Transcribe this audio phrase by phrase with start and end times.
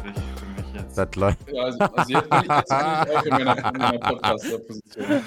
[0.00, 0.98] chillig für mich jetzt.
[0.98, 1.52] Das läuft.
[1.52, 5.22] Ja, also, also jetzt bin ich, jetzt bin ich auch in meiner, in meiner Podcaster-Position.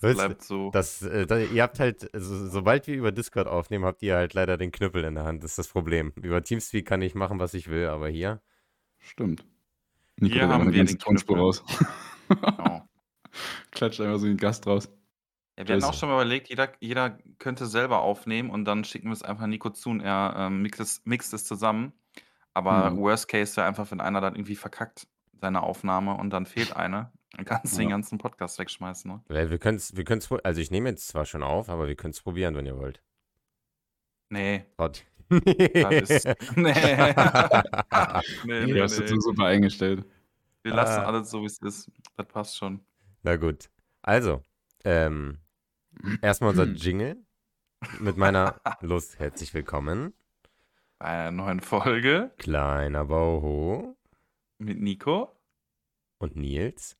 [0.00, 0.70] Du, bleibt so.
[0.70, 4.34] Das, äh, da, ihr habt halt, so, sobald wir über Discord aufnehmen, habt ihr halt
[4.34, 5.42] leider den Knüppel in der Hand.
[5.42, 6.12] Das ist das Problem.
[6.16, 8.40] Über Teamspeak kann ich machen, was ich will, aber hier.
[8.98, 9.44] Stimmt.
[10.16, 11.64] Nico Hier haben wir den Tonspur raus.
[12.28, 12.88] Genau.
[13.70, 14.88] Klatscht einfach so den Gast raus.
[15.56, 15.98] Ja, wir hatten auch Scheiße.
[16.00, 19.70] schon mal überlegt, jeder, jeder könnte selber aufnehmen und dann schicken wir es einfach Nico
[19.70, 21.92] zu und er ähm, mixt, es, mixt es zusammen.
[22.58, 22.98] Aber Mhm.
[22.98, 25.06] Worst Case wäre einfach, wenn einer dann irgendwie verkackt,
[25.40, 27.12] seine Aufnahme und dann fehlt eine.
[27.36, 27.94] Dann kannst du den Ja.
[27.94, 29.10] ganzen Podcast wegschmeißen.
[29.10, 29.22] Ne?
[29.28, 31.86] Weil wir können es, wir können's, pro- also ich nehme jetzt zwar schon auf, aber
[31.86, 33.00] wir können es probieren, wenn ihr wollt.
[34.30, 35.04] Nee, Gott.
[35.30, 36.26] das ist.
[36.56, 36.72] nee.
[38.44, 39.02] nee, nee, Du hast nee.
[39.02, 40.04] das so super eingestellt.
[40.62, 41.04] Wir lassen Ah.
[41.06, 41.90] alles so, wie es ist.
[42.16, 42.80] Das passt schon.
[43.22, 43.70] Na gut.
[44.02, 44.42] Also,
[44.84, 45.38] ähm,
[46.22, 47.16] erstmal unser Jingle
[48.00, 49.18] mit meiner Lust.
[49.18, 50.12] Herzlich willkommen.
[50.98, 53.96] Bei einer neuen Folge Kleiner Bauho
[54.58, 55.32] mit Nico
[56.18, 56.96] und Nils.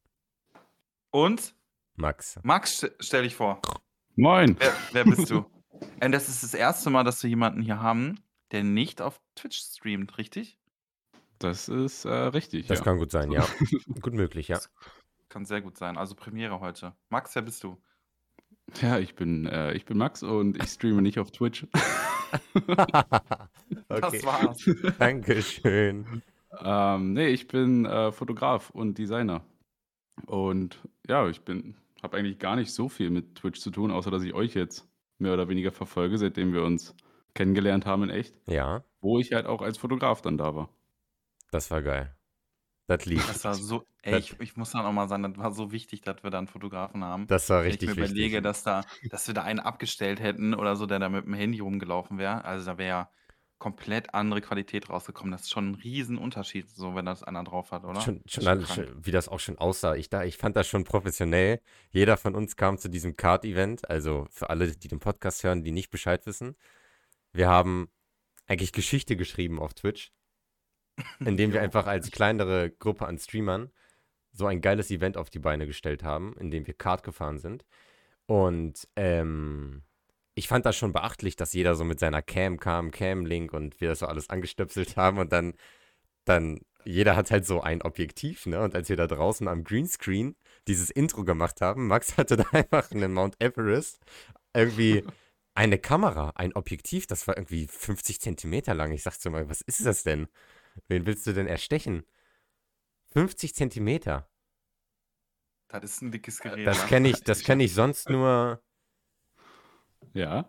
[1.10, 1.54] und
[1.96, 2.38] Max.
[2.44, 3.60] Max, st- stell dich vor.
[4.14, 4.56] Moin.
[4.60, 5.44] Wer, wer bist du?
[6.00, 8.20] Und das ist das erste Mal, dass wir jemanden hier haben,
[8.52, 10.58] der nicht auf Twitch streamt, richtig?
[11.40, 12.68] Das ist äh, richtig.
[12.68, 12.84] Das ja.
[12.84, 13.46] kann gut sein, ja.
[14.00, 14.60] Gut möglich, ja.
[15.28, 15.96] Kann sehr gut sein.
[15.96, 16.96] Also Premiere heute.
[17.10, 17.80] Max, wer bist du?
[18.80, 21.66] Ja, ich bin, äh, ich bin Max und ich streame nicht auf Twitch.
[23.88, 24.64] Das war's.
[24.98, 26.22] Dankeschön.
[26.62, 29.44] ähm, nee, ich bin äh, Fotograf und Designer.
[30.26, 34.10] Und ja, ich bin, habe eigentlich gar nicht so viel mit Twitch zu tun, außer
[34.10, 34.86] dass ich euch jetzt
[35.18, 36.94] mehr oder weniger verfolge, seitdem wir uns
[37.34, 40.70] kennengelernt haben in echt, Ja, wo ich halt auch als Fotograf dann da war.
[41.50, 42.14] das war geil.
[42.88, 43.24] Das lief.
[43.28, 45.70] Das war so, ey, Das- ich, ich muss dann auch mal sagen, das war so
[45.70, 47.26] wichtig, dass wir da einen Fotografen haben.
[47.28, 48.42] Das war Wenn richtig ich mir überlege, wichtig.
[48.42, 51.60] dass, da, dass wir da einen abgestellt hätten oder so, der da mit dem Handy
[51.60, 52.44] rumgelaufen wäre.
[52.44, 53.10] Also da wäre ja
[53.58, 55.32] komplett andere Qualität rausgekommen.
[55.32, 58.00] Das ist schon ein Riesenunterschied, so wenn das einer drauf hat, oder?
[58.00, 58.88] Schon, Das schon, ist krank.
[58.88, 59.94] schon, wie das auch schon aussah.
[59.96, 61.60] Ich, da, ich fand das schon professionell.
[61.90, 63.90] Jeder von uns kam zu diesem Card-Event.
[63.90, 66.56] Also für alle, die den Podcast hören, die nicht Bescheid wissen.
[67.32, 67.90] Wir haben
[68.46, 70.12] eigentlich Geschichte geschrieben auf Twitch,
[71.20, 73.70] indem wir einfach als kleinere Gruppe an Streamern
[74.32, 77.64] so ein geiles Event auf die Beine gestellt haben, in dem wir Kart gefahren sind.
[78.26, 79.82] Und ähm,
[80.34, 83.88] ich fand das schon beachtlich, dass jeder so mit seiner Cam kam, Cam-Link und wir
[83.88, 85.54] das so alles angestöpselt haben und dann,
[86.24, 88.60] dann, jeder hat halt so ein Objektiv, ne?
[88.60, 90.36] Und als wir da draußen am Greenscreen
[90.68, 94.00] dieses Intro gemacht haben, Max hatte da einfach einen Mount Everest,
[94.54, 95.04] irgendwie
[95.54, 98.92] eine Kamera, ein Objektiv, das war irgendwie 50 Zentimeter lang.
[98.92, 100.28] Ich sagte so mal, was ist das denn?
[100.86, 102.04] Wen willst du denn erstechen?
[103.12, 104.28] 50 Zentimeter.
[105.68, 106.66] Das ist ein dickes Gerät.
[106.66, 108.62] Das kenne ich, das kenne ich sonst nur,
[110.14, 110.48] Ja,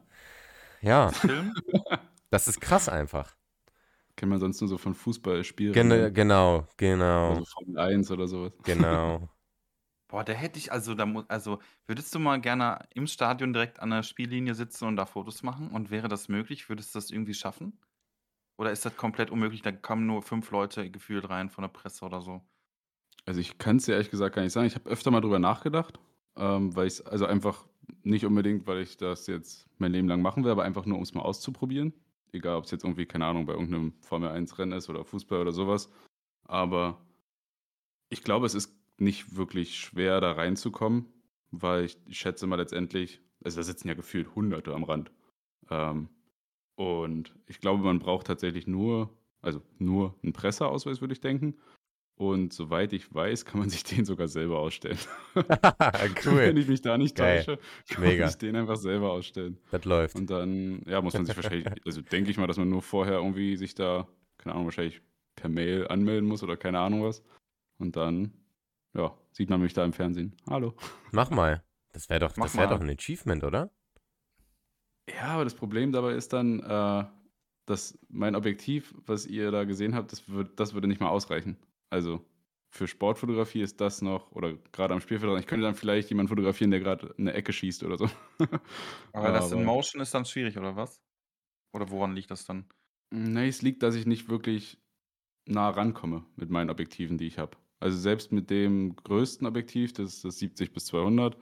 [0.81, 1.11] ja,
[2.31, 3.35] das ist krass einfach.
[4.15, 5.73] kennt man sonst nur so von Fußballspielen.
[5.75, 8.53] Gen genau, genau, Also Formel 1 oder sowas.
[8.63, 9.29] genau.
[10.07, 13.91] Boah, da hätte ich, also, da also, würdest du mal gerne im Stadion direkt an
[13.91, 15.69] der Spiellinie sitzen und da Fotos machen?
[15.71, 16.67] Und wäre das möglich?
[16.69, 17.79] Würdest du das irgendwie schaffen?
[18.59, 19.61] Oder ist das komplett unmöglich?
[19.61, 22.41] Da kommen nur fünf Leute gefühlt rein von der Presse oder so.
[23.25, 24.67] Also ich kann es dir ehrlich gesagt gar nicht sagen.
[24.67, 25.97] Ich habe öfter mal drüber nachgedacht,
[26.35, 27.65] ähm, weil ich also einfach
[28.03, 31.03] nicht unbedingt, weil ich das jetzt mein Leben lang machen will, aber einfach nur, um
[31.03, 31.93] es mal auszuprobieren.
[32.33, 35.89] Egal, ob es jetzt irgendwie, keine Ahnung, bei irgendeinem Formel-1-Rennen ist oder Fußball oder sowas.
[36.43, 36.99] Aber
[38.09, 41.05] ich glaube, es ist nicht wirklich schwer, da reinzukommen,
[41.51, 45.11] weil ich, ich schätze mal letztendlich, also da sitzen ja gefühlt Hunderte am Rand.
[45.69, 46.09] Ähm,
[46.79, 49.09] und ich glaube, man braucht tatsächlich nur,
[49.41, 51.57] also nur einen Presseausweis, würde ich denken.
[52.15, 54.97] Und soweit ich weiß, kann man sich den sogar selber ausstellen.
[55.33, 57.43] Wenn cool, ich mich da nicht Geil.
[57.43, 57.59] täusche,
[57.89, 58.21] kann Mega.
[58.23, 59.57] man sich den einfach selber ausstellen.
[59.71, 60.15] das läuft.
[60.15, 63.15] Und dann, ja, muss man sich wahrscheinlich, also denke ich mal, dass man nur vorher
[63.15, 64.07] irgendwie sich da,
[64.37, 65.01] keine Ahnung, wahrscheinlich
[65.35, 67.21] per Mail anmelden muss oder keine Ahnung was.
[67.77, 68.31] Und dann,
[68.93, 70.33] ja, sieht man mich da im Fernsehen.
[70.49, 70.73] Hallo.
[71.11, 71.61] Mach mal.
[71.91, 72.75] Das wäre doch, Mach das wäre mal.
[72.75, 73.69] doch ein Achievement, oder?
[75.15, 77.05] Ja, aber das Problem dabei ist dann, äh,
[77.65, 81.57] dass mein Objektiv, was ihr da gesehen habt, das, würd, das würde nicht mal ausreichen.
[81.89, 82.25] Also
[82.71, 86.71] für Sportfotografie ist das noch, oder gerade am Spielfeld, ich könnte dann vielleicht jemanden fotografieren,
[86.71, 88.09] der gerade eine Ecke schießt oder so.
[89.13, 91.01] Aber das in Aber- Motion ist dann schwierig, oder was?
[91.73, 92.65] Oder woran liegt das dann?
[93.11, 94.79] Nee, es liegt, dass ich nicht wirklich
[95.47, 97.57] nah rankomme mit meinen Objektiven, die ich habe.
[97.79, 101.37] Also selbst mit dem größten Objektiv, das ist das 70 bis 200,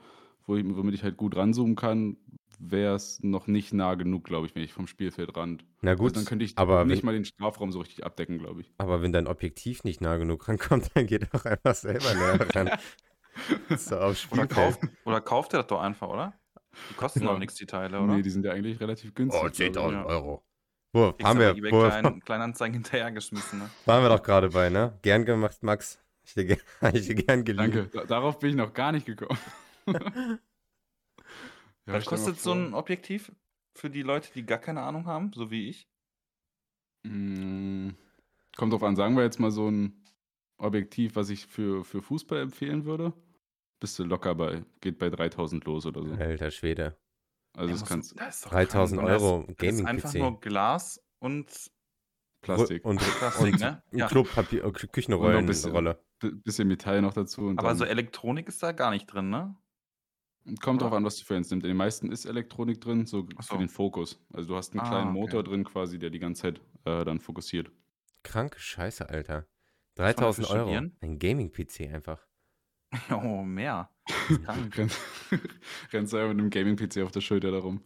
[0.46, 2.16] wo ich, womit ich halt gut ranzoomen kann,
[2.58, 5.64] wäre es noch nicht nah genug, glaube ich, wenn ich vom Spielfeldrand.
[5.80, 8.38] Na Also gut, dann könnte ich aber nicht wenn, mal den Strafraum so richtig abdecken,
[8.38, 8.72] glaube ich.
[8.78, 12.70] aber wenn dein Objektiv nicht nah genug rankommt, dann geht doch einfach selber näher ran.
[13.76, 16.34] so aufs Oder kauft, oder kauft ihr das doch einfach, oder?
[16.90, 17.26] Die kosten Ja.
[17.32, 18.14] doch nichts, die Teile, oder?
[18.16, 19.40] Nee, die sind ja eigentlich relativ günstig.
[19.42, 19.76] Oh, glaub ich.
[19.76, 20.04] 10.000 ja.
[20.06, 20.44] Euro.
[20.92, 23.70] Wo, Kriegst haben wir, wo, Klein, Kleinanzeigen hinterhergeschmissen, ne?
[23.84, 24.98] waren wir doch gerade bei, ne?
[25.02, 26.02] Gern gemacht, Max.
[26.24, 26.58] Ich dir, ge-
[26.94, 27.70] ich dir gern geliehen.
[27.72, 29.38] Danke, da, darauf bin ich noch gar nicht gekommen.
[31.88, 33.32] Ja, Was kostet so ein Objektiv
[33.74, 35.88] für die Leute, die gar keine Ahnung haben, so wie ich?
[37.04, 37.90] Mm,
[38.56, 40.04] Kommt drauf an, sagen wir jetzt mal so ein
[40.58, 43.12] Objektiv, was ich für, für Fußball empfehlen würde.
[43.80, 46.12] Bist du locker bei, geht bei 3000 los oder so.
[46.14, 46.98] Alter Schwede.
[47.56, 49.08] Also Ja, das kannst das ist doch 3000 krank.
[49.14, 50.18] Und Euro Das, das ist einfach Gaming-PC.
[50.32, 51.70] nur Glas und
[52.42, 52.84] Plastik.
[52.84, 53.82] Und, Plastik, und ne?
[53.92, 54.08] Ja.
[54.08, 56.04] Klopapier, äh, Und noch ein Küchenrollenrolle.
[56.20, 57.42] B- bisschen Metall noch dazu.
[57.46, 59.56] Und Aber dann so Elektronik ist da gar nicht drin, ne?
[60.62, 61.64] Kommt drauf an, was du für eins nimmst.
[61.64, 63.58] In den meisten ist Elektronik drin, so Ach für so.
[63.58, 64.20] den Fokus.
[64.32, 65.18] Also du hast einen Ah, kleinen okay.
[65.18, 67.70] Motor drin quasi, der die ganze Zeit äh, dann fokussiert.
[68.22, 69.46] Kranke Scheiße, Alter.
[69.96, 70.70] man dafür 3000 Euro.
[71.00, 72.26] Ein Gaming-PC einfach.
[73.10, 73.90] Oh, mehr.
[75.92, 77.82] Rennst du einfach mit einem Gaming-PC auf der Schulter darum.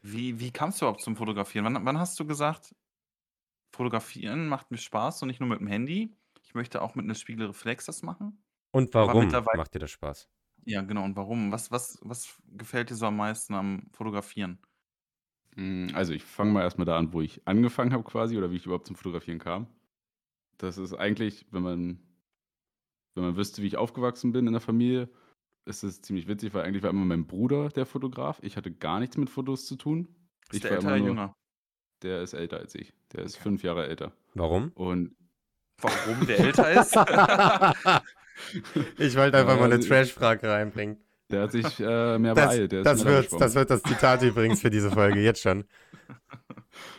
[0.00, 1.64] Wie, wie kamst du überhaupt zum Fotografieren?
[1.64, 2.74] Wann, wann hast du gesagt,
[3.72, 6.16] Fotografieren macht mir Spaß und nicht nur mit dem Handy?
[6.42, 8.42] Ich möchte auch mit einer Spiegelreflex das machen.
[8.72, 10.28] Und warum macht dir das Spaß?
[10.64, 11.04] Ja, genau.
[11.04, 11.50] Und warum?
[11.52, 14.58] Was, was, was gefällt dir so am meisten am Fotografieren?
[15.56, 18.56] Mm, Also ich fange mal erstmal da an, wo ich angefangen habe quasi oder wie
[18.56, 19.66] ich überhaupt zum Fotografieren kam.
[20.58, 21.98] Das ist eigentlich, wenn man,
[23.14, 25.08] wenn man wüsste, wie ich aufgewachsen bin in der Familie,
[25.64, 28.38] ist es ziemlich witzig, weil eigentlich war immer mein Bruder der Fotograf.
[28.42, 30.08] Ich hatte gar nichts mit Fotos zu tun.
[30.50, 31.36] Ist Ich der war älter immer oder nur- jünger?
[32.02, 32.92] Der ist älter als ich.
[33.12, 33.42] Der ist Okay.
[33.44, 34.12] fünf Jahre älter.
[34.34, 34.72] Warum?
[34.74, 35.14] Und
[35.78, 36.94] Warum der älter ist?
[38.98, 40.98] ich wollte einfach mal eine Trash-Frage reinbringen.
[41.30, 42.72] der hat sich äh, mehr Das, beeilt.
[42.72, 45.64] Das, wird, das wird das Zitat übrigens für diese Folge, jetzt schon.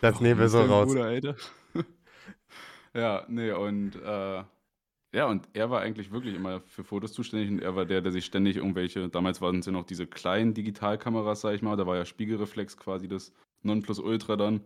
[0.01, 0.88] Das Warum nehmen wir so raus.
[0.88, 1.35] Bruder älter?
[2.94, 4.44] ja, nee, und äh,
[5.15, 8.12] ja, und er war eigentlich wirklich immer für Fotos zuständig und er war der, der
[8.12, 11.85] sich ständig irgendwelche, damals waren es ja noch diese kleinen Digitalkameras, sag ich mal, da
[11.85, 13.31] war ja Spiegelreflex quasi das
[13.62, 14.62] Nonplusultra dann.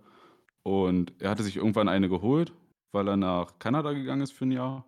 [0.64, 2.54] Und er hatte sich irgendwann eine geholt,
[2.94, 4.86] weil er nach Kanada gegangen ist für ein Jahr.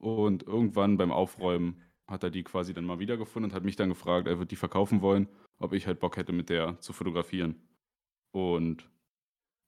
[0.00, 3.90] Und irgendwann beim Aufräumen hat er die quasi dann mal wiedergefunden und hat mich dann
[3.90, 7.68] gefragt, er wird die verkaufen wollen, ob ich halt Bock hätte, mit der zu fotografieren.
[8.32, 8.88] Und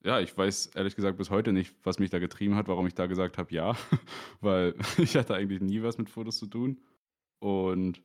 [0.04, 2.94] ja, ich weiß ehrlich gesagt bis heute nicht, was mich da getrieben hat, warum ich
[2.94, 3.76] da gesagt habe, ja,
[4.40, 6.80] weil ich hatte eigentlich nie was mit Fotos zu tun.
[7.38, 8.02] Und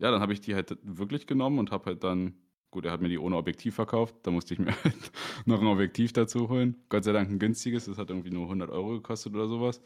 [0.00, 2.34] ja, dann habe ich die halt wirklich genommen und habe halt dann,
[2.70, 5.12] gut, er hat mir die ohne Objektiv verkauft, da musste ich mir halt
[5.44, 6.82] noch ein Objektiv dazu holen.
[6.88, 9.82] Gott sei Dank ein günstiges, das hat irgendwie nur 100 Euro gekostet oder sowas.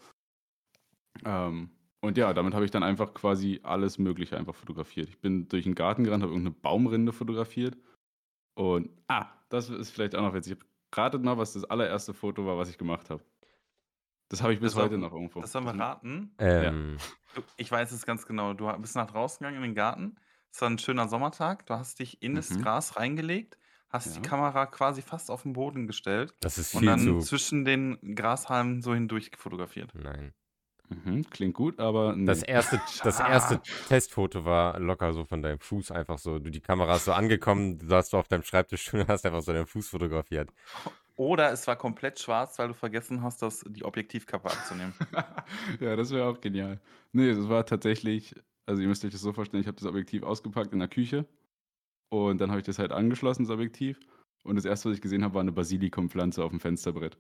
[1.25, 1.71] Ähm,
[2.01, 5.09] und ja, damit habe ich dann einfach quasi alles Mögliche einfach fotografiert.
[5.09, 7.77] Ich bin durch den Garten gerannt, habe irgendeine Baumrinde fotografiert.
[8.55, 10.59] Und, ah, das ist vielleicht auch noch witzig.
[10.95, 13.23] Ratet mal, was das allererste Foto war, was ich gemacht habe.
[14.29, 15.41] Das habe ich bis Das heute noch irgendwo.
[15.41, 16.35] Das sollen wir raten.
[16.39, 16.99] Ähm,
[17.35, 18.55] Du, Ich weiß es ganz genau.
[18.55, 20.17] Du bist nach draußen gegangen in den Garten.
[20.53, 21.67] Es war ein schöner Sommertag.
[21.67, 22.63] Du hast dich in das Mhm.
[22.63, 23.59] Gras reingelegt,
[23.91, 24.21] hast Ja.
[24.23, 27.19] die Kamera quasi fast auf den Boden gestellt das ist und viel dann zu.
[27.21, 29.93] zwischen den Grashalmen so hindurch fotografiert.
[29.95, 30.33] Nein.
[30.89, 32.27] Mhm, klingt gut, aber nee.
[32.27, 36.39] Das erste, das erste Testfoto war locker so von deinem Fuß einfach so.
[36.39, 39.53] Du, die Kamera ist so angekommen, du saßt auf deinem Schreibtisch und hast einfach so
[39.53, 40.51] deinen Fuß fotografiert.
[41.17, 44.95] Oder es war komplett schwarz, weil du vergessen hast, das, die Objektivkappe abzunehmen.
[45.81, 46.81] ja, das wäre auch genial.
[47.13, 48.35] Nee, es war tatsächlich,
[48.67, 51.25] also ihr müsst euch das so vorstellen, ich habe das Objektiv ausgepackt in der Küche
[52.11, 54.01] und dann habe ich das halt angeschlossen, das Objektiv.
[54.43, 57.17] Und das erste, was ich gesehen habe, war eine Basilikumpflanze auf dem Fensterbrett.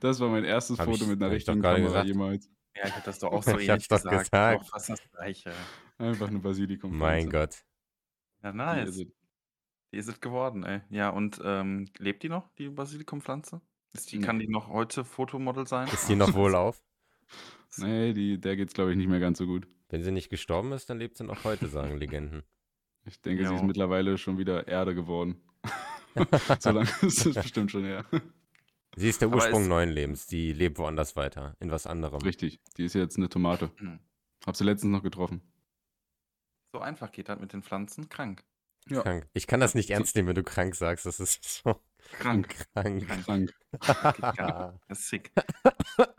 [0.00, 2.06] Das war mein erstes Hab Foto ich- mit einer hab ich doch richtigen Kamera gesagt.
[2.08, 2.50] jemals.
[2.76, 4.24] Ja, ich habe das doch auch so Ich ähnlich hab's doch gesagt.
[4.30, 4.62] gesagt.
[4.62, 5.52] Auch fast das gleiche.
[5.98, 7.04] Einfach eine Basilikumpflanze.
[7.04, 7.56] Mein Gott.
[8.42, 8.88] Ja, Die nice.
[8.88, 9.06] ist es.
[9.92, 10.82] Die ist es geworden, ey.
[10.90, 13.60] Ja, und ähm, lebt die noch, die Basilikumpflanze?
[13.92, 14.24] Ist die, Nee.
[14.24, 15.88] Kann die noch heute Fotomodel sein?
[15.88, 16.80] Ist die noch wohl auf?
[17.76, 19.66] Nee, die, der geht's, glaube ich, nicht mehr ganz so gut.
[19.88, 22.44] Wenn sie nicht gestorben ist, dann lebt sie noch heute, sagen Legenden.
[23.04, 25.40] Ich denke, sie ist mittlerweile schon wieder Erde geworden.
[26.60, 28.04] so lange ist es bestimmt schon her.
[29.00, 30.26] Sie ist der Ursprung neuen Lebens.
[30.26, 32.20] Die lebt woanders weiter, in was anderem.
[32.20, 33.70] Richtig, die ist jetzt eine Tomate.
[33.78, 33.98] Hm.
[34.46, 35.40] Hab sie letztens noch getroffen.
[36.74, 38.10] So einfach geht das mit den Pflanzen.
[38.10, 38.44] Krank.
[38.88, 39.00] Ja.
[39.02, 39.26] Krank.
[39.32, 41.06] Ich kann das nicht ernst nehmen, wenn du krank sagst.
[41.06, 41.80] Das ist so
[42.12, 42.54] Krank.
[42.74, 43.08] krank.
[43.24, 43.40] Krank.
[43.40, 43.54] Nicht.
[44.88, 45.32] Das ist sick.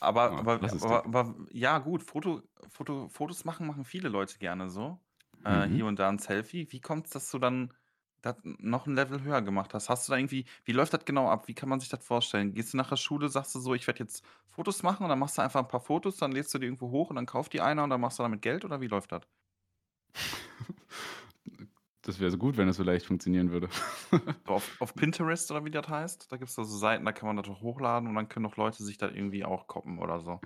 [0.00, 4.08] Aber, Ja, aber, das ist aber, aber ja, gut, Foto, Foto, Fotos machen, machen viele
[4.08, 5.00] Leute gerne so.
[5.44, 5.74] Äh, Mhm.
[5.74, 6.70] hier und da ein Selfie.
[6.70, 7.74] Wie kommt es, dass du dann
[8.22, 9.88] das noch ein Level höher gemacht hast?
[9.88, 11.48] Hast du da irgendwie, wie läuft das genau ab?
[11.48, 12.54] Wie kann man sich das vorstellen?
[12.54, 15.18] Gehst du nach der Schule, sagst du so, ich werde jetzt Fotos machen und dann
[15.18, 17.52] machst du einfach ein paar Fotos, dann lädst du die irgendwo hoch und dann kauft
[17.52, 19.22] die einer und dann machst du damit Geld oder wie läuft das?
[22.02, 23.68] Das wäre so gut, wenn das so leicht funktionieren würde.
[24.48, 26.32] So auf, auf Pinterest oder wie das heißt?
[26.32, 28.44] Da gibt es da so Seiten, da kann man das doch hochladen und dann können
[28.44, 30.40] doch Leute sich da irgendwie auch koppen oder so.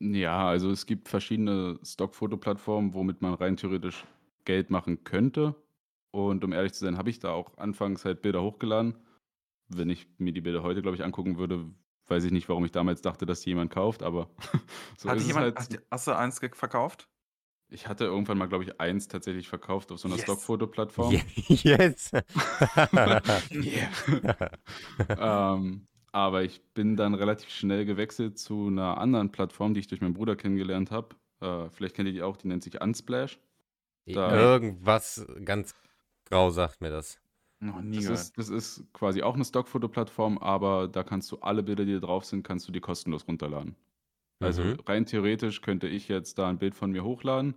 [0.00, 4.04] Ja, also es gibt verschiedene Stockfotoplattformen, womit man rein theoretisch
[4.44, 5.56] Geld machen könnte.
[6.10, 8.96] Und um ehrlich zu sein, habe ich da auch anfangs halt Bilder hochgeladen.
[9.68, 11.66] wenn ich mir die Bilder heute, glaube ich, angucken würde,
[12.08, 14.30] weiß ich nicht, warum ich damals dachte, dass jemand kauft, aber
[14.98, 15.82] so Hat ist es jemand, halt.
[15.90, 17.08] hast, du eins verkauft?
[17.70, 20.24] Ich hatte irgendwann mal, glaube ich, eins tatsächlich verkauft auf so einer Yes.
[20.24, 21.12] Stockfoto-Plattform.
[21.12, 22.14] Ye- Jetzt.
[25.18, 30.00] ähm, aber ich bin dann relativ schnell gewechselt zu einer anderen Plattform, die ich durch
[30.00, 31.14] meinen Bruder kennengelernt habe.
[31.40, 33.38] Äh, vielleicht kennt ihr die auch, die nennt sich Unsplash.
[34.06, 35.74] Da- Irgendwas ganz
[36.30, 37.20] grau sagt mir das.
[37.60, 38.20] Noch nie Das gehört.
[38.20, 42.00] ist, das ist quasi auch eine Stockfoto-Plattform, aber da kannst du alle Bilder, die da
[42.00, 43.74] drauf sind, kannst du dir kostenlos runterladen.
[44.40, 44.78] Also Mhm.
[44.86, 47.56] rein theoretisch könnte ich jetzt da ein Bild von mir hochladen,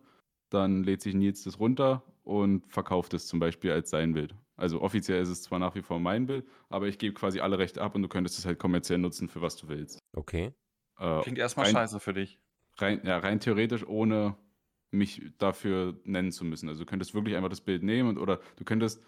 [0.50, 4.36] dann lädt sich Nils das runter und verkauft es zum Beispiel als sein Bild.
[4.58, 7.60] Also offiziell ist es zwar nach wie vor mein Bild, aber ich gebe quasi alle
[7.60, 10.00] Rechte ab und du könntest es halt kommerziell nutzen, für was du willst.
[10.18, 10.54] Okay.
[11.00, 12.40] Äh, Klingt erstmal rein- scheiße für dich.
[12.80, 14.36] rein, ja, rein theoretisch, ohne
[14.92, 16.70] mich dafür nennen zu müssen.
[16.70, 19.02] Also du könntest wirklich einfach das Bild nehmen und oder du könntest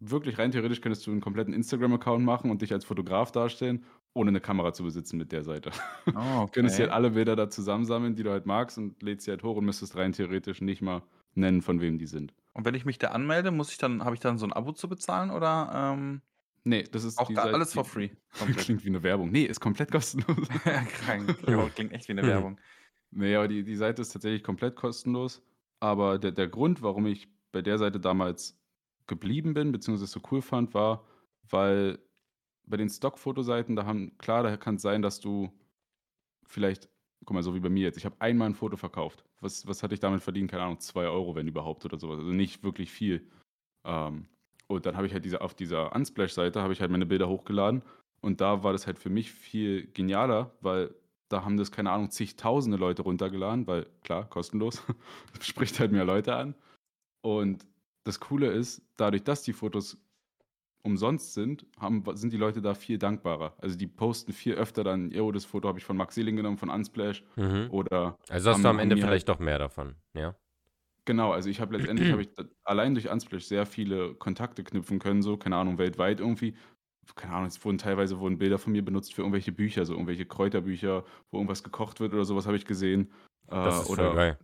[0.00, 4.30] wirklich rein theoretisch könntest du einen kompletten Instagram-Account machen und dich als Fotograf darstellen, ohne
[4.30, 5.70] eine Kamera zu besitzen mit der Seite.
[6.06, 6.12] Oh,
[6.46, 6.90] Du könntest dir okay.
[6.90, 9.64] halt alle Bilder da zusammensammeln, die du halt magst und lädst sie halt hoch und
[9.64, 11.02] müsstest rein theoretisch nicht mal
[11.34, 12.34] nennen, von wem die sind.
[12.54, 14.72] Und wenn ich mich da anmelde, muss ich dann, habe ich dann so ein Abo
[14.72, 16.20] zu bezahlen oder ähm,
[16.64, 18.10] Nee, das ist auch da, Seite, alles for free?
[18.38, 18.58] Komplett.
[18.58, 19.30] Klingt wie eine Werbung.
[19.30, 20.48] Nee, ist komplett kostenlos.
[21.04, 21.36] Krank.
[21.46, 22.58] Ja, klingt echt wie eine Werbung.
[23.12, 25.42] Nee, aber die, die Seite ist tatsächlich komplett kostenlos.
[25.80, 28.58] Aber der, der Grund, warum ich bei der Seite damals
[29.06, 31.04] geblieben bin, beziehungsweise so cool fand, war,
[31.50, 31.98] weil
[32.64, 35.52] bei den Stockfotoseiten, da haben, klar, da kann es sein, dass du
[36.46, 36.88] vielleicht,
[37.24, 39.24] guck mal, so wie bei mir jetzt, ich habe einmal ein Foto verkauft.
[39.40, 40.50] Was, was hatte ich damit verdient?
[40.50, 42.18] Keine Ahnung, zwei Euro, wenn überhaupt oder sowas.
[42.18, 43.28] Also nicht wirklich viel.
[43.84, 44.28] Ähm,
[44.68, 47.82] und dann habe ich halt diese, auf dieser Unsplash-Seite habe ich halt meine Bilder hochgeladen.
[48.20, 50.94] Und da war das halt für mich viel genialer, weil
[51.32, 54.82] da haben das, keine Ahnung, zigtausende Leute runtergeladen, weil klar, kostenlos,
[55.40, 56.54] spricht halt mehr Leute an.
[57.22, 57.66] Und
[58.04, 59.98] das Coole ist, dadurch, dass die Fotos
[60.82, 63.54] umsonst sind, haben, sind die Leute da viel dankbarer.
[63.58, 66.58] Also die posten viel öfter dann, yo, das Foto habe ich von Max Seeling genommen,
[66.58, 67.68] von Unsplash Mhm.
[67.70, 70.34] oder Also hast du am Ende vielleicht doch mehr davon, ja?
[71.04, 72.30] Genau, also ich habe letztendlich habe ich
[72.64, 76.54] allein durch Unsplash sehr viele Kontakte knüpfen können, so, keine Ahnung, weltweit irgendwie.
[77.14, 80.24] Keine Ahnung, es wurden teilweise wurden Bilder von mir benutzt für irgendwelche Bücher, so irgendwelche
[80.24, 83.10] Kräuterbücher, wo irgendwas gekocht wird oder sowas habe ich gesehen.
[83.48, 84.38] Das Äh, ist voll oder geil.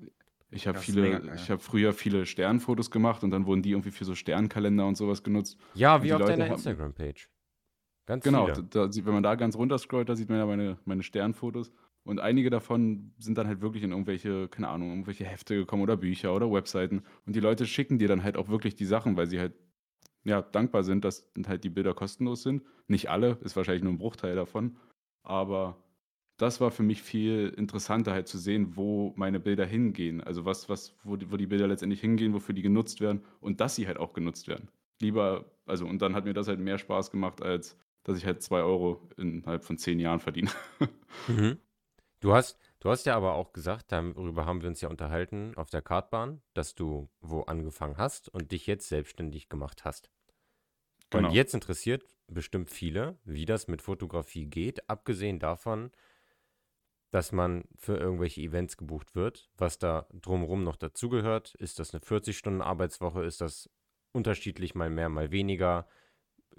[0.50, 1.36] ich habe Das ist mega viele, geil.
[1.36, 4.96] ich habe früher viele Sternfotos gemacht und dann wurden die irgendwie für so Sternkalender und
[4.96, 5.58] sowas genutzt.
[5.74, 7.28] Ja, wie auf Leute deiner Instagram-Page.
[8.06, 11.02] Ganz Genau, da, wenn man da ganz runter scrollt, da sieht man ja meine, meine
[11.02, 11.70] Sternfotos.
[12.04, 15.98] Und einige davon sind dann halt wirklich in irgendwelche, keine Ahnung, irgendwelche Hefte gekommen oder
[15.98, 17.02] Bücher oder Webseiten.
[17.26, 19.52] Und die Leute schicken dir dann halt auch wirklich die Sachen, weil sie halt
[20.24, 22.62] ja, dankbar sind, dass halt die Bilder kostenlos sind.
[22.86, 24.76] Nicht alle, ist wahrscheinlich nur ein Bruchteil davon.
[25.22, 25.76] Aber
[26.38, 30.22] das war für mich viel interessanter, halt zu sehen, wo meine Bilder hingehen.
[30.22, 33.60] Also was, was, wo die, wo die Bilder letztendlich hingehen, wofür die genutzt werden und
[33.60, 34.68] dass sie halt auch genutzt werden.
[35.00, 38.42] Lieber, also und dann hat mir das halt mehr Spaß gemacht, als dass ich halt
[38.42, 40.50] zwei Euro innerhalb von zehn Jahren verdiene.
[41.26, 41.56] Mhm.
[42.20, 45.70] Du hast, du hast ja aber auch gesagt, darüber haben wir uns ja unterhalten auf
[45.70, 50.10] der Kartbahn, dass du wo angefangen hast und dich jetzt selbstständig gemacht hast.
[51.10, 51.28] Genau.
[51.28, 55.90] Und jetzt interessiert bestimmt viele, wie das mit Fotografie geht, abgesehen davon,
[57.10, 61.54] dass man für irgendwelche Events gebucht wird, was da drumherum noch dazugehört.
[61.54, 63.24] Ist das eine 40-Stunden-Arbeitswoche?
[63.24, 63.70] Ist das
[64.12, 65.88] unterschiedlich, mal mehr, mal weniger?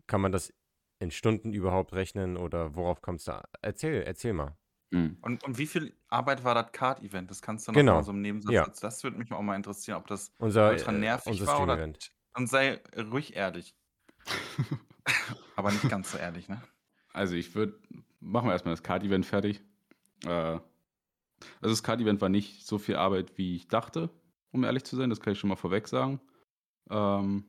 [0.08, 0.52] Kann man das
[0.98, 3.48] in Stunden überhaupt rechnen oder worauf kommt es da?
[3.62, 4.58] Erzähl, erzähl mal.
[4.90, 5.18] Mhm.
[5.22, 7.30] Und, und wie viel Arbeit war das Card-Event?
[7.30, 7.96] Das kannst du noch Genau.
[7.96, 8.54] mal so im Nebensatz.
[8.54, 8.66] Ja.
[8.66, 11.64] Das, das würde mich auch mal interessieren, ob das Unser, ultra äh, nervig unser war
[11.64, 11.94] oder.
[12.36, 13.76] Und sei ruhig ehrlich.
[15.56, 16.62] Aber nicht ganz so ehrlich, ne?
[17.14, 17.80] Also ich würde,
[18.20, 19.62] machen wir erstmal das Card-Event fertig.
[20.26, 20.62] Äh, also
[21.62, 24.10] das Card-Event war nicht so viel Arbeit, wie ich dachte,
[24.52, 25.10] um ehrlich zu sein.
[25.10, 26.20] Das kann ich schon mal vorweg sagen.
[26.90, 27.46] Ähm,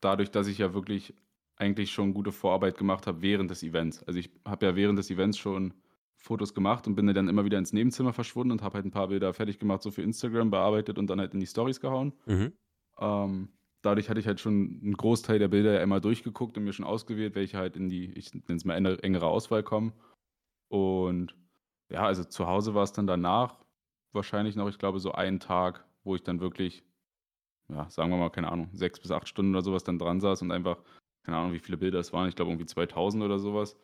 [0.00, 1.14] dadurch, dass ich ja wirklich
[1.56, 4.02] eigentlich schon gute Vorarbeit gemacht habe während des Events.
[4.04, 5.74] Also ich habe ja während des Events schon
[6.20, 9.08] Fotos gemacht und bin dann immer wieder ins Nebenzimmer verschwunden und habe halt ein paar
[9.08, 12.12] Bilder fertig gemacht, so für Instagram bearbeitet und dann halt in die Stories gehauen.
[12.26, 12.52] Mhm.
[12.98, 13.48] Ähm,
[13.82, 16.84] dadurch hatte ich halt schon einen Großteil der Bilder ja immer durchgeguckt und mir schon
[16.84, 19.94] ausgewählt, welche halt in die, ich nenne es mal enge- engere Auswahl kommen.
[20.68, 21.34] Und
[21.90, 23.64] ja, also zu Hause war es dann danach
[24.12, 26.84] wahrscheinlich noch, ich glaube, so einen Tag, wo ich dann wirklich,
[27.68, 30.42] ja, sagen wir mal, keine Ahnung, sechs bis acht Stunden oder sowas dann dran saß
[30.42, 30.82] und einfach,
[31.24, 33.76] keine Ahnung, wie viele Bilder es waren, ich glaube irgendwie 2000 oder sowas.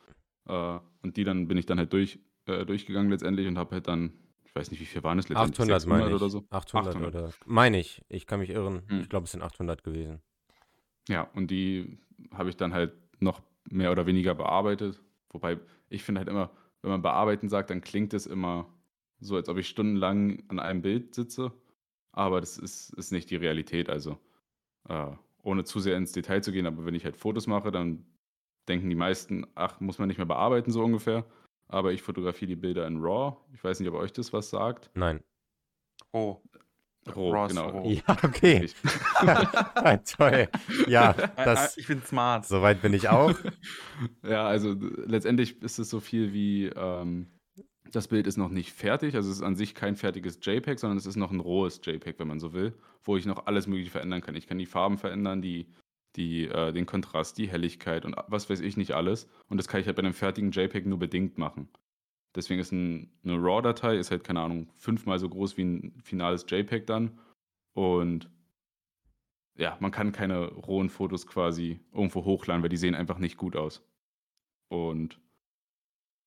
[0.47, 3.89] Äh, und die dann bin ich dann halt durch, äh, durchgegangen letztendlich und habe halt
[3.89, 4.13] dann,
[4.45, 5.61] ich weiß nicht, wie viel waren es letztendlich?
[5.61, 6.15] 800 meine ich.
[6.15, 6.45] oder so?
[6.51, 7.15] 800, 800.
[7.15, 7.31] oder.
[7.45, 8.03] Meine ich.
[8.09, 8.83] Ich kann mich irren.
[8.89, 9.01] Hm.
[9.01, 10.21] Ich glaube, es sind 800 gewesen.
[11.09, 11.99] Ja, und die
[12.33, 15.01] habe ich dann halt noch mehr oder weniger bearbeitet.
[15.31, 16.51] Wobei ich finde halt immer,
[16.83, 18.73] wenn man bearbeiten sagt, dann klingt es immer
[19.21, 21.53] so, als ob ich stundenlang an einem Bild sitze.
[22.13, 23.91] Aber das ist, ist nicht die Realität.
[23.91, 24.19] Also,
[24.89, 25.11] äh,
[25.43, 28.05] ohne zu sehr ins Detail zu gehen, aber wenn ich halt Fotos mache, dann
[28.69, 31.25] denken die meisten, ach, muss man nicht mehr bearbeiten, so ungefähr.
[31.69, 33.37] Aber ich fotografiere die Bilder in RAW.
[33.53, 34.91] Ich weiß nicht, ob euch das was sagt.
[34.95, 35.21] Nein.
[36.13, 36.41] Oh.
[37.09, 37.69] RAW, Raw ist genau.
[37.71, 37.91] roh.
[37.91, 38.69] Ja, okay.
[40.17, 40.49] Toll.
[40.89, 42.47] Ja, Äh, das, äh, ich bin smart.
[42.47, 43.35] soweit bin ich auch.
[44.23, 44.75] Ja, also
[45.07, 47.29] letztendlich ist es so viel wie, ähm,
[47.93, 50.99] das Bild ist noch nicht fertig, also es ist an sich kein fertiges JPEG, sondern
[50.99, 53.91] es ist noch ein rohes JPEG, wenn man so will, wo ich noch alles Mögliche
[53.93, 54.35] verändern kann.
[54.35, 55.69] Ich kann die Farben verändern, die,
[56.17, 59.29] die, äh, den Kontrast, die Helligkeit und was weiß ich nicht alles.
[59.49, 61.69] Und das kann ich halt bei einem fertigen JPEG nur bedingt machen.
[62.35, 66.45] Deswegen ist ein, eine RAW-Datei, ist halt, keine Ahnung, fünfmal so groß wie ein finales
[66.49, 67.19] JPEG dann.
[67.75, 68.31] Und
[69.57, 73.57] ja, man kann keine rohen Fotos quasi irgendwo hochladen, weil die sehen einfach nicht gut
[73.57, 73.83] aus.
[74.69, 75.19] Und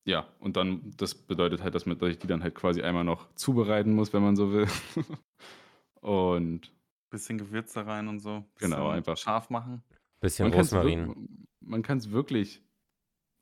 [0.06, 3.04] ja, und dann, das bedeutet halt, dass, man, dass ich die dann halt quasi einmal
[3.04, 4.68] noch zubereiten muss, wenn man so will.
[6.02, 6.72] und
[7.10, 8.44] Bisschen Gewürze rein und so.
[8.60, 9.18] Genau, bisschen einfach.
[9.18, 9.84] Scharf machen.
[10.20, 11.08] Bisschen man kann's Rosmarin.
[11.08, 11.18] wirk-
[11.62, 12.62] man kann es wirklich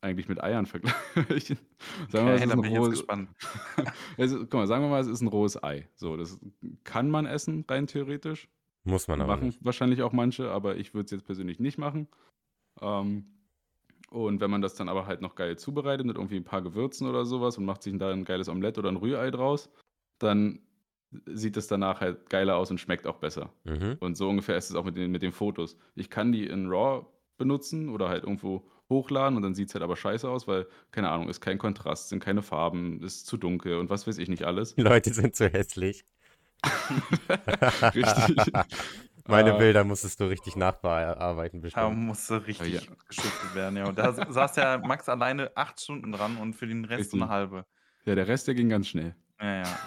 [0.02, 1.58] eigentlich mit Eiern vergleichen.
[2.10, 3.30] Sagen wir mal, Okay, es ist da ein bin ich jetzt rohes, gespannt.
[4.18, 5.90] also, guck mal, sagen wir mal, es ist ein rohes Ei.
[5.96, 6.40] So, das
[6.84, 8.48] kann man essen, rein theoretisch.
[8.84, 9.66] Muss man aber machen nicht.
[9.66, 12.08] wahrscheinlich auch manche, aber ich würde es jetzt persönlich nicht machen.
[12.80, 13.26] Ähm,
[14.10, 17.08] und wenn man das dann aber halt noch geil zubereitet mit irgendwie ein paar Gewürzen
[17.10, 19.70] oder sowas und macht sich da ein geiles Omelett oder ein Rührei draus,
[20.20, 20.60] dann
[21.26, 23.54] sieht es danach halt geiler aus und schmeckt auch besser.
[23.64, 23.98] Mhm.
[24.00, 25.78] Und so ungefähr ist es auch mit den, mit den Fotos.
[25.96, 27.06] Ich kann die in RAW
[27.38, 31.10] benutzen oder halt irgendwo hochladen und dann sieht es halt aber scheiße aus, weil, keine
[31.10, 34.44] Ahnung, ist kein Kontrast, sind keine Farben, ist zu dunkel und was weiß ich nicht
[34.44, 34.76] alles.
[34.76, 36.06] Die Leute sind zu hässlich.
[37.94, 38.54] Richtig.
[39.28, 41.98] Meine Äh, Bilder musstest du richtig nachbearbeiten Da bestimmt.
[41.98, 42.96] musste richtig Ja.
[43.10, 43.86] geschüttelt werden, ja.
[43.88, 47.26] Und da saß ja Max alleine acht Stunden dran und für den Rest so eine
[47.26, 47.30] Richtig.
[47.30, 47.66] halbe.
[48.06, 49.16] Ja, der Rest, der ging ganz schnell.
[49.42, 49.80] Ja, ja.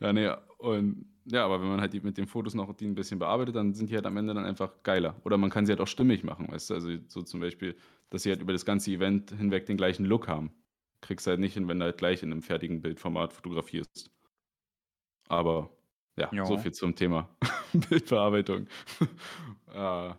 [0.00, 2.94] Ja, nee, und ja, aber wenn man halt die, mit den Fotos noch die ein
[2.94, 5.16] bisschen bearbeitet, dann sind die halt am Ende dann einfach geiler.
[5.24, 6.74] Oder man kann sie halt auch stimmig machen, weißt du?
[6.74, 7.76] Also so zum Beispiel,
[8.10, 10.52] dass sie halt über das ganze Event hinweg den gleichen Look haben.
[11.02, 14.10] Kriegst halt nicht hin, wenn du halt gleich in einem fertigen Bildformat fotografierst.
[15.28, 15.70] Aber
[16.16, 16.44] ja, Ja.
[16.44, 17.28] so viel zum Thema
[17.72, 18.66] Bildbearbeitung.
[19.68, 20.14] äh,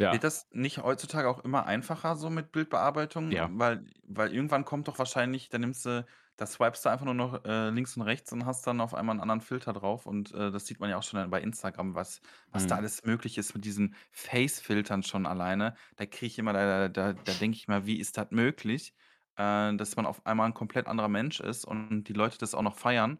[0.00, 3.30] ja, Wird das nicht heutzutage auch immer einfacher so mit Bildbearbeitung?
[3.30, 3.48] Ja.
[3.52, 6.04] Weil, weil irgendwann kommt doch wahrscheinlich, dann nimmst du,
[6.36, 9.14] da swipest du einfach nur noch äh, links und rechts und hast dann auf einmal
[9.14, 10.06] einen anderen Filter drauf.
[10.06, 12.20] Und äh, das sieht man ja auch schon bei Instagram, was,
[12.52, 12.76] was da Mhm.
[12.76, 15.74] alles möglich ist mit diesen Face-Filtern schon alleine.
[15.96, 18.94] Da kriege ich immer, da, da, da denke ich mal, wie ist das möglich,
[19.36, 22.62] äh, dass man auf einmal ein komplett anderer Mensch ist und die Leute das auch
[22.62, 23.18] noch feiern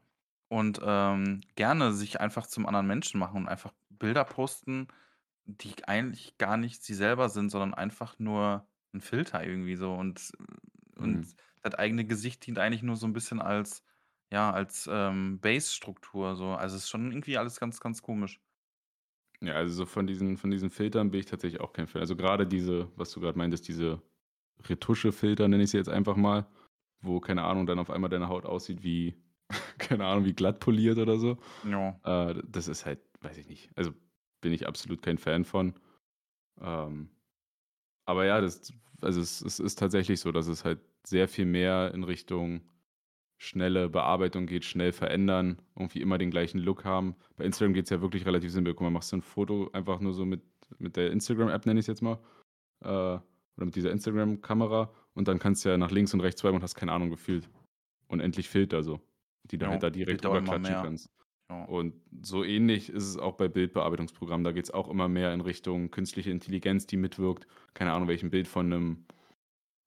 [0.49, 4.89] und ähm, gerne sich einfach zum anderen Menschen machen und einfach Bilder posten,
[5.47, 10.33] die eigentlich gar nicht sie selber sind, sondern einfach nur ein Filter irgendwie so und
[10.97, 11.35] und Mhm.
[11.65, 13.85] Das eigene Gesicht dient eigentlich nur so ein bisschen als
[14.35, 16.49] ja, als, ähm, Base-Struktur so.
[16.49, 18.41] Also, es ist schon irgendwie alles ganz, ganz komisch.
[19.41, 22.01] Ja, also so von diesen, von diesen Filtern bin ich tatsächlich auch kein Fan.
[22.01, 24.03] Also gerade diese, was du gerade meintest, diese
[24.69, 26.47] Retusche-Filter, nenne ich sie jetzt einfach mal,
[27.01, 29.15] wo, keine Ahnung, dann auf einmal deine Haut aussieht wie,
[29.79, 31.39] keine Ahnung, wie glatt poliert oder so.
[31.69, 32.01] Ja.
[32.05, 33.71] Äh, das ist halt, weiß ich nicht.
[33.77, 33.93] Also
[34.41, 35.75] bin ich absolut kein Fan von.
[36.61, 37.11] Ähm,
[38.07, 41.93] aber ja, das, also es, es ist tatsächlich so, dass es halt sehr viel mehr
[41.95, 42.63] in Richtung
[43.37, 47.17] schnelle Bearbeitung geht, schnell verändern, irgendwie immer den gleichen Look haben.
[47.37, 48.75] Bei Instagram geht es ja wirklich relativ simpel.
[48.75, 50.43] Guck mal, machst du ein Foto einfach nur so mit,
[50.79, 52.19] mit der Instagram-App, nenne ich es jetzt mal,
[52.83, 52.89] äh,
[53.57, 56.63] oder mit dieser Instagram-Kamera und dann kannst du ja nach links und rechts swipen und
[56.63, 57.49] hast keine Ahnung gefühlt.
[58.09, 59.01] Unendlich Filter so,
[59.45, 61.11] die du Ja, halt da direkt rüberklatschen kannst.
[61.51, 61.65] Ja.
[61.65, 64.45] Und so ähnlich ist es auch bei Bildbearbeitungsprogrammen.
[64.45, 67.47] Da geht es auch immer mehr in Richtung künstliche Intelligenz, die mitwirkt.
[67.75, 69.05] Keine Ahnung, welchen Bild von einem,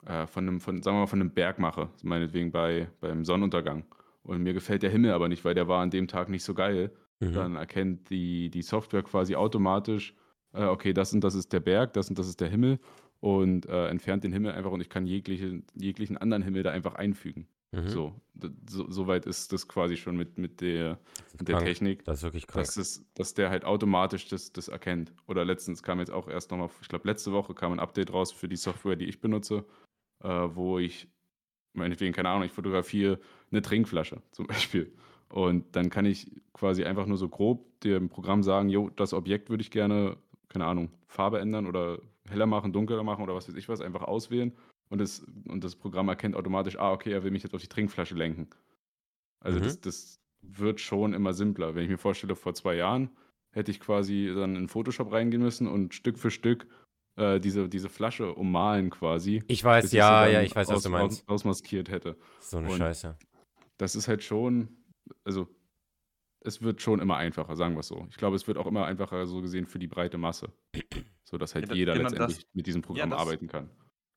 [0.05, 1.89] äh, von einem, von, sagen wir mal, von einem Berg mache.
[2.03, 3.85] Meinetwegen bei, beim Sonnenuntergang.
[4.23, 6.53] Und mir gefällt der Himmel aber nicht, weil der war an dem Tag nicht so
[6.53, 6.91] geil.
[7.19, 7.33] Mhm.
[7.33, 10.13] Dann erkennt die, die Software quasi automatisch,
[10.53, 12.79] äh, okay, das und das ist der Berg, das und das ist der Himmel
[13.19, 16.95] und äh, entfernt den Himmel einfach und ich kann jegliche, jeglichen anderen Himmel da einfach
[16.95, 17.47] einfügen.
[17.71, 17.89] Mhm.
[17.89, 18.13] So,
[18.69, 20.99] so, so weit ist das quasi schon mit, mit der,
[21.37, 21.59] mit der.
[21.59, 22.65] Technik, Das ist wirklich krank.
[22.65, 25.11] dass, es, dass der halt automatisch das, das erkennt.
[25.27, 28.31] Oder letztens kam jetzt auch erst nochmal, ich glaube letzte Woche kam ein Update raus
[28.31, 29.65] für die Software, die ich benutze,
[30.23, 31.07] äh, wo ich,
[31.73, 33.19] meinetwegen, keine Ahnung, ich fotografiere
[33.51, 34.93] eine Trinkflasche zum Beispiel.
[35.29, 39.49] Und dann kann ich quasi einfach nur so grob dem Programm sagen, jo, das Objekt
[39.49, 40.17] würde ich gerne,
[40.49, 41.99] keine Ahnung, Farbe ändern oder
[42.29, 44.53] heller machen, dunkler machen oder was weiß ich was, einfach auswählen.
[44.89, 47.67] Und das, und das Programm erkennt automatisch, ah, okay, er will mich jetzt auf die
[47.67, 48.49] Trinkflasche lenken.
[49.39, 49.63] Also Mhm.
[49.63, 51.75] das, das wird schon immer simpler.
[51.75, 53.09] Wenn ich mir vorstelle, vor zwei Jahren
[53.51, 56.67] hätte ich quasi dann in Photoshop reingehen müssen und Stück für Stück
[57.17, 59.43] äh, diese, diese Flasche ummalen quasi.
[59.47, 61.23] Ich weiß, ja, ja, ich weiß, was aus, du meinst.
[61.23, 62.17] Aus, ausmaskiert hätte.
[62.39, 63.17] So eine und- Scheiße.
[63.77, 64.69] Das ist halt schon,
[65.23, 65.47] also
[66.41, 68.07] es wird schon immer einfacher, sagen wir es so.
[68.09, 70.51] Ich glaube, es wird auch immer einfacher so gesehen für die breite Masse.
[71.25, 73.69] sodass halt Ja, jeder genau das letztendlich mit diesem ja, Programm das arbeiten kann.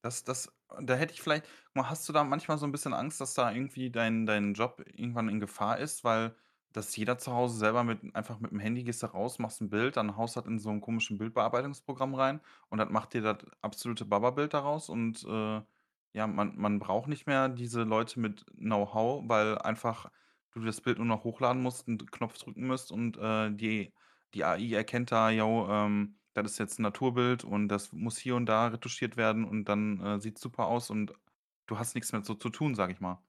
[0.02, 3.34] das das da hätte ich vielleicht hast du da manchmal so 'n bisschen Angst, dass
[3.34, 6.34] da irgendwie dein dein Job irgendwann in Gefahr ist, weil
[6.72, 9.96] dass jeder zu Hause selber mit einfach mit'm Handy gehst du raus, machst 'n Bild,
[9.96, 14.04] dann haust das in so 'n komischen Bildbearbeitungsprogramm rein und das macht dir das absolute
[14.04, 15.62] Baba-Bild daraus und, äh,
[16.12, 20.10] ja, man man braucht nicht mehr diese Leute mit Know-how, weil einfach
[20.52, 23.94] du das Bild nur noch hochladen musst, 'n Knopf drücken musst und, äh, die
[24.34, 28.36] die AI erkennt da, jo, ähm, das ist jetzt 'n Naturbild und das muss hier
[28.36, 31.12] und da retuschiert werden und dann, äh, sieht's super aus und
[31.66, 33.22] du hast nix mehr so zu tun, sage ich mal.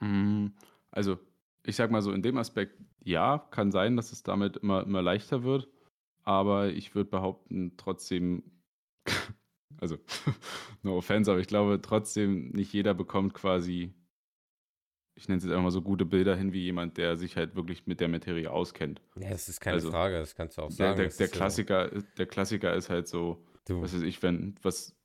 [0.00, 0.54] Hm,
[0.90, 1.18] also,
[1.64, 5.02] ich sage mal so, in dem Aspekt, ja, kann sein, dass es damit immer immer
[5.02, 5.68] leichter wird,
[6.24, 8.42] aber ich würde behaupten, trotzdem
[9.80, 9.98] also,
[10.82, 13.94] no offense, aber ich glaube trotzdem, nicht jeder bekommt quasi
[15.14, 17.56] ich nenne es jetzt einfach mal so, gute Bilder hin wie jemand, der sich halt
[17.56, 19.00] wirklich mit der Materie auskennt.
[19.16, 20.96] Ja, das ist keine Also, Frage, das kannst du auch der sagen.
[20.96, 24.96] der der ja Klassiker der Klassiker ist halt so, Du was weiß ich, wenn was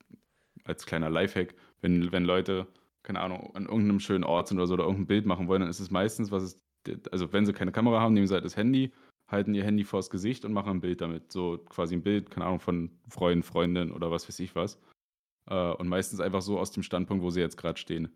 [0.64, 2.68] als kleiner Lifehack, wenn wenn Leute,
[3.04, 5.48] keine Ahnung, an irgend 'nem schönen Ort sind oder so oder irgend 'n Bild machen
[5.48, 8.26] wollen, dann ist es meistens, was ist d also, wenn sie keine Kamera haben, nehmen
[8.28, 8.92] sie halt das Handy,
[9.30, 11.32] halten ihr Handy vors Gesicht und machen 'n Bild damit.
[11.32, 14.80] So quasi 'n Bild, keine Ahnung, von Freund, Freundin oder was weiß ich was.
[15.50, 18.14] Äh, und meistens einfach so aus dem Standpunkt, wo sie jetzt grad stehen.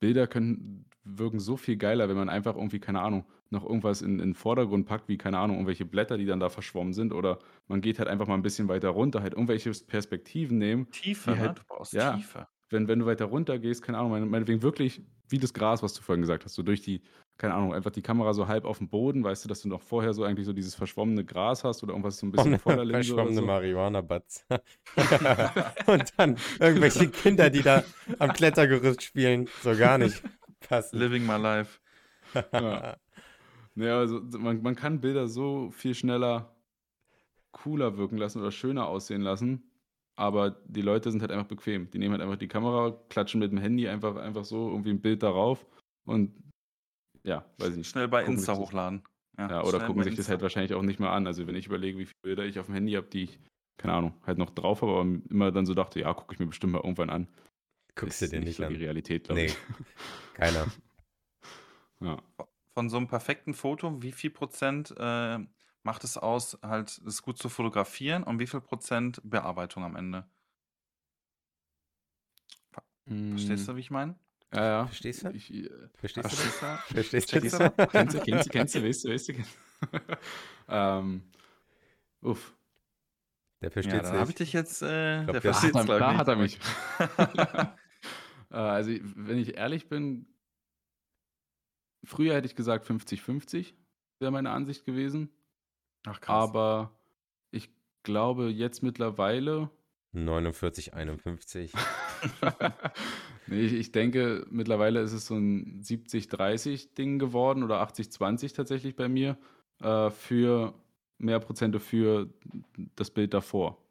[0.00, 4.20] Bilder können wirken so viel geiler, wenn man einfach irgendwie, keine Ahnung, noch irgendwas in
[4.20, 7.40] in 'n Vordergrund packt, wie, keine Ahnung, irgendwelche Blätter, die dann da verschwommen sind oder
[7.68, 11.38] man geht halt einfach mal 'n bisschen weiter runter, halt irgendwelche Perspektiven nehmen, Tiefe, die
[11.38, 11.50] ne?
[11.50, 12.48] halt Du brauchst ja, Tiefe.
[12.70, 15.94] Wenn wenn du weiter runter gehst, keine Ahnung, mein meinetwegen wirklich wie das Gras, was
[15.94, 17.02] du vorhin gesagt hast, so durch die
[17.38, 20.12] keine Ahnung, einfach die Kamera so halb aufm Boden, weißt du, dass du noch vorher
[20.12, 23.14] so eigentlich so dieses verschwommene Gras hast oder irgendwas so 'n bisschen vor der Linse
[23.14, 23.46] verschwommene so.
[23.46, 24.44] Marihuana-Butts.
[25.86, 27.84] Und dann irgendwelche Kinder, die da
[28.18, 30.22] am Klettergerüst spielen, so gar nicht
[30.68, 31.00] passend.
[31.00, 31.78] Living my life.
[32.52, 32.96] Ja.
[33.76, 36.56] Ne, also, man man kann Bilder so viel schneller
[37.52, 39.67] cooler wirken lassen oder schöner aussehen lassen,
[40.18, 41.90] aber die Leute sind halt einfach bequem.
[41.90, 45.00] Die nehmen halt einfach die Kamera, klatschen mit dem Handy einfach einfach so irgendwie 'n
[45.02, 45.66] Bild darauf
[46.06, 46.34] und
[47.24, 49.04] ja, weiß ich nicht, Schnell bei Insta das hochladen.
[49.38, 51.26] Ja, ja, oder gucken sich das halt wahrscheinlich auch nicht mal an.
[51.28, 53.40] Also, wenn ich überlege, wie viele Bilder ich aufm Handy habe, die ich,
[53.78, 56.46] keine Ahnung, halt noch drauf habe, aber immer dann so dachte: „Ja, gucke ich mir
[56.48, 57.28] bestimmt mal irgendwann an.“
[57.96, 58.76] Guckst du dir nicht nicht so die an.
[58.76, 59.58] Realität, glaube Ne, ich.
[60.34, 60.72] keiner.
[62.00, 62.18] Ja.
[62.74, 65.38] Von so 'nem perfekten Foto, wie viel Prozent, äh,
[65.82, 70.28] macht es aus, halt es gut zu fotografieren und wie viel Prozent Bearbeitung am Ende?
[72.72, 72.82] Ver
[73.28, 73.68] verstehst Hm.
[73.68, 74.18] du, wie ich meine?
[74.52, 74.86] Ja, ja.
[74.86, 75.30] Verstehst du?
[75.30, 76.52] Ich, äh Verstehst du das?
[76.52, 76.82] Verstehst du?
[76.92, 77.58] Verstehst du Checkst das?
[77.60, 77.74] du?
[77.92, 79.34] Kennst du kennst du kennst du, weißt du weißt du?
[80.68, 81.22] Ähm,
[82.22, 82.56] uff.
[83.62, 84.36] Der Ja, versteht's da habe ich nicht.
[84.36, 86.28] dich jetzt äh, Ich glaube, der der Da hat versteht's, er glaube da ich, hat
[86.28, 86.58] er nicht.
[86.58, 86.58] mich.
[88.50, 90.26] Äh, also, wenn ich ehrlich bin
[92.04, 93.74] früher hätte ich gesagt 50-50
[94.20, 95.30] wäre meine Ansicht gewesen.
[96.10, 96.52] Ach krass.
[96.52, 96.98] Aber
[97.50, 97.70] ich
[98.04, 99.70] glaube jetzt mittlerweile
[100.14, 101.88] 49, 51.
[103.46, 108.96] Ne, ich ich denke, mittlerweile ist es so 'n 70-30 Ding geworden oder 80-20 tatsächlich
[108.96, 109.38] bei mir,
[109.80, 110.74] äh, für
[111.18, 112.28] mehr Prozente für
[112.96, 113.82] das Bild davor.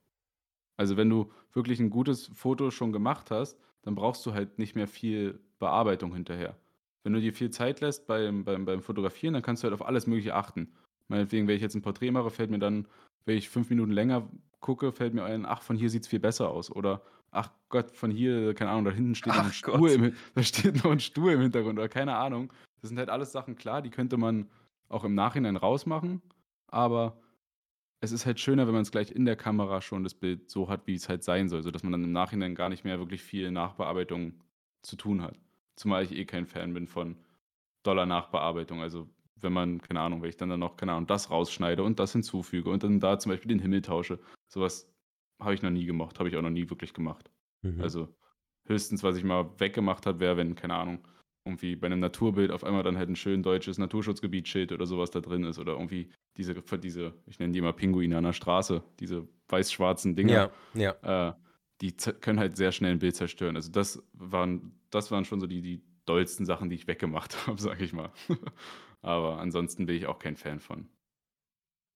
[0.77, 4.75] Also, wenn du wirklich 'n gutes Foto schon gemacht hast, dann brauchst du halt nicht
[4.75, 6.57] mehr viel Bearbeitung hinterher.
[7.03, 9.85] Wenn du dir viel Zeit lässt beim beim beim Fotografieren, dann kannst du halt auf
[9.87, 10.73] alles Mögliche achten.
[11.09, 12.87] Meinetwegen, wenn ich jetzt 'n Porträt mache, fällt mir dann,
[13.25, 16.49] wenn ich 5 Minuten länger gucke, fällt mir ein: „Ach, von hier sieht's viel besser
[16.49, 19.91] aus.“ Oder: „Ach Gott, von hier, keine Ahnung, da hinten steht noch 'n Ach Stuhl
[19.91, 19.91] Gott.
[19.91, 22.51] im da steht noch 'n Stuhl im Hintergrund“ oder keine Ahnung.
[22.81, 24.49] Das sind halt alles Sachen, klar, die könnte man
[24.89, 26.21] auch im Nachhinein rausmachen,
[26.67, 27.19] aber
[28.01, 30.87] es ist halt schöner, wenn man's gleich in der Kamera schon das Bild so hat,
[30.87, 34.41] wie's halt sein soll, sodass man dann im Nachhinein gar nicht mehr wirklich viel Nachbearbeitung
[34.83, 35.39] zu tun hat.
[35.77, 37.17] Zumal ich eh kein Fan bin von
[37.83, 38.81] doller Nachbearbeitung.
[38.81, 39.09] Also,
[39.41, 42.13] wenn man keine Ahnung, wenn ich dann dann noch, keine Ahnung, das rausschneide und das
[42.13, 44.19] hinzufüge und dann da zum Beispiel den Himmel tausche.
[44.47, 44.93] So was
[45.39, 47.31] habe ich noch nie gemocht, habe ich auch noch nie wirklich gemacht.
[47.63, 47.89] Mhm.
[47.89, 48.15] Also,
[48.67, 51.07] höchstens, was ich mal weggemacht habe, wäre, wenn, keine Ahnung,
[51.45, 55.11] irgendwie bei 'nem Naturbild auf einmal dann halt 'n schön deutsches Naturschutzgebietsschild oder so was
[55.11, 58.83] da drin ist oder irgendwie diese diese ich nenne die immer Pinguine an der Straße,
[58.99, 60.43] diese weiß-schwarzen Dinger.
[60.43, 60.97] Ja, ja.
[61.01, 61.33] Äh,
[61.81, 63.55] die können halt sehr schnell 'n Bild zerstören.
[63.55, 67.61] Also, das waren das waren schon so die die dollsten Sachen, die ich weggemacht habe,
[67.61, 68.11] sage ich mal.
[69.01, 70.89] Aber ansonsten bin ich auch kein Fan von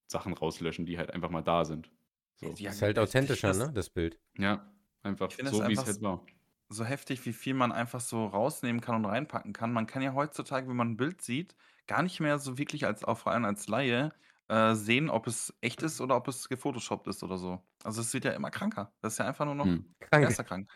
[0.07, 1.91] Sachen rauslöschen, die halt einfach mal da sind.
[2.35, 2.59] So.
[2.59, 4.19] Ja, Ist halt authentischer, das- ne, das Bild.
[4.37, 6.25] Ja, einfach so, wie's einfach halt war.
[6.69, 9.73] so heftig, wie viel man einfach so rausnehmen kann und reinpacken kann.
[9.73, 11.55] Man kann ja heutzutage, wenn man 'n Bild sieht,
[11.87, 14.13] gar nicht mehr so wirklich als auch vor allem als Laie,
[14.49, 17.63] äh, sehen, ob es echt ist oder ob es gefotoshoppt ist oder so.
[17.83, 18.93] Also, es wird ja immer kranker.
[19.01, 19.95] Das ist ja einfach nur noch Mhm.
[19.99, 20.67] Krank.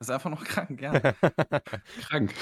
[0.00, 1.02] Das ist einfach noch krank, ja.
[1.96, 2.34] Krank.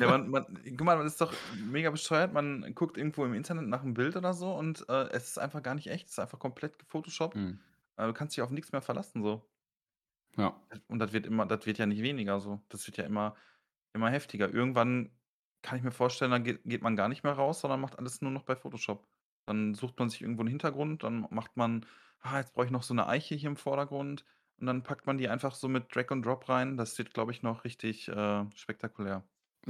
[0.00, 2.32] Ja, man man guck mal, man ist doch mega bescheuert.
[2.32, 5.62] Man guckt irgendwo im Internet nach 'm Bild oder so und, äh, es ist einfach
[5.62, 6.06] gar nicht echt.
[6.08, 7.36] Es ist einfach komplett gefotoshoppt.
[7.36, 7.62] Mhm.
[7.96, 9.48] äh, du kannst dich auf nichts mehr verlassen so.
[10.36, 10.62] Ja.
[10.88, 12.60] Und das wird immer das wird ja nicht weniger so.
[12.68, 13.36] Das wird ja immer
[13.94, 14.48] immer heftiger.
[14.52, 15.18] Irgendwann
[15.62, 18.20] kann ich mir vorstellen, dann geht geht man gar nicht mehr raus, sondern macht alles
[18.22, 19.08] nur noch bei Photoshop.
[19.46, 21.86] Dann sucht man sich irgendwo einen Hintergrund, dann macht man:
[22.20, 24.24] „Ah, jetzt brauche ich noch so eine Eiche hier im Vordergrund.“
[24.58, 26.76] Und dann packt man die einfach so mit Drag and Drop rein.
[26.76, 29.28] Das wird, glaube ich, noch richtig, äh, spektakulär.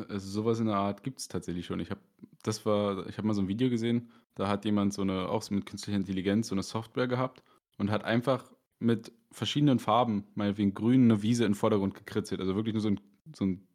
[0.09, 1.79] Also sowas in der Art gibt es tatsächlich schon.
[1.81, 2.01] Ich habe
[2.43, 5.49] das war ich habe mal so ein Video gesehen, da hat jemand so eine auch
[5.51, 7.43] mit künstlicher Intelligenz so eine Software gehabt
[7.79, 12.41] und hat einfach mit verschiedenen Farben, meinetwegen grün, eine Wiese den Vordergrund gekritzelt.
[12.41, 13.01] Also wirklich nur so ein
[13.37, 13.69] so 'n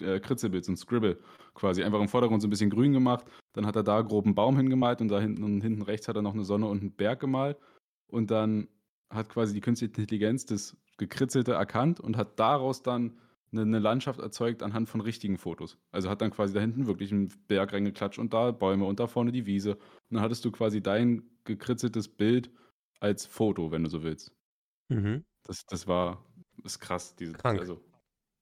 [0.00, 1.18] äh, Kritzelbild, so ein Scribble
[1.54, 1.82] quasi.
[1.84, 4.56] Einfach im Vordergrund so ein bisschen grün gemacht, dann hat er da grob 'n Baum
[4.56, 7.20] hingemalt und da hinten und hinten rechts hat er noch eine Sonne und einen Berg
[7.20, 7.58] gemalt
[8.08, 8.68] und dann
[9.14, 13.18] hat quasi die künstliche Intelligenz das Gekritzelte erkannt und hat daraus dann
[13.52, 15.78] eine 'ne Landschaft erzeugt anhand von richtigen Fotos.
[15.92, 19.06] Also, hat dann quasi da hinten wirklich einen Berg reingeklatscht und da Bäume und da
[19.06, 19.74] vorne die Wiese.
[19.76, 19.80] Und
[20.16, 22.50] dann hattest du quasi dein gekritzeltes Bild
[23.00, 24.32] als Foto, wenn du so willst.
[24.90, 25.24] Mhm.
[25.46, 26.24] Das das war
[26.64, 27.60] ist krass, diese Krank.
[27.60, 27.80] also,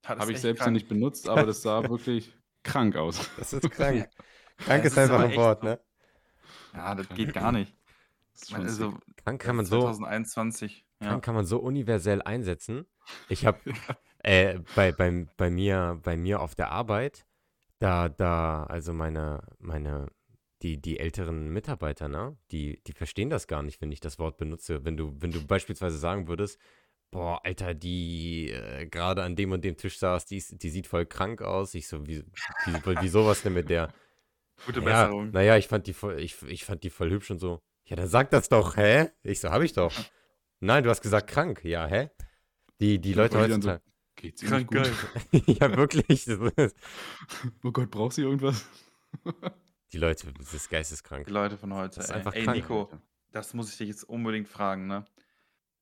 [0.06, 3.30] habe ich selbst noch nicht benutzt, aber das sah wirklich krank aus.
[3.37, 4.08] Das ist krank.
[4.58, 5.80] Krank ist ist einfach ein Wort, ne?
[6.72, 7.76] Ja, das geht gar nicht.
[8.53, 11.09] Also, kann äh, man so 2021, ja.
[11.09, 12.87] Krank kann man so universell einsetzen.
[13.29, 13.59] Ich habe
[14.18, 17.27] äh, bei, bei, bei, mir, bei mir auf der Arbeit,
[17.79, 20.09] da, da, also meine, meine,
[20.62, 24.37] die, die älteren Mitarbeiter, ne, die, die verstehen das gar nicht, wenn ich das Wort
[24.37, 24.85] benutze.
[24.85, 26.59] Wenn du, wenn du beispielsweise sagen würdest,
[27.11, 31.07] boah, Alter, die äh, gerade an dem und dem Tisch saß, die, die sieht voll
[31.07, 31.75] krank aus.
[31.75, 32.25] Ich so, wie,
[32.66, 33.92] wie, wieso was denn mit der?
[34.66, 35.31] Gute Ja, Besserung.
[35.33, 37.61] naja, ich fand die voll, ich, ich fand die voll hübsch und so.
[37.85, 39.11] Ja, dann sag das doch, hä?
[39.23, 39.92] Ich so, hab ich doch.
[40.61, 41.64] Nein, du hast gesagt krank.
[41.64, 42.11] Ja, hä?
[42.81, 43.77] Die, die Leute dann so,
[44.16, 45.33] geht's ihr nicht Krank gut?
[45.33, 45.42] geil.
[45.61, 46.27] ja, wirklich.
[47.62, 48.64] Oh Gott, braucht sie irgendwas?
[49.92, 51.27] Die Leute, das ist geisteskrank.
[51.27, 51.97] Die Leute von heute.
[51.97, 52.16] Das ist ey.
[52.16, 52.57] einfach ey, krank.
[52.57, 52.90] Nico,
[53.31, 55.05] das muss ich dich jetzt unbedingt fragen, ne?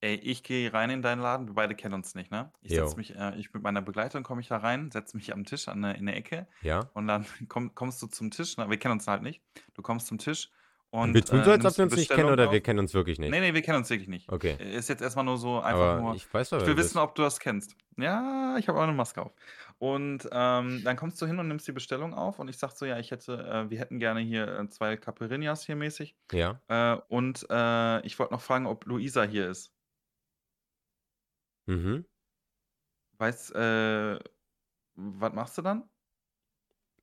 [0.03, 2.51] Ey, ich gehe rein in deinen Laden, wir beide kennen uns nicht, ne?
[2.63, 5.45] Ich setze mich, äh, ich mit meiner Begleitung komme ich da rein, setze mich am
[5.45, 6.89] Tisch an der, in der Ecke Ja?
[6.95, 8.71] und dann komm, kommst du zum Tisch, ne?
[8.71, 9.43] Wir kennen uns halt nicht.
[9.75, 10.51] Du kommst zum Tisch
[10.93, 12.95] und wir tun so, als ob nimmst wir uns nicht kennen oder wir kennen uns
[12.95, 13.31] wirklich nicht.
[13.31, 14.29] Nee, nee, wir kennen uns wirklich nicht.
[14.29, 14.57] Okay.
[14.59, 16.15] Äh, Ist jetzt erstmal nur so einfach Aber nur.
[16.17, 17.77] ich weiß Ich will wissen, ob du das kennst.
[17.97, 19.33] Ja, ich habe auch eine Maske auf.
[19.79, 22.87] Und ähm, dann kommst du hin und nimmst die Bestellung auf und ich sag so,
[22.87, 26.17] ja, ich hätte, äh, wir hätten gerne hier äh, zwei Caipirinhas hier mäßig.
[26.33, 26.61] Ja?
[26.69, 29.73] Äh, und äh, ich wollte noch fragen, ob Luisa hier ist.
[31.67, 32.05] Mhm.
[33.19, 34.19] Weißt, äh,
[34.97, 35.89] was machst du dann?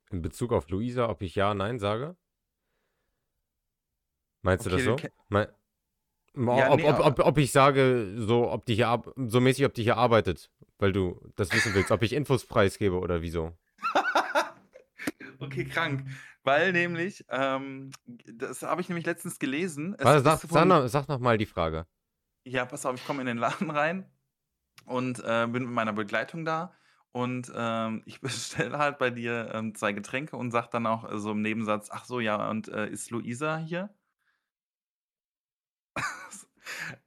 [0.09, 2.17] In Bezug auf Luisa, ob ich ja, nein sage?
[4.47, 5.23] Meinst du das Okay, so?
[5.27, 5.47] Mein,
[6.33, 9.73] Ja, ob, nee, ob, ob, ob ich sage, so, ob die hier so mäßig, ob
[9.73, 13.51] die hier arbeitet, weil du das wissen willst, ob ich Infos preisgebe oder wieso.
[15.39, 16.07] okay, krank.
[16.43, 19.97] Weil nämlich, ähm, das habe ich nämlich letztens gelesen.
[19.99, 21.85] Es Warte, sag, sag, noch, sag noch mal die Frage.
[22.45, 24.09] Ja, pass auf, ich komme in den Laden rein
[24.85, 26.73] und äh, bin mit meiner Begleitung da.
[27.11, 31.19] Und ähm, ich bestelle halt bei dir ähm, zwei Getränke und sag dann auch äh,
[31.19, 33.89] so im Nebensatz, ach so, ja, und äh, ist Luisa hier?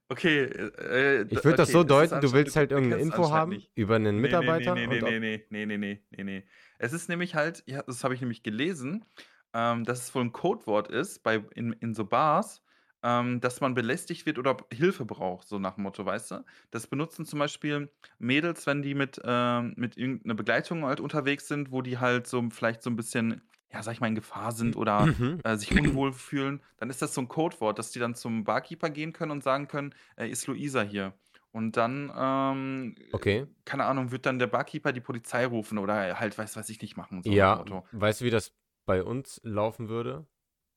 [0.08, 0.44] Okay.
[0.44, 3.70] Äh, Ich würde das okay, so deuten, du willst halt irgendeine Info haben nicht.
[3.74, 6.44] über einen Mitarbeiter Nee, nee, nee, nee, nee, nee, nee, nee, nee.
[6.78, 9.04] Es ist nämlich halt, ja, das habe ich nämlich gelesen,
[9.52, 12.62] ähm, dass es wohl ein Codewort ist bei, in, in so Bars,
[13.02, 16.44] ähm, dass man belästigt wird oder Hilfe braucht, so nach dem Motto, weißt du?
[16.70, 21.72] Das benutzen zum Beispiel Mädels, wenn die mit, ähm, mit irgendeiner Begleitung halt unterwegs sind,
[21.72, 23.42] wo die halt so vielleicht so ein bisschen,
[23.72, 25.40] ja, sag ich mal, in Gefahr sind oder Mhm.
[25.44, 28.90] äh, sich unwohl fühlen, dann ist das so ein Codewort, dass die dann zum Barkeeper
[28.90, 31.14] gehen können und sagen können, äh, ist Luisa hier?
[31.52, 33.46] Und dann, ähm, Okay.
[33.64, 36.96] keine Ahnung, wird dann der Barkeeper die Polizei rufen oder halt weiß, was ich nicht
[36.96, 37.22] machen.
[37.22, 37.86] So nach dem Ja, Motto.
[37.90, 38.54] weißt du, wie das
[38.86, 40.26] bei uns laufen würde?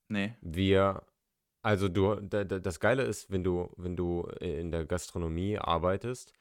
[0.09, 0.37] Nee.
[0.41, 1.05] Wir,
[1.63, 6.33] also du, da, da, das Geile ist, wenn du, wenn du in der Gastronomie arbeitest,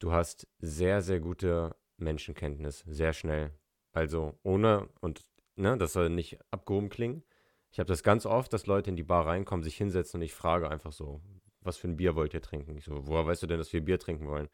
[0.00, 3.58] du hast sehr, sehr gute Menschenkenntnis, sehr schnell.
[3.92, 7.24] Also ohne, und ne, das soll nicht abgehoben klingen.
[7.70, 10.32] Ich habe das ganz oft, dass Leute in die Bar reinkommen, sich hinsetzen und ich
[10.34, 11.20] frage einfach so,
[11.60, 12.76] was für ein Bier wollt ihr trinken?
[12.78, 14.48] Ich so, woher weißt du denn, dass wir Bier trinken wollen?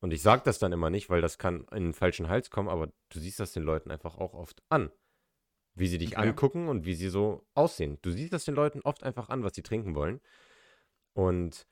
[0.00, 2.68] Und ich sage das dann immer nicht, weil das kann in den falschen Hals kommen,
[2.68, 4.90] aber du siehst das den Leuten einfach auch oft an.
[5.74, 6.28] Wie sie dich Okay.
[6.28, 7.98] angucken und wie sie so aussehen.
[8.02, 10.20] Du siehst das den Leuten oft einfach an, was sie trinken wollen.
[11.12, 11.66] Und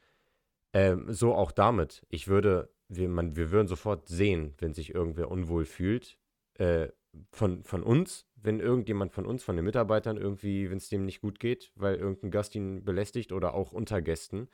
[0.72, 2.04] ähm, so auch damit.
[2.08, 6.18] Ich würde, wir, man, wir würden sofort sehen, wenn sich irgendwer unwohl fühlt.
[6.54, 6.88] Äh,
[7.32, 11.20] von, von uns, wenn irgendjemand von uns, von den Mitarbeitern irgendwie, wenn es dem nicht
[11.20, 14.48] gut geht, weil irgendein Gast ihn belästigt oder auch unter Gästen.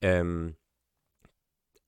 [0.00, 0.56] Ähm,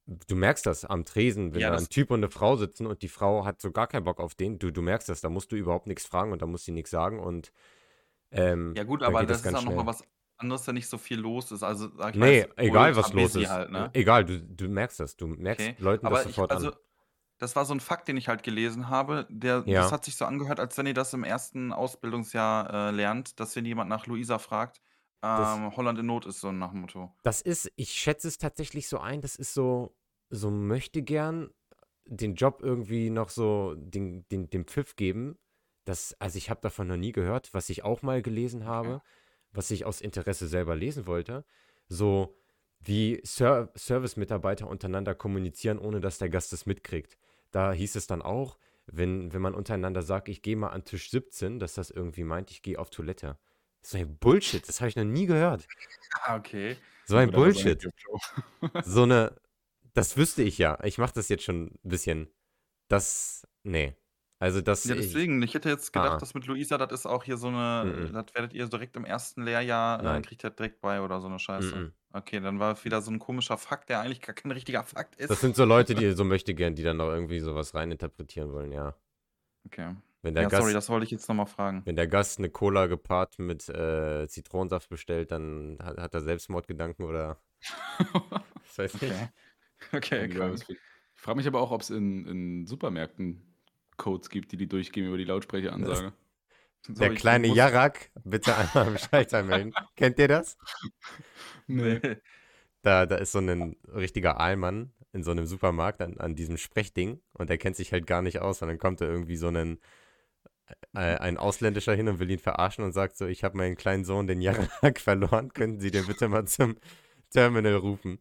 [0.06, 2.86] du merkst das am Tresen, wenn Ja, da das- ein Typ und eine Frau sitzen
[2.86, 4.58] und die Frau hat so gar keinen Bock auf den.
[4.58, 6.90] Du, du merkst das, da musst du überhaupt nichts fragen und da muss sie nichts
[6.90, 7.52] sagen und
[8.30, 10.02] ähm, Ja gut, aber geht das ist auch nochmal was,
[10.38, 11.62] anderes ja nicht so viel los ist.
[11.62, 13.48] Also, sag ich Nee, weiß, egal was los ist.
[13.48, 13.90] halt, ne?
[13.94, 15.16] Egal, du, du merkst das.
[15.16, 15.76] Du merkst Okay.
[15.82, 16.76] Leuten Aber das ich, sofort also, an.
[17.38, 19.26] Das war so ein Fakt, den ich halt gelesen habe.
[19.30, 19.92] Der, das Ja.
[19.92, 23.64] hat sich so angehört, als wenn ihr das im ersten Ausbildungsjahr äh, lernt, dass wenn
[23.66, 24.80] jemand nach Luisa fragt,
[25.34, 27.14] Das, ähm, Holland in Not ist so nach dem Motto.
[27.22, 29.96] das ist, ich schätze es tatsächlich so ein, das ist so,
[30.30, 31.50] so möchte gern
[32.06, 35.38] den Job irgendwie noch so den, den, den Pfiff geben.
[35.84, 38.66] Das, also ich habe davon noch nie gehört, was ich auch mal gelesen Okay.
[38.66, 39.02] habe,
[39.52, 41.44] was ich aus Interesse selber lesen wollte.
[41.88, 42.36] So
[42.80, 47.18] wie Ser Service-Mitarbeiter untereinander kommunizieren, ohne dass der Gast es mitkriegt.
[47.56, 51.08] Da hieß es dann auch, wenn, wenn man untereinander sagt, ich gehe mal an Tisch
[51.08, 53.38] 17, dass das irgendwie meint, ich gehe auf Toilette.
[53.80, 55.66] So ein Bullshit, das habe ich noch nie gehört.
[56.22, 56.76] Ah, okay.
[57.06, 57.88] So ein Oder Bullshit.
[58.84, 59.40] So eine,
[59.94, 60.78] das wüsste ich ja.
[60.84, 62.28] Ich mache das jetzt schon ein bisschen.
[62.88, 63.96] Das, nee.
[64.38, 65.40] Also das, Ja, ich, deswegen.
[65.42, 68.10] Ich hätte jetzt gedacht, ah, das mit Luisa, das ist auch hier so eine, mm,
[68.10, 71.26] mm, das werdet ihr direkt im ersten Lehrjahr, äh, kriegt ihr direkt bei oder so
[71.26, 71.74] eine Scheiße.
[71.74, 71.92] mm.
[72.16, 75.30] Okay, dann war wieder so ein komischer Fakt, der eigentlich gar kein richtiger Fakt Das
[75.30, 75.40] ist.
[75.40, 78.94] sind so Leute, die so möchte gern, die dann noch irgendwie sowas reininterpretieren wollen, ja.
[79.66, 79.94] Okay.
[80.22, 81.82] Wenn der Ja, sorry, Gast, das wollte ich jetzt nochmal fragen.
[81.84, 87.04] wenn der Gast eine Cola gepaart mit äh, Zitronensaft bestellt, dann hat, hat er Selbstmordgedanken
[87.04, 87.70] oder ich
[88.78, 89.14] weiß nicht.
[89.92, 90.24] Okay.
[90.24, 90.78] Okay, was für- Ich
[91.14, 93.42] frage mich aber auch, ob es in, in Supermärkten
[93.96, 96.12] Codes gibt, die die durchgeben über die Lautsprecheransage.
[96.88, 97.56] So, Der kleine muss.
[97.56, 99.72] Jarak, bitte einmal im Schalter melden.
[99.96, 100.56] Kennt ihr das?
[101.66, 102.00] Nee.
[102.82, 107.20] Da, da ist so ein richtiger Aalmann in so einem Supermarkt an, an diesem Sprechding
[107.32, 109.80] und der kennt sich halt gar nicht aus und dann kommt da irgendwie so ein,
[110.94, 114.04] äh, ein Ausländischer hin und will ihn verarschen und sagt so, ich habe meinen kleinen
[114.04, 116.76] Sohn, den Jarak, verloren, könnten Sie den bitte mal zum
[117.30, 118.20] Terminal rufen?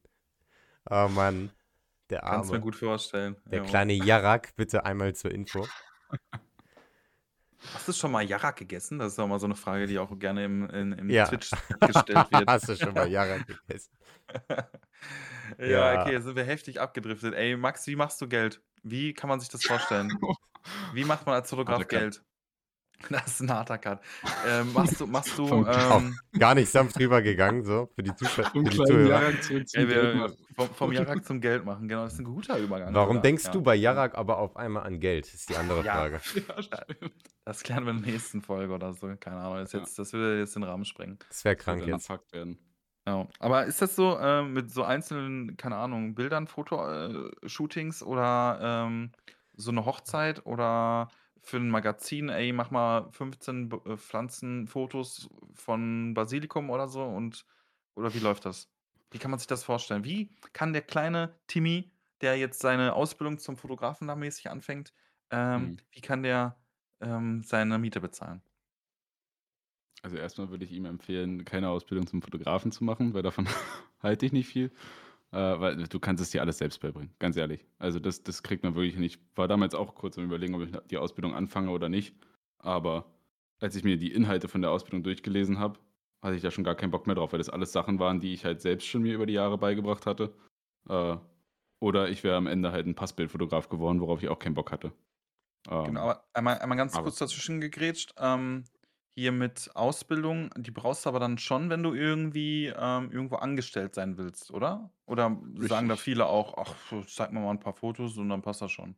[0.90, 1.52] Oh Mann,
[2.10, 2.62] der Kannst mir Arme.
[2.62, 3.36] gut vorstellen.
[3.46, 3.66] Der Jo.
[3.66, 5.68] kleine Jarak, bitte einmal zur Info.
[7.74, 9.00] Hast du schon mal Jarak gegessen?
[9.00, 11.26] Das ist auch mal so eine Frage, die auch gerne im, in, im Ja.
[11.26, 12.44] Twitch gestellt wird.
[12.50, 13.92] Hast du schon mal Jarak gegessen?
[15.60, 16.02] ja, Ja.
[16.02, 17.34] okay, jetzt sind wir heftig abgedriftet.
[17.34, 18.62] Ey, Max, wie machst du Geld?
[18.84, 20.12] Wie kann man sich das vorstellen?
[20.94, 21.88] Wie macht man als Fotograf.
[21.88, 22.24] Geld?
[23.10, 24.00] Das ist ein harter Cut.
[24.48, 28.66] Ähm, machst du, machst du, ähm, gar nicht sanft rübergegangen, so, für die, Zuschauer, Vom
[28.66, 29.10] für die kleinen Zuhörer.
[29.10, 30.36] Jarak zum wir, machen.
[30.56, 32.94] vom, vom Jarak zum Geld machen, genau, das ist ein guter Übergang.
[32.94, 33.22] Warum sogar.
[33.24, 33.52] denkst ja.
[33.52, 35.32] du bei Jarak aber auf einmal an Geld?
[35.34, 35.94] Ist die andere Ja.
[35.94, 36.20] Frage.
[36.48, 37.14] Ja, stimmt.
[37.44, 39.08] Das klären wir in der nächsten Folge oder so.
[39.20, 39.80] Keine Ahnung, das, Ja.
[39.80, 41.20] jetzt, das würde jetzt den Rahmen sprengen.
[41.30, 42.08] Das wäre Das krank dann jetzt.
[42.08, 42.58] Fakt werden.
[43.08, 43.28] Ja.
[43.40, 49.12] Aber ist das so ähm, mit so einzelnen, keine Ahnung, Bildern, Fotoshootings oder ähm,
[49.54, 51.10] so eine Hochzeit oder
[51.46, 57.46] für ein Magazin, ey, mach mal 15 B- äh, Pflanzenfotos von Basilikum oder so und
[57.96, 58.70] oder wie läuft das?
[59.12, 60.04] Wie kann man sich das vorstellen?
[60.04, 64.94] Wie kann der kleine Timmy, der jetzt seine Ausbildung zum Fotografen da mäßig anfängt,
[65.32, 65.86] ähm, Mhm.
[65.92, 66.60] wie kann der
[67.02, 68.44] ähm, seine Miete bezahlen?
[70.04, 73.48] Also erstmal würde ich ihm empfehlen, keine Ausbildung zum Fotografen zu machen, weil davon
[74.02, 74.72] halte ich nicht viel.
[75.36, 77.66] Äh, weil du kannst es dir alles selbst beibringen, ganz ehrlich.
[77.78, 79.20] Also das, das kriegt man wirklich nicht.
[79.36, 82.16] War damals auch kurz am überlegen, ob ich die Ausbildung anfange oder nicht.
[82.60, 83.06] Aber
[83.60, 85.78] als ich mir die Inhalte von der Ausbildung durchgelesen habe,
[86.22, 88.34] hatte ich da schon gar keinen Bock mehr drauf, weil das alles Sachen waren, die
[88.34, 90.34] ich halt selbst schon mir über die Jahre beigebracht hatte.
[90.88, 91.18] Äh,
[91.82, 94.94] oder ich wäre am Ende halt ein Passbildfotograf geworden, worauf ich auch keinen Bock hatte.
[95.68, 98.14] Genau, Ähm, aber einmal, einmal ganz aber- kurz dazwischen gegrätscht.
[98.18, 98.64] Ähm,
[99.16, 103.96] hier mit Ausbildung, die brauchst du aber dann schon, wenn du irgendwie ähm, irgendwo angestellt
[103.96, 104.92] sein willst, oder?
[105.06, 105.98] Oder sagen da Richtig.
[105.98, 106.76] viele auch, ach,
[107.08, 108.98] zeig mir mal ein paar Fotos und dann passt das schon.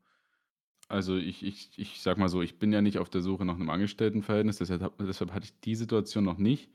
[0.90, 3.56] Also ich, ich, ich sag mal so, ich bin ja nicht auf der Suche nach
[3.56, 6.72] einem Angestelltenverhältnis, deshalb, hab- deshalb hatte ich die Situation noch nicht.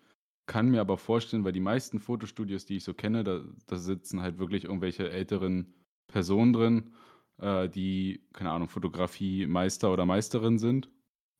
[0.47, 4.21] Kann mir aber vorstellen, weil die meisten Fotostudios, die ich so kenne, da, da sitzen
[4.21, 5.75] halt wirklich irgendwelche älteren
[6.09, 6.95] Personen drin,
[7.39, 10.91] äh, die, keine Ahnung, Fotografie-Meister oder Meisterin sind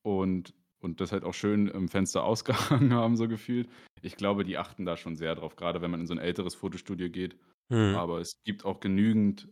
[0.03, 3.69] und, und das halt auch schön im Fenster ausgehangen haben, so gefühlt.
[4.03, 6.55] Ich glaube, die achten da schon sehr drauf, gerade wenn man in so ein älteres
[6.55, 7.37] Fotostudio geht.
[7.71, 7.95] Hm.
[7.95, 9.49] Aber es gibt auch genügend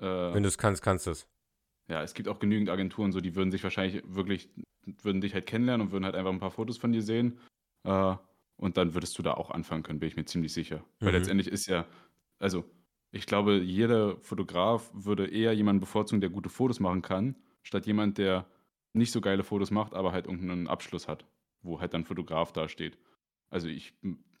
[0.00, 1.26] äh, Wenn du es kannst, kannst du es.
[1.88, 4.50] ja, es gibt auch genügend Agenturen, so die würden sich wahrscheinlich wirklich,
[5.02, 7.38] würden dich halt kennenlernen und würden halt einfach ein paar Fotos von dir sehen.
[7.84, 8.16] Äh,
[8.56, 10.84] und dann würdest du da auch anfangen können, bin ich mir ziemlich sicher.
[11.00, 11.18] Weil Mhm.
[11.18, 11.86] letztendlich ist ja,
[12.38, 12.64] also
[13.12, 18.18] ich glaube, jeder Fotograf würde eher jemanden bevorzugen, der gute Fotos machen kann, statt jemand,
[18.18, 18.46] der
[18.92, 21.24] nicht so geile Fotos macht, aber halt irgendeinen Abschluss hat,
[21.62, 22.98] wo halt dann Fotograf dasteht.
[23.50, 23.94] Also ich,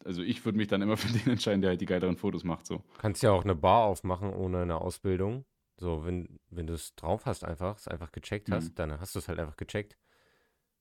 [0.04, 2.66] also ich würde mich dann immer für den entscheiden, der halt die geileren Fotos macht.
[2.66, 2.82] So.
[2.98, 5.44] Kannst ja auch eine Bar aufmachen ohne eine Ausbildung.
[5.76, 8.74] So, wenn, wenn du es drauf hast, einfach, es einfach gecheckt hast, Mhm.
[8.74, 9.96] dann hast du es halt einfach gecheckt.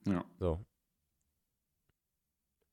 [0.05, 0.24] Ja.
[0.38, 0.65] So.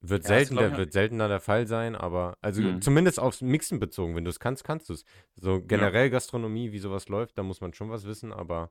[0.01, 2.81] Wird, Ja, das selten, glaub der, ich- wird seltener der Fall sein, aber also Mhm.
[2.83, 5.05] zumindest aufs Mixen bezogen, wenn du es kannst, kannst du es.
[5.35, 8.71] So generell Gastronomie, wie sowas läuft, da muss man schon was wissen, aber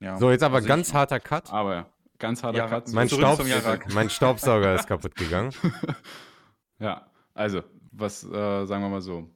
[0.00, 0.16] Ja.
[0.18, 1.52] so jetzt aber Also ganz ich, harter Cut.
[1.52, 1.86] Aber
[2.18, 2.92] ganz harter Ja, Cut.
[2.92, 3.88] Mein, Zurück Staubs zum Jarak.
[3.94, 5.52] mein Staubsauger ist kaputt gegangen.
[6.80, 9.28] Ja, also, was äh, sagen wir mal so,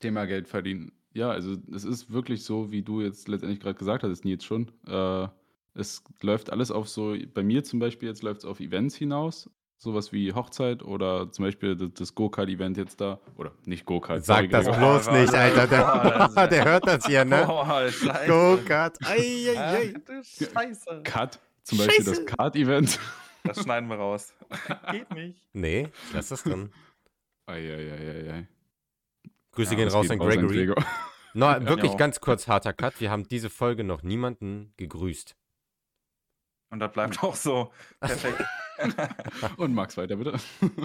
[0.00, 0.90] Thema Geld verdienen.
[1.12, 4.72] Ja, also es ist wirklich so, wie du jetzt letztendlich gerade gesagt hattest, Nils schon.
[4.86, 5.28] Äh,
[5.74, 9.48] es läuft alles auf so, bei mir zum Beispiel jetzt läuft es auf Events hinaus,
[9.78, 14.24] sowas wie Hochzeit oder zum Beispiel das, das Go-Kart-Event jetzt da, oder nicht Go-Kart.
[14.24, 14.78] sorry, Sag das Gregor.
[14.78, 15.66] bloß Boah, nicht, Alter.
[15.66, 17.44] boah, Der, der hört das hier, ne?
[18.26, 18.98] Go-Kart.
[20.22, 21.02] Scheiße.
[21.04, 22.24] Cut, zum Beispiel Scheiße.
[22.24, 22.98] das Kart-Event.
[23.44, 24.34] Das schneiden wir raus.
[24.90, 25.40] Geht nicht.
[25.52, 26.70] Nee, lass das drin.
[27.46, 28.48] Eieieiei.
[29.52, 30.48] Grüße Ja, gehen raus an Gregory.
[30.66, 30.84] Gregor.
[31.34, 31.96] No, wirklich Ja.
[31.98, 33.00] ganz kurz harter Cut.
[33.00, 35.36] Wir haben diese Folge noch niemanden gegrüßt.
[36.70, 37.72] Und das bleibt auch so.
[38.00, 38.42] Perfekt.
[39.56, 40.36] Und Max weiter, bitte.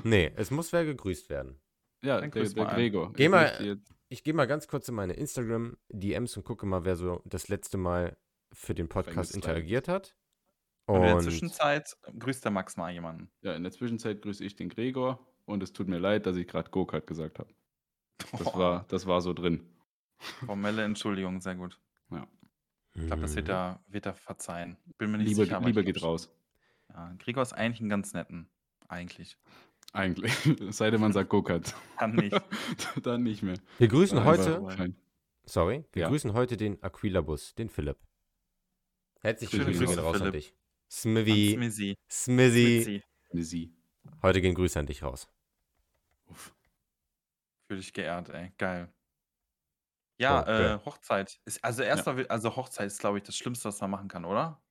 [0.04, 1.60] Nee, es muss wer gegrüßt werden.
[2.04, 2.66] Ja, Dann der, der.
[2.66, 3.14] Gregor.
[3.14, 3.78] Geh Ich mal-
[4.10, 7.78] Ich gehe mal ganz kurz in meine Instagram-DMs und gucke mal, wer so das letzte
[7.78, 8.18] Mal
[8.54, 10.16] für den Podcast interagiert hat.
[10.86, 13.32] Und in der Zwischenzeit grüßt der Max mal jemanden.
[13.42, 16.48] Ja, in der Zwischenzeit grüße ich den Gregor und es tut mir leid, dass ich
[16.48, 17.54] gerade Go-Kart gesagt habe.
[18.32, 19.66] Das war, das war so drin.
[20.46, 21.80] Formelle Entschuldigung, sehr gut.
[22.94, 23.54] Ich glaube, das wird Mhm.
[23.54, 24.78] er, wird er verzeihen.
[24.98, 25.58] Bin mir nicht Liebe, sicher.
[25.58, 26.30] aber Liebe geht raus.
[26.89, 28.50] Ja, Gregor ist eigentlich ein ganz netten.
[28.89, 29.38] Eigentlich.
[29.94, 30.34] Eigentlich.
[30.62, 31.74] Es sei denn, man sagt Go-Kart.
[31.98, 32.36] Kann nicht.
[33.04, 33.58] Dann nicht mehr.
[33.78, 34.32] Wir grüßen Einfach
[34.62, 34.96] heute, fein.
[35.46, 36.10] sorry, wir Ja.
[36.10, 37.98] grüßen heute den Aquila-Bus, den Philipp.
[39.22, 40.34] Herzliche Schöne Grüße Grüße, gehen raus an Philipp.
[40.34, 40.54] dich.
[40.89, 41.98] Smithy, Smizzy.
[42.10, 43.04] Smithy, Smizzy.
[43.32, 43.74] Eine Sie.
[44.22, 45.30] heute gehen Grüße an dich raus.
[46.26, 46.54] Uff.
[47.68, 48.52] Fühl dich geehrt, ey.
[48.58, 48.92] Geil.
[50.22, 50.76] Ja, Okay.
[50.76, 51.40] äh, Hochzeit.
[51.46, 54.26] Ist, also erster, will- also Hochzeit ist, glaube ich, das Schlimmste, was man machen kann,
[54.26, 54.62] oder?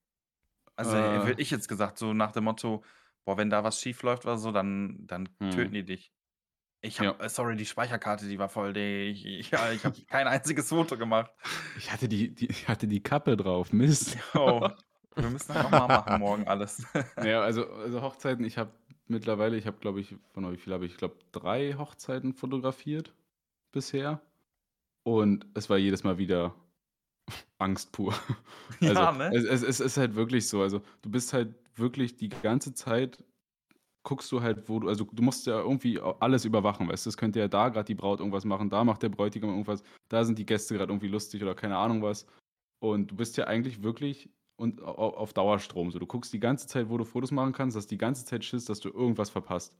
[0.77, 1.27] Also Äh.
[1.27, 2.85] hätte ich jetzt gesagt, so nach dem Motto,
[3.25, 5.51] boah, wenn da was schief läuft oder so, dann, dann Hm.
[5.51, 6.13] töten die dich.
[6.83, 7.13] Ich Ja.
[7.21, 10.99] äh, sorry, die Speicherkarte, die war voll, die, ich, ja, ich habe kein einziges Foto
[10.99, 11.33] gemacht.
[11.77, 13.73] Ich hatte die, die, ich hatte die Kappe drauf.
[13.73, 14.19] Mist.
[14.35, 14.69] Oh,
[15.19, 16.85] wir müssen das nochmal machen morgen alles.
[17.21, 18.73] Ja, also, also Hochzeiten, ich habe
[19.07, 23.15] mittlerweile, ich habe, glaube ich, von wie viel habe ich, ich glaube, drei Hochzeiten fotografiert
[23.73, 24.23] bisher.
[25.11, 26.55] Und es war jedes Mal wieder
[27.59, 28.15] Angst pur.
[28.81, 29.31] Also, ja, ne?
[29.35, 30.63] es, es, es ist halt wirklich so.
[30.63, 33.23] Also, du bist halt wirklich die ganze Zeit,
[34.05, 37.11] guckst du halt, wo du, also du musst ja irgendwie alles überwachen, weißt du?
[37.11, 40.25] Es könnte ja da gerade die Braut irgendwas machen, da macht der Bräutigam irgendwas, da
[40.25, 42.27] sind die Gäste gerade irgendwie lustig oder keine Ahnung was.
[42.83, 45.91] Und du bist ja eigentlich wirklich und au- auf Dauerstrom.
[45.91, 48.45] So, du guckst die ganze Zeit, wo du Fotos machen kannst, hast die ganze Zeit
[48.45, 49.77] Schiss, dass du irgendwas verpasst.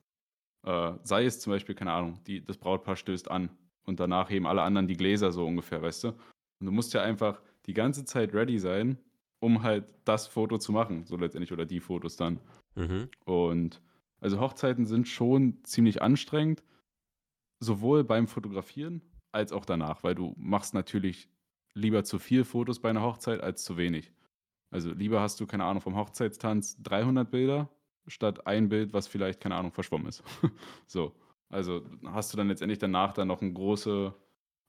[0.67, 3.49] Äh, sei es zum Beispiel, keine Ahnung, die, das Brautpaar stößt an
[3.87, 6.09] und danach heben alle anderen die Gläser so ungefähr, weißt du?
[6.09, 8.99] Und du musst ja einfach die ganze Zeit ready sein,
[9.41, 12.41] um halt das Foto zu machen, so letztendlich, oder die Fotos dann.
[12.75, 13.09] Mhm.
[13.25, 13.81] Und
[14.21, 16.63] also Hochzeiten sind schon ziemlich anstrengend,
[17.59, 19.03] sowohl beim Fotografieren
[19.33, 21.29] als auch danach, weil du machst natürlich
[21.75, 24.13] lieber zu viel Fotos bei einer Hochzeit als zu wenig.
[24.71, 27.69] Also lieber hast du, keine Ahnung, vom Hochzeitstanz 300 Bilder
[28.07, 30.23] statt ein Bild, was vielleicht, keine Ahnung, verschwommen ist.
[30.87, 31.15] so,
[31.51, 34.15] also hast du dann letztendlich danach dann noch eine große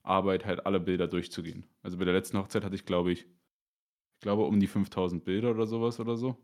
[0.04, 1.64] Arbeit, halt alle Bilder durchzugehen.
[1.82, 5.50] Also bei der letzten Hochzeit hatte ich, glaube ich, ich glaube um die 5000 Bilder
[5.50, 6.36] oder sowas oder so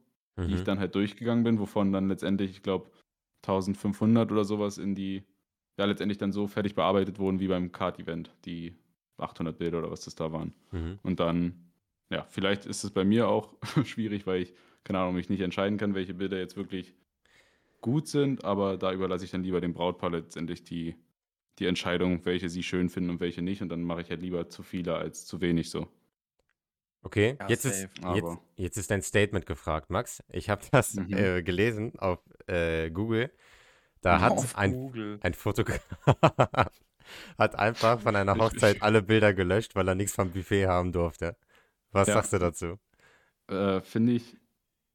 [0.45, 0.65] die ich Mhm.
[0.65, 2.91] dann halt durchgegangen bin, wovon dann letztendlich, ich glaube,
[3.43, 5.25] 1500 oder sowas in die,
[5.77, 8.77] ja, letztendlich dann so fertig bearbeitet wurden wie beim Card-Event, die
[9.17, 10.55] 800 Bilder oder was das da waren.
[10.71, 11.01] Mhm.
[11.03, 11.73] Und dann,
[12.11, 15.77] ja, vielleicht ist es bei mir auch schwierig, weil ich, keine Ahnung, mich nicht entscheiden
[15.77, 16.95] kann, welche Bilder jetzt wirklich
[17.81, 20.97] gut sind, aber da überlasse ich dann lieber dem Brautpaar letztendlich die,
[21.59, 23.63] die Entscheidung, welche sie schön finden und welche nicht.
[23.63, 25.89] Und dann mache ich halt lieber zu viele als zu wenig so.
[27.03, 30.23] Okay, Ja, jetzt, ist, jetzt, jetzt ist dein Statement gefragt, Max.
[30.29, 31.09] Ich habe das Mhm.
[31.13, 32.19] äh, gelesen auf
[32.49, 33.31] äh, Google.
[34.03, 35.21] Da hat Auf ein, Google.
[35.21, 35.81] ein Fotograf
[37.39, 41.37] hat einfach von einer Hochzeit alle Bilder gelöscht, weil er nichts vom Buffet haben durfte.
[41.93, 42.15] Was Ja.
[42.15, 42.79] sagst du dazu?
[43.49, 44.37] Äh, Finde ich,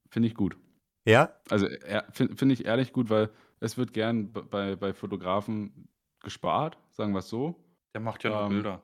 [0.09, 0.57] finde ich gut.
[1.05, 1.33] Ja?
[1.49, 1.67] Also
[2.11, 3.29] finde find ich ehrlich gut, weil
[3.59, 5.87] es wird gern bei, bei Fotografen
[6.21, 7.55] gespart, sagen wir es so.
[7.93, 8.83] Der macht ja nur Ähm, Bilder.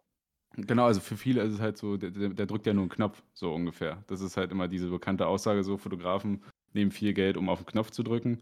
[0.55, 2.89] Genau, also für viele ist es halt so, der, der, der drückt ja nur einen
[2.89, 4.03] Knopf, so ungefähr.
[4.07, 6.43] Das ist halt immer diese bekannte Aussage, so Fotografen
[6.73, 8.41] nehmen viel Geld, um auf den Knopf zu drücken.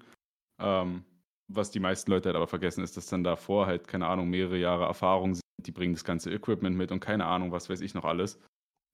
[0.59, 1.03] Ähm,
[1.47, 4.57] was die meisten Leute halt aber vergessen, ist, dass dann davor halt, keine Ahnung, mehrere
[4.57, 7.93] Jahre Erfahrung sind, die bringen das ganze Equipment mit und keine Ahnung, was weiß ich
[7.93, 8.39] noch alles.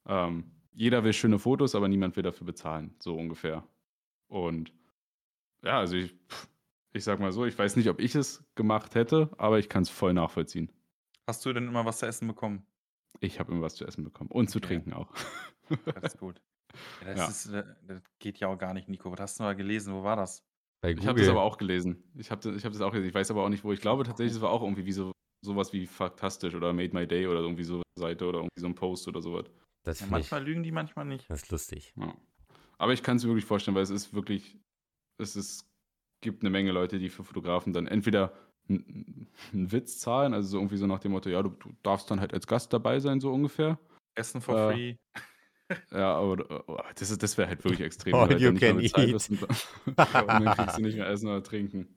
[0.07, 3.63] Ähm, jeder will schöne Fotos, aber niemand will dafür bezahlen, so ungefähr.
[4.33, 4.73] Und
[5.63, 6.15] ja, also ich,
[6.91, 9.83] ich sag mal so, ich weiß nicht, ob ich es gemacht hätte, aber ich kann
[9.83, 10.71] es voll nachvollziehen.
[11.27, 12.65] Hast du denn immer was zu essen bekommen?
[13.19, 14.67] Ich habe immer was zu essen bekommen und zu Okay.
[14.67, 15.13] trinken auch.
[15.85, 16.41] Das ist gut.
[17.01, 17.27] Ja, das, Ja.
[17.27, 19.11] Ist, äh, das geht ja auch gar nicht, Nico.
[19.11, 19.93] Was hast du da gelesen?
[19.93, 20.43] Wo war das?
[20.81, 22.03] Bei Ich habe das aber auch gelesen.
[22.15, 23.09] Ich habe das, ich hab das auch gelesen.
[23.09, 23.71] Ich weiß aber auch nicht, wo.
[23.71, 25.11] Ich glaube tatsächlich, es war auch irgendwie wie so
[25.45, 28.65] sowas wie Faktastisch oder Made My Day oder irgendwie so eine Seite oder irgendwie so
[28.65, 29.45] ein Post oder sowas.
[29.83, 31.29] Das Ja, manchmal lügen die, manchmal nicht.
[31.29, 31.93] das ist lustig.
[31.97, 32.15] Ja.
[32.77, 34.57] Aber ich kann es mir wirklich vorstellen, weil es ist wirklich,
[35.17, 35.65] es ist,
[36.21, 38.33] gibt eine Menge Leute, die für Fotografen dann entweder
[38.69, 42.19] einen Witz zahlen, also so irgendwie so nach dem Motto, ja, du, du darfst dann
[42.19, 43.77] halt als Gast dabei sein, so ungefähr.
[44.15, 44.95] Essen for Äh, free.
[45.91, 48.13] Ja, aber oh, das, ist- das wäre halt wirklich extrem.
[48.13, 49.29] All you halt dann can nicht mehr eat.
[49.29, 51.87] Und, dann- und dann kriegst du nicht mehr essen oder trinken.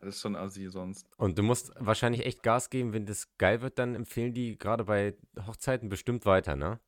[0.00, 1.08] Das ist schon assi sonst.
[1.16, 4.84] Und du musst wahrscheinlich echt Gas geben, wenn das geil wird, dann empfehlen die gerade
[4.84, 5.16] bei
[5.46, 6.80] Hochzeiten bestimmt weiter, ne?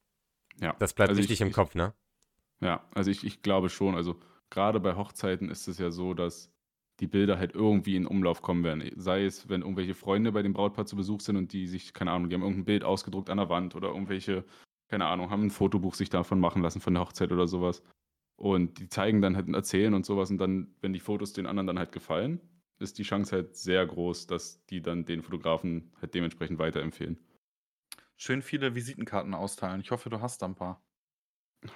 [0.60, 1.94] Ja, Das bleibt Also richtig ich- im ich- Kopf, ne?
[2.60, 3.94] Ja, also ich, ich glaube schon.
[3.94, 4.16] Also
[4.50, 6.52] gerade bei Hochzeiten ist es ja so, dass
[7.00, 8.90] die Bilder halt irgendwie in Umlauf kommen werden.
[8.96, 12.10] Sei es, wenn irgendwelche Freunde bei dem Brautpaar zu Besuch sind und die sich, keine
[12.12, 14.44] Ahnung, die haben irgendein Bild ausgedruckt an der Wand oder irgendwelche,
[14.88, 17.82] keine Ahnung, haben ein Fotobuch sich davon machen lassen von der Hochzeit oder sowas.
[18.36, 20.30] Und die zeigen dann halt und erzählen und sowas.
[20.30, 22.40] Und dann, wenn die Fotos den anderen dann halt gefallen,
[22.78, 27.18] ist die Chance halt sehr groß, dass die dann den Fotografen halt dementsprechend weiterempfehlen.
[28.16, 29.80] Schön viele Visitenkarten austeilen.
[29.80, 30.82] Ich hoffe, du hast da ein paar.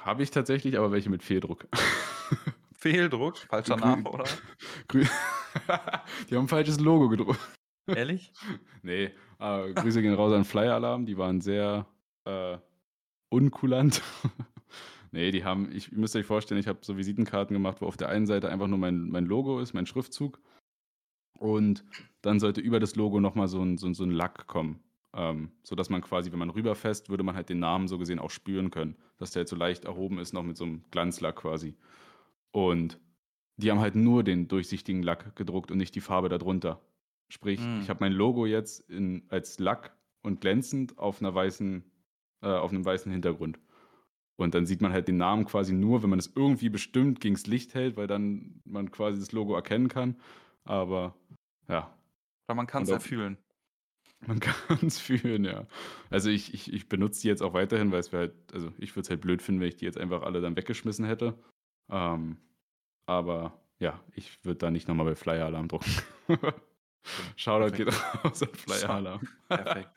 [0.05, 1.67] Habe ich tatsächlich, aber welche mit Fehldruck.
[2.73, 4.25] Fehldruck, falscher Grü- Name, oder?
[4.89, 5.05] Grü
[6.29, 7.41] die haben ein falsches Logo gedruckt.
[7.87, 8.33] Ehrlich?
[8.83, 11.87] Nee, äh, Grüße gehen raus an Flyer Alarm, die waren sehr
[12.27, 12.59] äh,
[13.31, 14.03] unkulant.
[15.11, 17.97] nee, die haben, ich ihr müsst euch vorstellen, ich habe so Visitenkarten gemacht, wo auf
[17.97, 20.39] der einen Seite einfach nur mein, mein Logo ist, mein Schriftzug.
[21.39, 21.83] Und
[22.21, 24.83] dann sollte über das Logo nochmal so ein, so, ein- so ein Lack kommen.
[25.17, 28.31] Ähm, sodass man quasi, wenn man rüberfasst, würde man halt den Namen so gesehen auch
[28.31, 28.97] spüren können.
[29.17, 31.77] Dass der jetzt so leicht erhoben ist, noch mit so einem Glanzlack quasi.
[32.51, 32.99] Und
[33.57, 36.81] die haben halt nur den durchsichtigen Lack gedruckt und nicht die Farbe darunter.
[37.29, 37.81] Sprich, Mm.
[37.81, 41.85] ich habe mein Logo jetzt in, als Lack und glänzend auf einer weißen,
[42.43, 43.61] äh, auf einem weißen Hintergrund.
[44.37, 47.47] Und dann sieht man halt den Namen quasi nur, wenn man es irgendwie bestimmt gegens
[47.47, 50.17] Licht hält, weil dann man quasi das Logo erkennen kann.
[50.65, 51.15] Aber
[51.69, 51.95] ja,
[52.49, 53.39] Oder man kann es Und ja auch- fühlen.
[54.29, 55.67] man kann es fühlen, ja.
[56.11, 58.95] Also ich, ich, ich benutze die jetzt auch weiterhin, weil es wäre halt, also ich
[58.95, 61.35] würde es halt blöd finden, wenn ich die jetzt einfach alle dann weggeschmissen hätte.
[61.91, 62.39] Ähm,
[63.07, 65.91] aber ja, ich würde da nicht nochmal bei Flyer Alarm drucken.
[67.37, 67.89] Shoutout geht
[68.25, 69.29] raus an Flyer Alarm.
[69.49, 69.91] Perfekt.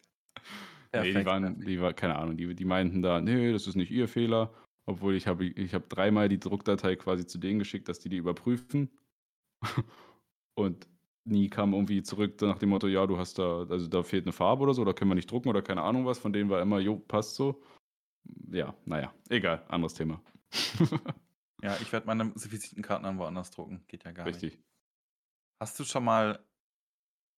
[0.94, 3.92] Nee, die waren, die war, keine Ahnung, die, die meinten da, nee, das ist nicht
[3.92, 4.54] ihr Fehler.
[4.86, 8.18] Obwohl ich habe ich hab dreimal die Druckdatei quasi zu denen geschickt, dass die die
[8.18, 8.90] überprüfen.
[10.56, 10.88] Und
[11.28, 14.34] nie kam irgendwie zurück nach dem Motto, ja, du hast da, also da fehlt eine
[14.34, 16.20] Farbe oder so, da können wir nicht drucken oder keine Ahnung was.
[16.20, 17.62] Von denen war immer, jo, passt so.
[18.52, 20.22] Ja, naja, egal, anderes Thema.
[21.64, 23.84] Ja, ich werde meine Visitenkarten dann woanders drucken.
[23.88, 24.36] Geht ja gar nicht.
[24.44, 24.64] Richtig.
[25.60, 26.46] Hast du schon mal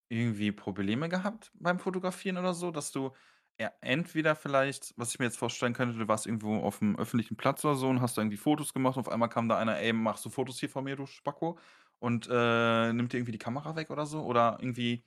[0.10, 3.12] irgendwie Probleme gehabt beim Fotografieren oder so, dass du
[3.60, 7.36] ja, entweder vielleicht, was ich mir jetzt vorstellen könnte, du warst irgendwo auf einem öffentlichen
[7.38, 9.78] Platz oder so und hast da irgendwie Fotos gemacht und auf einmal kam da einer,
[9.80, 11.58] ey, machst du Fotos hier von mir, du Spacko?
[12.00, 14.24] Und äh, nimmt dir irgendwie die Kamera weg oder so?
[14.24, 15.04] Oder irgendwie,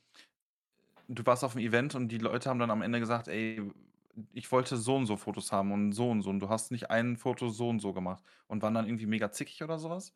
[1.09, 3.71] du warst auf einem Event und die Leute haben dann am Ende gesagt, ey,
[4.33, 6.91] ich wollte so und so Fotos haben und so und so und du hast nicht
[6.91, 10.15] ein Foto so und so gemacht und waren dann irgendwie mega zickig oder sowas?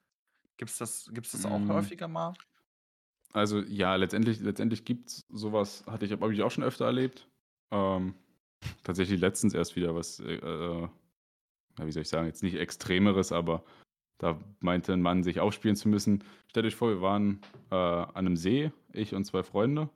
[0.59, 1.70] Gibt's das, gibt's das auch Mm.
[1.70, 2.39] häufiger mal?
[3.32, 7.28] Also ja, letztendlich, letztendlich gibt es sowas, hatte ich, habe ich auch schon öfter erlebt.
[7.70, 8.14] Ähm,
[8.82, 10.88] tatsächlich letztens erst wieder was, äh, äh,
[11.78, 13.64] wie soll ich sagen, jetzt nicht Extremeres, aber
[14.18, 16.24] da meinte ein Mann, sich aufspielen zu müssen.
[16.48, 17.40] Stellt euch vor, wir waren
[17.70, 19.90] äh, an einem See, ich und zwei Freunde,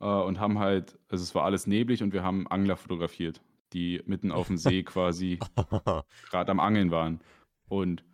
[0.00, 3.40] äh, und haben halt, also es war alles neblig und wir haben Angler fotografiert,
[3.72, 5.38] die mitten auf dem See quasi
[6.30, 7.20] gerade am Angeln waren.
[7.68, 8.04] Und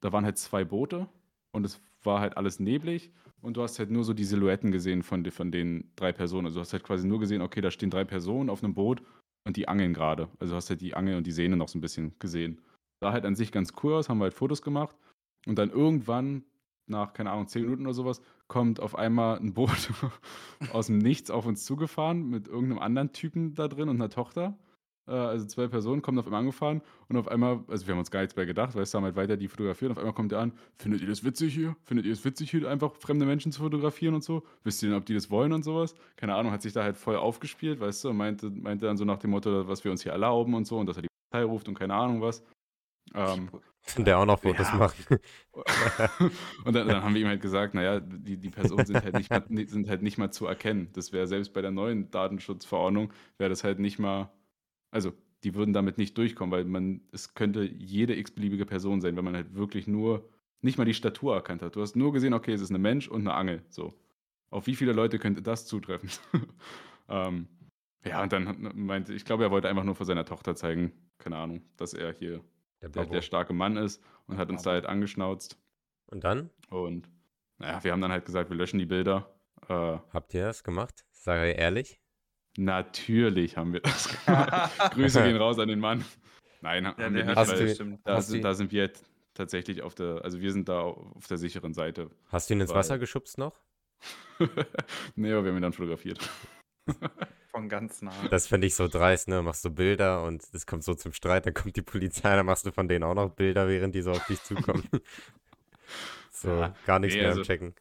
[0.00, 1.08] da waren halt zwei Boote
[1.50, 3.10] und es war halt alles neblig
[3.42, 6.46] und du hast halt nur so die Silhouetten gesehen von, von den drei Personen.
[6.46, 9.02] Also du hast halt quasi nur gesehen, okay, da stehen drei Personen auf einem Boot
[9.44, 10.28] und die angeln gerade.
[10.38, 12.60] Also du hast halt die Angel und die Sehne noch so ein bisschen gesehen.
[13.02, 14.96] Sah halt an sich ganz cool aus, haben wir halt Fotos gemacht
[15.46, 16.44] und dann irgendwann
[16.86, 19.90] nach, keine Ahnung, zehn Minuten oder sowas, kommt auf einmal ein Boot
[20.72, 24.56] aus dem Nichts auf uns zugefahren mit irgendeinem anderen Typen da drin und einer Tochter.
[25.06, 28.10] Äh, also zwei Personen kommen auf einmal angefahren und auf einmal, also wir haben uns
[28.10, 29.92] gar nichts bei gedacht, weil es haben halt weiter die fotografieren.
[29.92, 31.76] Auf einmal kommt der an, findet ihr das witzig hier?
[31.84, 34.42] Findet ihr es witzig hier, einfach fremde Menschen zu fotografieren und so?
[34.64, 35.94] Wisst ihr denn, ob die das wollen und sowas?
[36.16, 39.04] Keine Ahnung, hat sich da halt voll aufgespielt, weißt du, und meinte, meinte dann so
[39.04, 41.44] nach dem Motto, was wir uns hier erlauben und so und dass er die Polizei
[41.48, 42.44] ruft und keine Ahnung was.
[43.14, 43.48] Ähm,
[43.98, 44.76] Der auch noch Fotos Ja.
[44.76, 44.96] macht.
[46.64, 49.30] und dann, dann haben wir ihm halt gesagt, naja, die, die Personen sind halt, nicht
[49.30, 50.88] mal, sind halt nicht mal zu erkennen.
[50.92, 54.30] Das wäre selbst bei der neuen Datenschutzverordnung, wäre das halt nicht mal,
[54.92, 55.12] also
[55.42, 59.34] die würden damit nicht durchkommen, weil man, es könnte jede x-beliebige Person sein, wenn man
[59.34, 60.28] halt wirklich nur,
[60.60, 61.74] nicht mal die Statur erkannt hat.
[61.74, 63.92] Du hast nur gesehen, okay, es ist ein Mensch und eine Angel, so.
[64.50, 66.10] Auf wie viele Leute könnte das zutreffen?
[67.08, 67.48] ähm,
[68.04, 71.36] ja, und dann meinte, ich glaube, er wollte einfach nur vor seiner Tochter zeigen, keine
[71.36, 72.44] Ahnung, dass er hier
[72.82, 75.58] Der der, der starke Mann ist und hat uns da halt angeschnauzt.
[76.06, 76.50] Und dann?
[76.68, 77.08] Und
[77.58, 79.34] naja, wir haben dann halt gesagt, wir löschen die Bilder.
[79.68, 81.04] Äh, Habt ihr das gemacht?
[81.10, 82.01] Sag ich ehrlich.
[82.56, 84.72] Natürlich haben wir das gemacht.
[84.92, 86.04] Grüße gehen raus an den Mann.
[86.60, 88.00] Nein, haben der wir nicht, du- weil bestimmt.
[88.04, 88.90] da hast sind, du- da sind wir
[89.34, 92.10] tatsächlich auf der, also wir sind da auf der sicheren Seite.
[92.30, 93.58] Hast du ihn ins Weil- Wasser geschubst noch?
[95.16, 96.18] nee, aber wir haben ihn dann fotografiert.
[97.52, 98.12] Von ganz nah.
[98.30, 99.42] Das finde ich so dreist, ne?
[99.42, 102.64] Machst du Bilder und es kommt so zum Streit, dann kommt die Polizei, dann machst
[102.64, 104.88] du von denen auch noch Bilder, während die so auf dich zukommen.
[106.30, 107.74] so, Ja, gar nichts nee, mehr am also- Checken.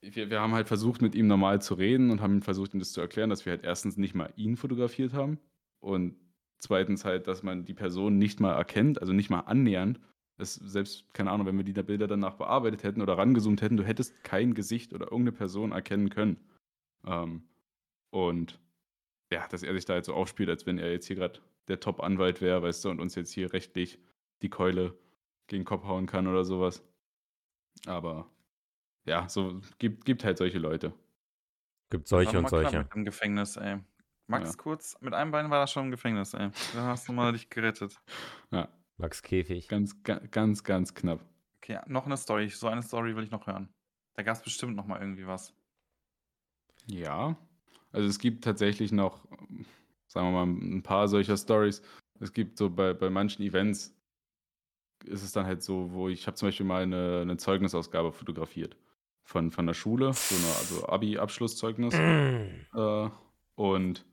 [0.00, 2.92] Wir, wir haben halt versucht, mit ihm normal zu reden und haben versucht, ihm das
[2.92, 5.38] zu erklären, dass wir halt erstens nicht mal ihn fotografiert haben
[5.80, 6.16] und
[6.58, 10.00] zweitens halt, dass man die Person nicht mal erkennt, also nicht mal annähernd.
[10.36, 13.84] Es, selbst, keine Ahnung, wenn wir die Bilder danach bearbeitet hätten oder rangezoomt hätten, du
[13.84, 16.36] hättest kein Gesicht oder irgendeine Person erkennen können.
[17.04, 17.42] Ähm,
[18.10, 18.60] und
[19.32, 21.80] ja, dass er sich da jetzt so aufspielt, als wenn er jetzt hier gerade der
[21.80, 23.98] Top-Anwalt wäre, weißt du, und uns jetzt hier rechtlich
[24.42, 24.96] die Keule
[25.48, 26.82] gegen den Kopf hauen kann oder sowas.
[27.86, 28.30] Aber
[29.08, 30.92] ja, so gibt, gibt halt solche Leute.
[31.90, 32.78] Gibt solche und solche.
[32.80, 33.78] Mit Im Gefängnis, ey.
[34.26, 34.56] Max Ja.
[34.62, 36.50] kurz, mit einem Bein war er schon im Gefängnis, ey.
[36.74, 37.98] Da hast du mal dich gerettet.
[38.50, 39.68] Ja, Max Käfig.
[39.68, 41.20] ganz, ga- ganz, ganz knapp.
[41.62, 42.48] Okay, noch eine Story.
[42.48, 43.68] So eine Story will ich noch hören.
[44.14, 45.54] Da gab es bestimmt noch mal irgendwie was.
[46.86, 47.36] Ja,
[47.92, 49.26] also es gibt tatsächlich noch,
[50.06, 51.82] sagen wir mal, ein paar solcher Stories.
[52.20, 53.94] Es gibt so bei, bei manchen Events
[55.04, 58.76] ist es dann halt so, wo ich habe zum Beispiel mal eine, eine Zeugnisausgabe fotografiert
[59.28, 61.94] von, von der Schule, so eine also Abi-Abschlusszeugnis.
[61.94, 63.10] äh,
[63.56, 64.06] und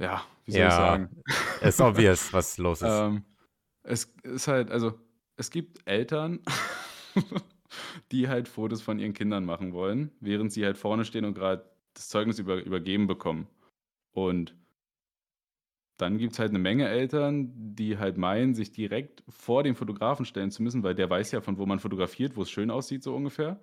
[0.00, 1.22] ja, wie soll ich Ja, sagen?
[1.62, 2.88] Ist obvious, was los ist.
[2.88, 3.24] Ähm,
[3.84, 4.98] es ist halt, also,
[5.36, 6.40] es gibt Eltern,
[8.10, 11.70] die halt Fotos von ihren Kindern machen wollen, während sie halt vorne stehen und gerade
[11.94, 13.46] das Zeugnis über, übergeben bekommen.
[14.12, 14.56] Und
[15.96, 20.26] dann gibt es halt eine Menge Eltern, die halt meinen, sich direkt vor den Fotografen
[20.26, 23.02] stellen zu müssen, weil der weiß ja, von wo man fotografiert, wo es schön aussieht,
[23.04, 23.60] so ungefähr.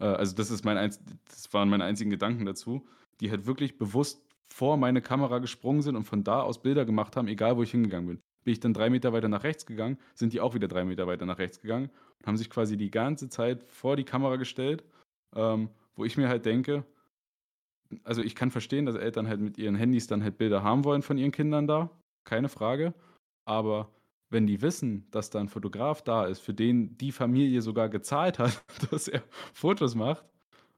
[0.00, 2.86] Äh, also, das ist mein das waren meine einzigen Gedanken dazu,
[3.20, 7.16] die halt wirklich bewusst vor meine Kamera gesprungen sind und von da aus Bilder gemacht
[7.16, 8.22] haben, egal wo ich hingegangen bin.
[8.44, 11.06] Bin ich dann drei Meter weiter nach rechts gegangen, sind die auch wieder drei Meter
[11.06, 14.84] weiter nach rechts gegangen und haben sich quasi die ganze Zeit vor die Kamera gestellt,
[15.36, 16.84] ähm, wo ich mir halt denke,
[18.04, 21.02] also ich kann verstehen, dass Eltern halt mit ihren Handys dann halt Bilder haben wollen
[21.02, 21.90] von ihren Kindern da,
[22.24, 22.94] keine Frage.
[23.44, 23.90] Aber
[24.30, 28.38] wenn die wissen, dass da ein Fotograf da ist, für den die Familie sogar gezahlt
[28.38, 29.22] hat, dass er
[29.52, 30.24] Fotos macht,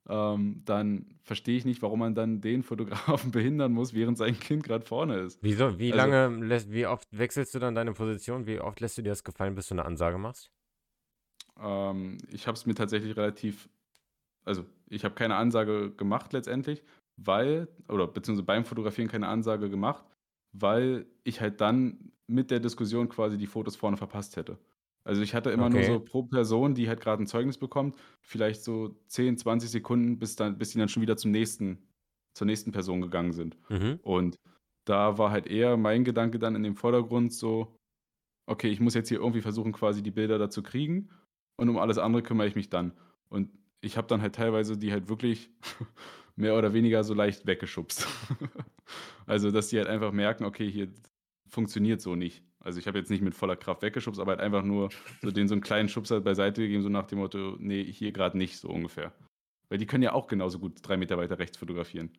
[0.09, 4.65] ähm, dann verstehe ich nicht, warum man dann den Fotografen behindern muss, während sein Kind
[4.65, 5.39] gerade vorne ist.
[5.43, 8.47] Wieso, wie also- lange, lässt, wie oft wechselst du dann deine Position?
[8.47, 10.51] Wie oft lässt du dir das gefallen, bis du eine Ansage machst?
[11.61, 13.69] Ähm, ich habe es mir tatsächlich relativ,
[14.45, 16.83] also ich habe keine Ansage gemacht letztendlich,
[17.17, 20.05] weil, oder beziehungsweise beim Fotografieren keine Ansage gemacht,
[20.53, 24.59] weil ich halt dann mit der Diskussion quasi die Fotos vorne verpasst hätte.
[25.05, 25.85] Also ich hatte immer nur Okay.
[25.85, 30.37] so pro Person, die halt gerade ein Zeugnis bekommt, vielleicht so 10, 20 Sekunden, bis
[30.37, 31.89] dann, bis die dann schon wieder zum nächsten,
[32.35, 33.59] zur nächsten Person gegangen sind.
[33.71, 34.01] Mhm.
[34.03, 34.37] Und
[34.85, 37.77] da war halt eher mein Gedanke dann in dem Vordergrund so,
[38.47, 41.11] okay, ich muss jetzt hier irgendwie versuchen, quasi die Bilder da zu kriegen
[41.57, 42.93] und um alles andere kümmere ich mich dann.
[43.29, 43.51] Und
[43.81, 45.51] ich habe dann halt teilweise die halt wirklich
[46.37, 48.09] mehr oder weniger so leicht weggeschubst.
[49.27, 50.89] also, dass die halt einfach merken, okay, hier
[51.51, 52.43] funktioniert so nicht.
[52.61, 54.91] Also ich habe jetzt nicht mit voller Kraft weggeschubst, aber halt einfach nur
[55.23, 58.37] so den so einen kleinen Schubser beiseite gegeben, so nach dem Motto, nee, hier gerade
[58.39, 59.13] nicht, so ungefähr.
[59.69, 62.11] Weil die können ja auch genauso gut drei Meter weiter rechts fotografieren.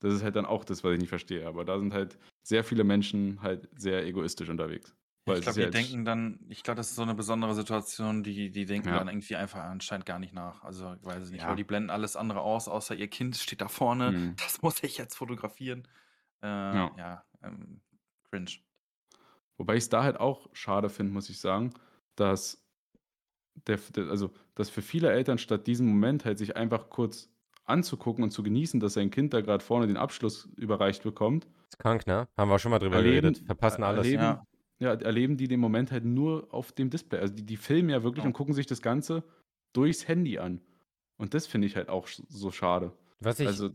[0.00, 1.46] Das ist halt dann auch das, was ich nicht verstehe.
[1.46, 4.94] Aber da sind halt sehr viele Menschen halt sehr egoistisch unterwegs.
[5.26, 7.54] Weil Ich glaube, die ja jetzt- denken dann, ich glaube, das ist so eine besondere
[7.54, 8.98] Situation, die, die denken Ja.
[8.98, 10.62] dann irgendwie einfach anscheinend gar nicht nach.
[10.64, 11.48] Also, ich weiß es nicht, Ja.
[11.50, 14.12] weil die blenden alles andere aus, außer ihr Kind steht da vorne.
[14.12, 14.36] Mhm.
[14.36, 15.86] Das muss ich jetzt fotografieren.
[16.42, 17.24] Äh, ja, Ja.
[17.42, 17.80] ähm,
[18.30, 18.50] cringe.
[19.60, 21.74] Wobei ich es da halt auch schade finde, muss ich sagen,
[22.16, 22.64] dass
[23.66, 27.28] der, der, also, dass für viele Eltern statt diesem Moment halt sich einfach kurz
[27.66, 31.78] anzugucken und zu genießen, dass sein Kind da gerade vorne den Abschluss überreicht bekommt, Ist
[31.78, 32.26] krank, ne?
[32.38, 33.42] Haben wir auch schon mal drüber Erleben- geredet.
[33.46, 34.06] Verpassen alles.
[34.06, 34.46] erleben- Ja.
[34.78, 37.18] ja, erleben die den Moment halt nur auf dem Display.
[37.20, 38.28] Also die, die filmen ja wirklich Ja.
[38.28, 39.22] und gucken sich das Ganze
[39.74, 40.62] durchs Handy an.
[41.18, 42.92] Und das finde ich halt auch so schade.
[43.20, 43.68] Was ich, also,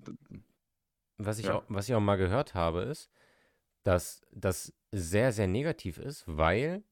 [1.19, 1.59] was, ich ja.
[1.59, 3.11] auch, was ich auch mal gehört habe, ist,
[3.85, 6.83] dass das sehr, sehr negativ ist, weil,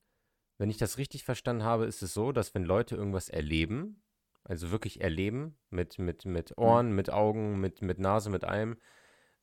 [0.60, 4.04] wenn ich das richtig verstanden habe, ist es so, dass wenn Leute irgendwas erleben,
[4.44, 8.78] also wirklich erleben, mit, mit, mit Ohren, mit Augen, mit, mit Nase, mit allem,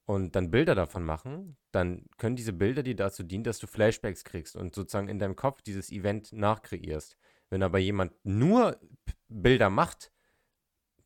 [0.05, 4.25] und dann Bilder davon machen, dann können diese Bilder dir dazu dienen, dass du Flashbacks
[4.25, 7.17] kriegst und sozusagen in deinem Kopf dieses Event nachkreierst.
[7.49, 8.79] Wenn aber jemand nur
[9.29, 10.13] Bilder macht,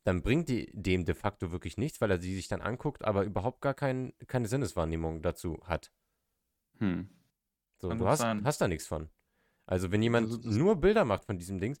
[0.03, 3.23] dann bringt die, dem de facto wirklich nichts, weil er sie sich dann anguckt, aber
[3.23, 5.91] überhaupt gar kein, keine Sinneswahrnehmung dazu hat.
[6.79, 7.09] Hm.
[7.81, 8.43] So, Kann du hast, sein.
[8.43, 9.09] hast da nichts von.
[9.67, 11.79] Also wenn jemand Also nur Bilder macht von diesem Dings,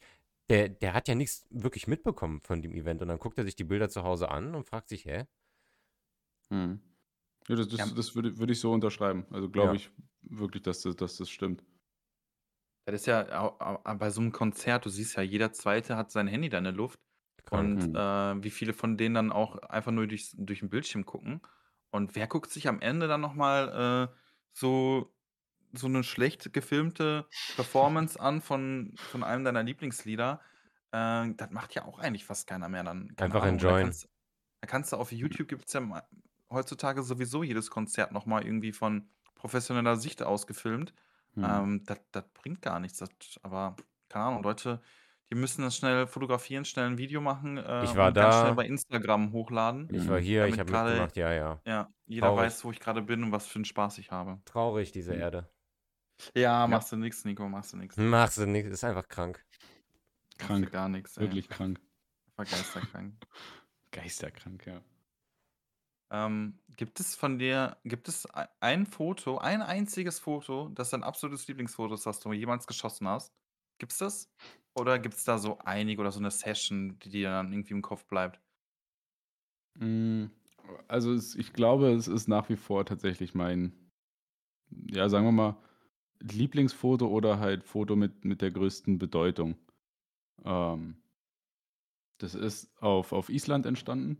[0.49, 3.55] der, der hat ja nichts wirklich mitbekommen von dem Event und dann guckt er sich
[3.55, 5.25] die Bilder zu Hause an und fragt sich, hä?
[6.51, 6.79] Hm.
[7.49, 7.95] Ja, das, das, Ja.
[7.95, 9.25] das würde, würde ich so unterschreiben.
[9.31, 9.77] Also glaube Ja.
[9.77, 9.91] ich
[10.21, 11.63] wirklich, dass das, dass das stimmt.
[12.85, 13.49] Das ist ja
[13.97, 16.73] bei so einem Konzert du siehst ja, jeder Zweite hat sein Handy da in der
[16.73, 16.99] Luft
[17.45, 17.73] Krank.
[17.79, 17.95] und, Mhm.
[17.95, 21.41] äh, wie viele von denen dann auch einfach nur durchs durch 'n Bildschirm gucken.
[21.91, 24.15] Und wer guckt sich am Ende dann noch mal, äh,
[24.55, 25.13] so
[25.73, 30.41] so 'ne schlecht gefilmte Performance an von von einem deiner Lieblingslieder?
[30.91, 33.17] Äh, das macht ja auch eigentlich fast keiner mehr dann.
[33.17, 33.75] Einfach Ahnung, da enjoyen.
[33.75, 34.09] kannst
[34.61, 36.03] da kannst du auf YouTube gibt's ja ma
[36.51, 40.93] heutzutage sowieso jedes Konzert noch mal irgendwie von professioneller Sicht aus gefilmt.
[41.35, 41.65] Mhm.
[41.65, 42.99] Ähm, das das bringt gar nichts.
[42.99, 43.09] Das
[43.43, 44.81] aber keine Ahnung, Leute,
[45.31, 48.53] die müssen das schnell fotografieren, schnell 'n Video machen, äh, Ich war und ganz schnell
[48.53, 48.55] da.
[48.55, 51.61] bei Instagram hochladen, Ich war hier, ich damit habe grade mitgemacht, ja, ja.
[51.67, 52.35] ja, jeder Traurig.
[52.35, 54.41] weiß, wo ich grade bin und was für 'n Spaß ich habe.
[54.47, 55.15] Traurig, diese Mhm.
[55.15, 55.49] Erde.
[56.35, 56.67] Ja, Ja.
[56.67, 57.97] machst du nix, Nico, machst du nix.
[57.97, 59.45] Machst du nix, ist einfach krank.
[60.41, 60.69] Machst du Krank.
[60.69, 61.01] gar ey.
[61.17, 61.79] Wirklich krank.
[62.37, 63.21] Einfach geisterkrank.
[63.91, 64.83] Geisterkrank, ja.
[66.11, 71.03] Ähm, gibt es von dir gibt es ei ein Foto, ein einziges Foto, das dein
[71.03, 73.29] absolutes Lieblingsfoto ist, das du jemals geschossen hast?
[73.81, 74.31] Gibt's das?
[74.73, 78.05] Oder gibt's da so einige oder so 'ne Session, die dir dann irgendwie im Kopf
[78.07, 78.41] bleibt?
[79.77, 80.31] Hm,
[80.87, 83.73] also, es ich glaube, es ist nach wie vor tatsächlich mein
[84.91, 85.57] ja, sagen wir mal,
[86.21, 89.57] Lieblingsfoto oder halt Foto mit mit der größten Bedeutung.
[90.45, 90.97] Ähm
[92.21, 94.19] das ist auf auf Island entstanden.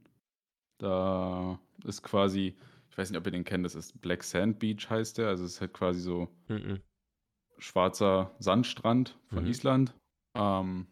[0.80, 2.58] Da ist quasi
[2.90, 5.30] ich weiß nicht, ob ihr den kennt, das ist Black Sand Beach heißt der.
[5.30, 6.86] Also, es ist halt quasi so Mhm.
[7.58, 9.46] Schwarzer Sandstrand von Mhm.
[9.46, 9.96] Island.
[10.36, 10.88] Ähm,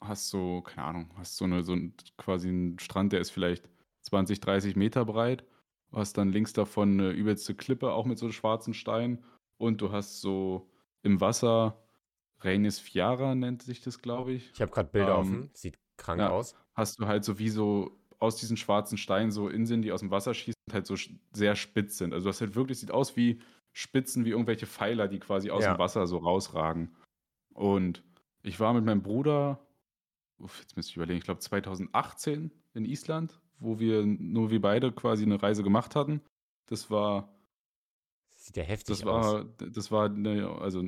[0.00, 3.68] hast so keine Ahnung, hast so 'ne so 'n quasi 'n Strand, der ist vielleicht
[4.02, 5.44] 20, 30 Meter breit.
[5.90, 9.24] Du hast dann links davon 'ne übelste Klippe, auch mit so schwarzen Steinen.
[9.58, 10.70] Und du hast so
[11.02, 11.82] im Wasser
[12.42, 14.54] Reynisfjara nennt sich das, glaube ich.
[14.54, 15.50] Ich habe grad Bilder Ähm, offen.
[15.54, 16.56] Sieht krank ja, aus.
[16.74, 20.34] hast du halt so wie so aus diesen schwarzen Steinen so Inseln, die aus'm Wasser
[20.34, 20.96] schießen und halt so
[21.34, 22.14] sehr spitz sind.
[22.14, 23.40] Also, das halt wirklich sieht aus wie
[23.76, 25.78] Spitzen, wie irgendwelche Pfeiler, die quasi aus'm Ja.
[25.78, 26.96] Wasser so rausragen.
[27.54, 28.04] Und
[28.42, 29.66] ich war mit meinem Bruder
[30.38, 34.92] uff, jetzt müsste ich überlegen, ich glaube 2018 in Island, wo wir nur wir beide
[34.92, 36.22] quasi 'ne Reise gemacht hatten.
[36.66, 37.38] Das war
[38.40, 39.34] Sieht ja heftig das aus.
[39.34, 40.82] war d das war 'ne also,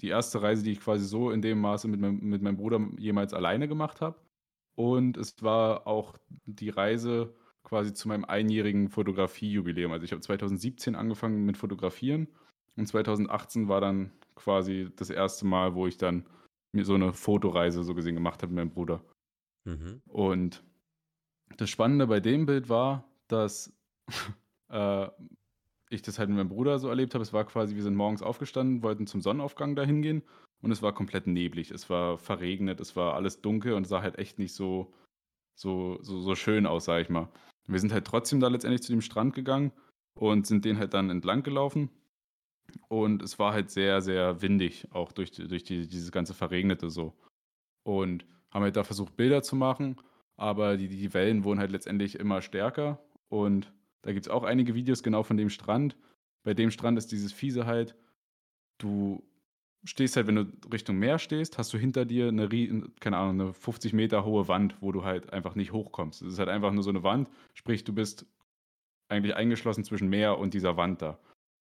[0.00, 2.80] die erste Reise, die ich quasi so in dem Maße mit meinem mit meinem Bruder
[2.98, 4.20] jemals alleine gemacht habe.
[4.74, 7.34] Und es war auch die Reise
[7.72, 9.92] quasi zu meinem einjährigen Fotografiejubiläum.
[9.92, 12.28] Also, ich habe 2017 angefangen mit Fotografieren
[12.76, 16.26] und 2018 war dann quasi das erste Mal, wo ich dann
[16.74, 19.02] mir so 'ne Fotoreise so gesehen gemacht habe mit meinem Bruder.
[19.64, 20.02] Mhm.
[20.06, 20.62] Und
[21.56, 23.72] das Spannende bei dem Bild war, dass,
[24.70, 25.08] äh,
[25.90, 27.22] ich das halt mit meinem Bruder so erlebt habe.
[27.22, 30.22] Es war quasi wir sind morgens aufgestanden, wollten zum Sonnenaufgang dahin gehen
[30.62, 31.70] und es war komplett neblig.
[31.70, 34.94] Es war verregnet, es war alles dunkel und sah halt echt nicht so
[35.56, 37.28] so so so schön aus, sage ich mal.
[37.66, 39.72] Wir sind halt trotzdem da letztendlich zu dem Strand gegangen
[40.14, 41.90] und sind den halt dann entlang gelaufen.
[42.88, 47.14] Und es war halt sehr, sehr windig, auch durch durch die dieses ganze Verregnete so.
[47.84, 49.96] Und haben halt da versucht, Bilder zu machen,
[50.36, 53.02] aber die die Wellen wurden halt letztendlich immer stärker.
[53.28, 55.96] Und da gibt's auch einige Videos genau von dem Strand.
[56.44, 57.94] Bei dem Strand ist dieses Fiese halt,
[58.78, 59.22] du
[59.84, 63.36] stehst halt wenn du Richtung Meer stehst, hast du hinter dir 'ne rie keine Ahnung,
[63.36, 66.22] 'ne 50 Meter hohe Wand, wo du halt einfach nicht hochkommst.
[66.22, 68.26] Es ist halt einfach nur so 'ne Wand, sprich, du bist
[69.10, 71.18] eigentlich eingeschlossen zwischen Meer und dieser Wand da.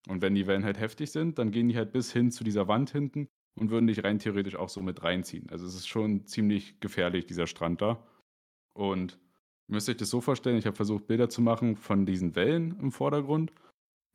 [0.09, 2.67] Und wenn die Wellen halt heftig sind, dann gehen die halt bis hin zu dieser
[2.67, 3.27] Wand hinten
[3.59, 5.49] und würden dich rein theoretisch auch so mit reinziehen.
[5.51, 8.03] Also, es ist schon ziemlich gefährlich, dieser Strand da.
[8.75, 9.19] Und
[9.69, 12.91] müsst euch das so vorstellen, ich habe versucht, Bilder zu machen von diesen Wellen im
[12.93, 13.53] Vordergrund,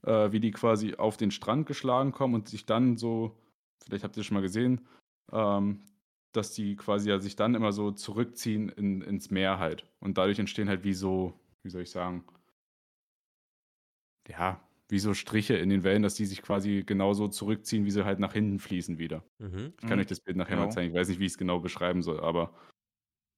[0.05, 3.39] äh, wie die quasi auf den Strand geschlagen kommen und sich dann so
[3.85, 4.87] vielleicht habt ihr schon mal gesehen,
[5.33, 5.85] ähm,
[6.33, 9.87] dass die quasi ja sich dann immer so zurückziehen in ins Meer halt.
[10.01, 12.25] Und dadurch entstehen halt wie so wie soll ich sagen
[14.29, 18.05] ja, wie so Striche in den Wellen, dass die sich quasi genauso zurückziehen, wie sie
[18.05, 19.25] halt nach hinten fließen wieder.
[19.39, 19.75] Mhm.
[19.81, 20.01] Ich kann Mhm.
[20.01, 20.71] euch das Bild nachher mal Genau.
[20.71, 20.91] zeigen.
[20.93, 22.55] Ich weiß nicht, wie ich's genau beschreiben soll, aber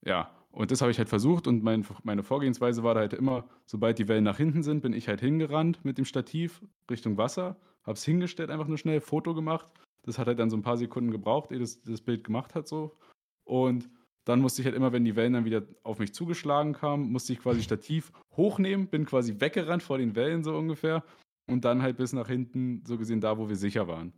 [0.07, 0.35] ja.
[0.53, 3.99] Und das habe ich halt versucht und mein meine Vorgehensweise war da halt immer, sobald
[3.99, 7.95] die Wellen nach hinten sind, bin ich halt hingerannt mit dem Stativ Richtung Wasser, habe
[7.95, 9.69] es hingestellt, einfach nur schnell, Foto gemacht.
[10.09, 12.67] Das hat halt dann so 'n paar Sekunden gebraucht, ehe das das Bild gemacht hat
[12.67, 12.97] so.
[13.45, 13.91] Und
[14.25, 17.33] dann musste ich halt immer, wenn die Wellen dann wieder auf mich zugeschlagen kamen, musste
[17.35, 21.05] ich quasi Stativ hochnehmen, bin quasi weggerannt vor den Wellen so ungefähr
[21.47, 24.13] und dann halt bis nach hinten, so gesehen da, wo wir sicher waren.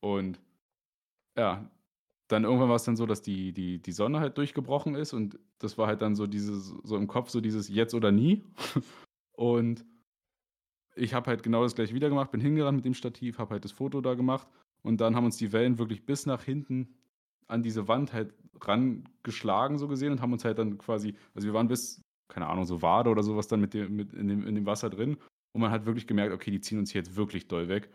[0.00, 0.40] Und
[1.38, 1.70] ja,
[2.28, 5.78] dann irgendwann war's dann so, dass die die die Sonne halt durchgebrochen ist und das
[5.78, 8.44] war halt dann so dieses so im Kopf so dieses jetzt oder nie.
[9.32, 9.86] Und
[10.96, 13.64] ich habe halt genau das Gleiche wieder gemacht, bin hingerannt mit dem Stativ, habe halt
[13.64, 14.46] das Foto da gemacht
[14.82, 16.94] und dann haben uns die Wellen wirklich bis nach hinten
[17.48, 21.54] an diese Wand halt rangeschlagen so gesehen und haben uns halt dann quasi also, wir
[21.54, 24.46] waren bis, keine Ahnung, so Wade oder so was dann mit dem mit in dem
[24.46, 25.16] in dem Wasser drin
[25.52, 27.90] und man hat wirklich gemerkt: „Okay, die ziehen uns hier jetzt wirklich doll weg.“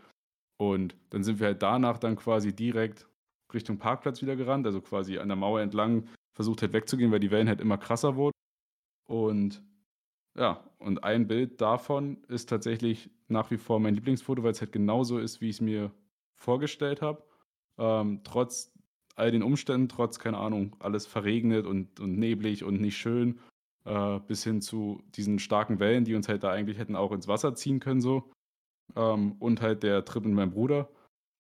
[0.58, 3.08] Und dann sind wir halt danach dann quasi direkt
[3.54, 7.32] Richtung Parkplatz wieder gerannt, also quasi an der Mauer entlang versucht halt wegzugehen, weil die
[7.32, 8.34] Wellen halt immer krasser wurden.
[9.08, 9.64] Und
[10.38, 14.72] ja, und ein Bild davon ist tatsächlich nach wie vor mein Lieblingsfoto, weil es halt
[14.74, 15.92] genauso ist, wie ich es mir
[16.36, 17.24] vorgestellt habe.
[17.78, 18.74] Ähm, trotz
[19.16, 23.40] all den Umständen, trotz, keine Ahnung, alles verregnet und, und neblig und nicht schön,
[23.86, 27.28] äh, bis hin zu diesen starken Wellen, die uns halt da eigentlich hätten auch ins
[27.28, 28.32] Wasser ziehen können, so.
[28.96, 30.90] Ähm, und halt der Trip mit meinem Bruder.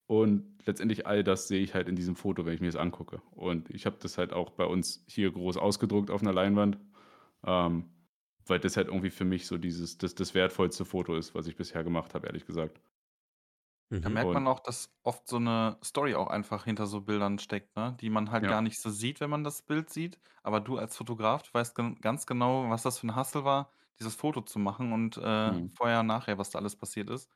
[0.07, 3.21] Und letztendlich all das sehe ich halt in diesem Foto, wenn ich mir das angucke.
[3.31, 6.77] Und ich habe das halt auch bei uns hier groß ausgedruckt auf einer Leinwand,
[7.45, 7.85] ähm,
[8.45, 11.55] weil das halt irgendwie für mich so dieses, das, das wertvollste Foto ist, was ich
[11.55, 12.79] bisher gemacht habe, ehrlich gesagt.
[14.01, 14.11] Da Mhm.
[14.11, 17.75] merkt man Und auch, dass oft so eine Story auch einfach hinter so Bildern steckt,
[17.75, 20.19] ne, die man halt ja, gar nicht so sieht, wenn man das Bild sieht.
[20.43, 23.71] Aber du als Fotograf, du weißt gen ganz genau, was das für 'n Hustle war,
[23.99, 25.67] dieses Foto zu machen und, äh, mhm.
[25.75, 27.29] vorher, nachher, was da alles passiert ist.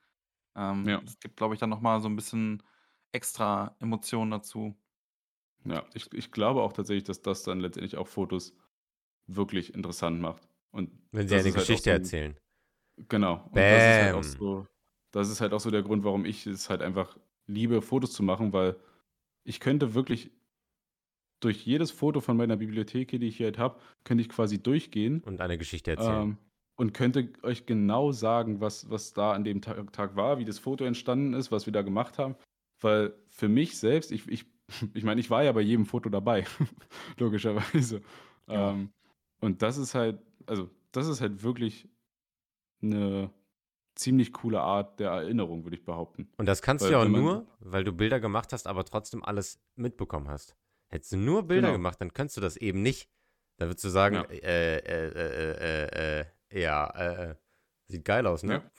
[0.56, 2.64] Ähm, ja, das gibt, glaube ich, dann noch mal so ein bisschen
[3.14, 4.78] extra Emotionen dazu.
[5.66, 5.86] ja.
[5.94, 8.54] Ich, ich glaube auch tatsächlich, dass das dann letztendlich auch Fotos
[9.28, 10.50] wirklich interessant macht.
[10.72, 12.40] Und Wenn sie das eine ist halt auch Geschichte so ein, erzählen.
[13.10, 13.48] genau.
[13.52, 14.68] Und das ist halt auch so,
[15.12, 18.24] das ist halt auch so der Grund, warum ich es halt einfach liebe, Fotos zu
[18.24, 18.76] machen, weil
[19.44, 20.32] ich könnte wirklich
[21.40, 25.22] durch jedes Foto von meiner Bibliothek, die ich hier halt habe, könnte ich quasi durchgehen
[25.26, 26.22] Und eine Geschichte erzählen.
[26.22, 26.38] ähm,
[26.76, 30.60] und könnte euch genau sagen, was, was da an dem Tag, Tag war, wie das
[30.60, 32.36] Foto entstanden ist, was wir da gemacht haben.
[32.82, 34.46] Weil für mich selbst, ich, ich,
[34.94, 36.46] ich meine, ich war ja bei jedem Foto dabei,
[37.18, 38.02] logischerweise.
[38.48, 38.72] Ja.
[38.72, 38.92] Ähm,
[39.42, 41.88] und das ist halt, also das ist halt wirklich
[42.82, 43.30] eine
[44.00, 46.30] ziemlich coole Art der Erinnerung, würde ich behaupten.
[46.38, 49.24] Und das kannst du Weil ja auch nur, weil du Bilder gemacht hast, aber trotzdem
[49.24, 50.56] alles mitbekommen hast.
[50.88, 53.10] Hättest du nur Bilder genau, gemacht, dann könntest du das eben nicht.
[53.58, 57.36] Da würdest du sagen, ja, äh, äh, äh, äh, äh, ja, äh, äh,
[57.88, 58.54] sieht geil aus, ne?
[58.54, 58.72] ja.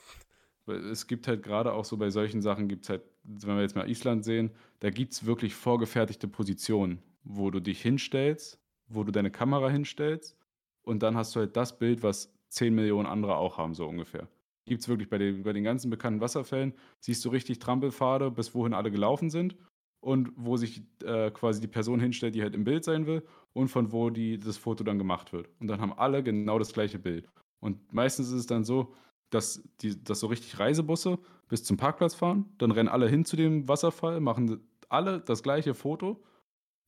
[0.91, 3.75] Es gibt halt gerade auch so bei solchen Sachen, gibt es halt, wenn wir jetzt
[3.75, 9.11] mal Island sehen, da gibt es wirklich vorgefertigte Positionen, wo du dich hinstellst, wo du
[9.11, 10.37] deine Kamera hinstellst
[10.83, 14.27] und dann hast du halt das Bild, was 10 Millionen andere auch haben, so ungefähr.
[14.65, 18.53] Gibt es wirklich bei den, bei den ganzen bekannten Wasserfällen, siehst du richtig Trampelpfade, bis
[18.53, 19.55] wohin alle gelaufen sind
[20.01, 23.69] und wo sich äh, quasi die Person hinstellt, die halt im Bild sein will und
[23.69, 25.49] von wo die, das Foto dann gemacht wird.
[25.59, 27.27] Und dann haben alle genau das gleiche Bild.
[27.59, 28.93] Und meistens ist es dann so,
[29.29, 33.35] dass, die, dass so richtig Reisebusse bis zum Parkplatz fahren, dann rennen alle hin zu
[33.35, 34.59] dem Wasserfall, machen
[34.89, 36.21] alle das gleiche Foto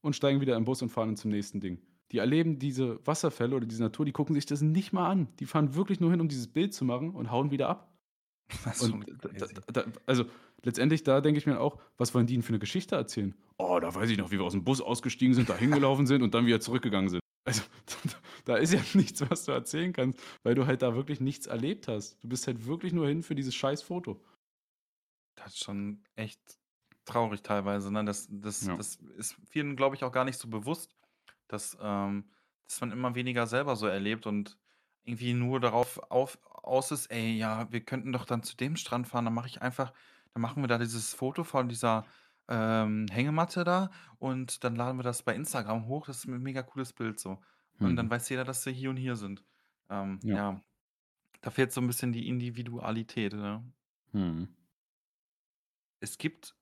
[0.02, 1.80] und steigen wieder im Bus und fahren zum nächsten Ding.
[2.14, 5.28] Die erleben diese Wasserfälle oder diese Natur, die gucken sich das nicht mal an.
[5.40, 7.90] Die fahren wirklich nur hin, um dieses Bild zu machen und hauen wieder ab.
[9.68, 10.26] Da, da, also
[10.62, 13.34] letztendlich, da denke ich mir auch, was wollen die denn für eine Geschichte erzählen?
[13.58, 16.22] Oh, da weiß ich noch, wie wir aus dem Bus ausgestiegen sind, da hingelaufen sind
[16.22, 17.22] und dann wieder zurückgegangen sind.
[17.46, 17.64] Also
[18.46, 21.88] da ist ja nichts, was du erzählen kannst, weil du halt da wirklich nichts erlebt
[21.88, 22.22] hast.
[22.24, 24.22] Du bist halt wirklich nur hin für dieses scheiß Foto.
[25.36, 26.40] Das ist schon echt
[27.06, 28.06] traurig teilweise, ne?
[28.06, 28.78] Das das Ja.
[28.78, 30.96] das ist vielen, glaube ich, auch gar nicht so bewusst,
[31.54, 32.30] dass, ähm
[32.68, 34.58] dass man immer weniger selber so erlebt und
[35.04, 39.08] irgendwie nur darauf auf aus ist: „Ey, ja, wir könnten doch dann zu dem Strand
[39.08, 39.94] fahren, dann mache ich einfach
[40.34, 42.06] dann machen wir da dieses Foto von dieser,
[42.50, 46.08] ähm, Hängematte da und dann laden wir das bei Instagram hoch.
[46.08, 47.40] Das ist 'n mega cooles Bild so.“
[47.82, 48.12] Und dann Mhm.
[48.12, 49.44] weiß jeder, dass wir hier und hier sind.
[49.90, 50.36] Ähm, Ja.
[50.36, 50.62] ja,
[51.42, 53.74] da fehlt so 'n bisschen die Individualität, ne?
[54.14, 54.54] Mhm.
[56.02, 56.56] Es gibt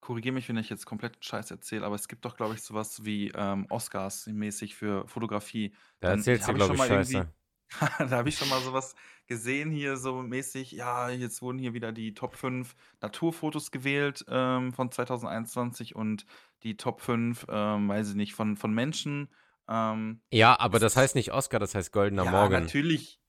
[0.00, 2.74] korrigiere mich, wenn ich jetzt kompletten Scheiß erzähle, aber es gibt doch, glaube ich, so
[2.74, 5.74] was wie, ähm, Oscars mäßig für Fotografie.
[6.00, 7.32] Da Dann erzählst du, habe ich glaube schon ich, Scheiße.
[7.98, 8.94] da habe ich schon mal so was
[9.26, 14.72] gesehen hier so mäßig, ja, jetzt wurden hier wieder die Top 5 Naturfotos gewählt, ähm,
[14.72, 16.24] von 2021 und
[16.62, 19.28] die Top 5, ähm, weiß ich nicht, von von Menschen.
[19.68, 22.54] Ähm, Ja, aber das das heißt nicht Oscar, das heißt Goldener ja, Morgen.
[22.54, 23.20] natürlich.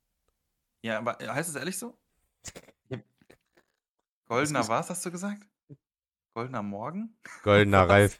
[0.82, 1.98] Ja, aber heißt es ehrlich so?
[4.28, 5.49] Goldener was, hast du gesagt?
[6.36, 7.16] Goldener Morgen?
[7.44, 7.84] Goldener?
[7.90, 8.20] Ralf.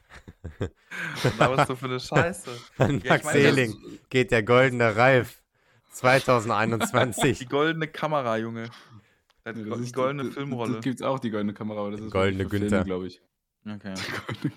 [1.22, 2.66] Was laberst du für 'ne Scheiße?
[2.78, 5.42] An Ja, ich Max meine, das Ehling geht der Goldene Ralf
[7.40, 7.48] Die 2021.
[7.48, 8.70] goldene Kamera, Junge.
[9.44, 10.82] Das die ist, goldene das, das Filmrolle.
[10.82, 12.84] gibt es auch, die goldene Kamera, aber das ist Goldene Günther.
[12.84, 13.22] glaube ich.
[13.68, 13.94] Okay.
[14.44, 14.52] Die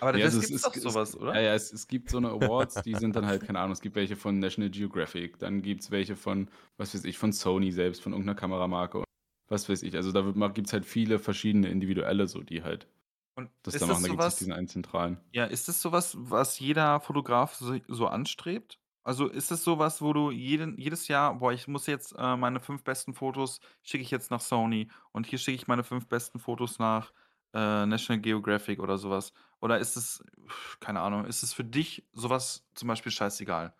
[0.00, 1.40] Aber das also es gibt's doch es so es was, ja, oder?
[1.40, 3.96] ja, es es gibt so 'ne Awards, die sind dann halt keine Ahnung, es gibt
[3.96, 8.12] welche von National Geographic, dann gibt's welche von, was weiß ich, von Sony selbst, von
[8.12, 9.04] irgend 'ner Kameramarke und
[9.48, 9.94] was weiß ich.
[9.96, 12.88] Also, da ma gibt's halt viele verschiedene individuelle so, die halt
[13.36, 14.02] Und das da machen.
[14.04, 15.18] Da gibt's nicht was diesen einen zentralen.
[15.32, 16.16] ja, ist das so was,
[16.60, 18.80] jeder Fotograf so so anstrebt?
[19.04, 22.36] Also, ist es so was, wo du jeden jedes Jahr: „Boah, ich muss jetzt, äh,
[22.36, 26.08] meine 5 besten Fotos schicke ich jetzt nach Sony und hier schicke ich meine 5
[26.08, 27.12] besten Fotos nach,
[27.54, 29.32] äh, National Geographic“ oder so was?
[29.60, 30.24] Oder ist es
[30.80, 33.74] keine Ahnung, ist es für dich so was zum Beispiel scheißegal?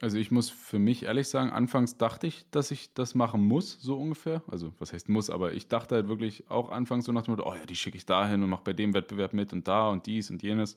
[0.00, 3.80] Also ich muss für mich ehrlich sagen, anfangs dachte ich, dass ich das machen muss,
[3.80, 4.42] so ungefähr.
[4.46, 7.50] Also was heißt muss, aber ich dachte halt wirklich auch anfangs so nach dem Motto,
[7.50, 10.06] oh ja, die schicke ich dahin und mache bei dem Wettbewerb mit und da und
[10.06, 10.76] dies und jenes.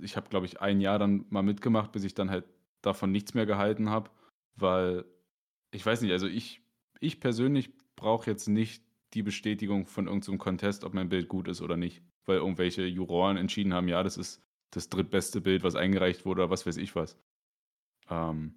[0.00, 2.44] Ich habe, glaube ich, ein Jahr dann mal mitgemacht, bis ich dann halt
[2.82, 4.10] davon nichts mehr gehalten habe,
[4.56, 5.04] weil
[5.70, 6.60] ich weiß nicht, also ich,
[6.98, 8.82] ich persönlich brauche jetzt nicht
[9.14, 12.84] die Bestätigung von irgendeinem so Contest, ob mein Bild gut ist oder nicht, weil irgendwelche
[12.84, 14.42] Juroren entschieden haben, ja, das ist
[14.72, 17.16] das drittbeste Bild, was eingereicht wurde oder was weiß ich was.
[18.10, 18.54] Ähm,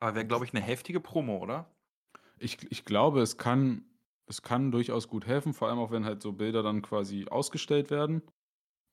[0.00, 1.70] Aber wäre, glaube ich, eine heftige Promo, oder?
[2.38, 3.84] ich, ich glaube, es kann,
[4.26, 7.90] es kann durchaus gut helfen, vor allem auch wenn halt so Bilder dann quasi ausgestellt
[7.90, 8.22] werden.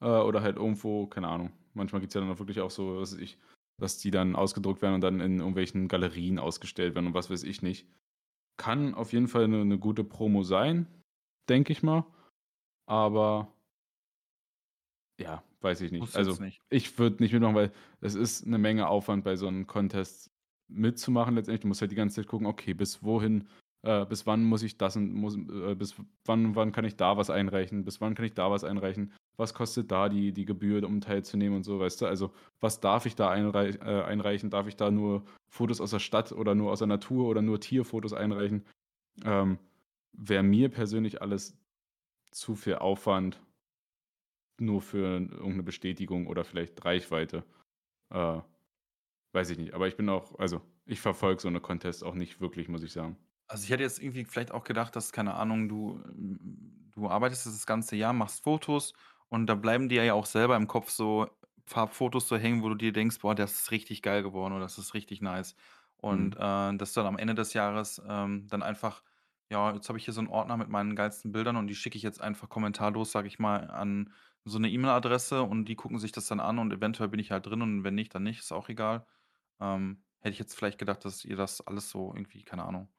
[0.01, 1.51] Äh, oder halt irgendwo, keine Ahnung.
[1.73, 3.37] Manchmal gibt es ja dann auch wirklich auch so, was weiß ich,
[3.79, 7.43] dass die dann ausgedruckt werden und dann in irgendwelchen Galerien ausgestellt werden und was weiß
[7.43, 7.87] ich nicht.
[8.57, 10.87] Kann auf jeden Fall eine, eine gute Promo sein,
[11.49, 12.05] denke ich mal.
[12.87, 13.53] Aber
[15.21, 16.01] ja, weiß ich nicht.
[16.01, 16.61] Muss Also nicht.
[16.69, 20.31] ich würde nicht mitmachen, weil es ist eine Menge Aufwand bei so einem Contest
[20.67, 21.61] mitzumachen letztendlich.
[21.61, 23.47] Du musst halt die ganze Zeit gucken, okay, bis wohin,
[23.83, 25.95] äh, bis wann muss ich das und muss, äh, bis
[26.25, 29.53] wann, wann kann ich da was einreichen, bis wann kann ich da was einreichen, was
[29.53, 32.05] kostet da die, die Gebühr, um teilzunehmen und so, weißt du?
[32.05, 34.49] Also was darf ich da einreich, äh, einreichen?
[34.49, 37.59] Darf ich da nur Fotos aus der Stadt oder nur aus der Natur oder nur
[37.59, 38.65] Tierfotos einreichen?
[39.23, 39.57] Ähm,
[40.13, 41.57] Wäre mir persönlich alles
[42.31, 43.41] zu viel Aufwand
[44.59, 47.45] nur für irgendeine Bestätigung oder vielleicht Reichweite.
[48.11, 48.41] Äh,
[49.33, 49.73] weiß ich nicht.
[49.73, 52.93] Aber ich bin auch, also ich verfolge so eine Contest auch nicht wirklich, muss ich
[52.93, 53.17] sagen.
[53.47, 56.01] Also ich hätte jetzt irgendwie vielleicht auch gedacht, dass, keine Ahnung, du,
[56.93, 58.93] du arbeitest das ganze Jahr, machst Fotos
[59.29, 61.27] und da bleiben dir ja auch selber im Kopf so
[61.65, 64.77] Farbfotos so hängen, wo du dir denkst, boah, das ist richtig geil geworden oder das
[64.77, 65.55] ist richtig nice.
[65.97, 66.37] Und Mhm.
[66.37, 69.03] äh, dass du dann am Ende des Jahres ähm, dann einfach,
[69.51, 71.97] ja, jetzt habe ich hier so einen Ordner mit meinen geilsten Bildern und die schicke
[71.97, 74.13] ich jetzt einfach kommentarlos, sage ich mal, an
[74.45, 77.45] so eine E-Mail-Adresse und die gucken sich das dann an und eventuell bin ich halt
[77.45, 79.05] drin und wenn nicht, dann nicht, ist auch egal.
[79.59, 82.91] Ähm, hätte ich jetzt vielleicht gedacht, dass ihr das alles so irgendwie, keine Ahnung,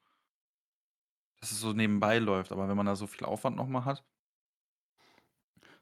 [1.40, 4.06] dass es so nebenbei läuft, aber wenn man da so viel Aufwand noch mal hat.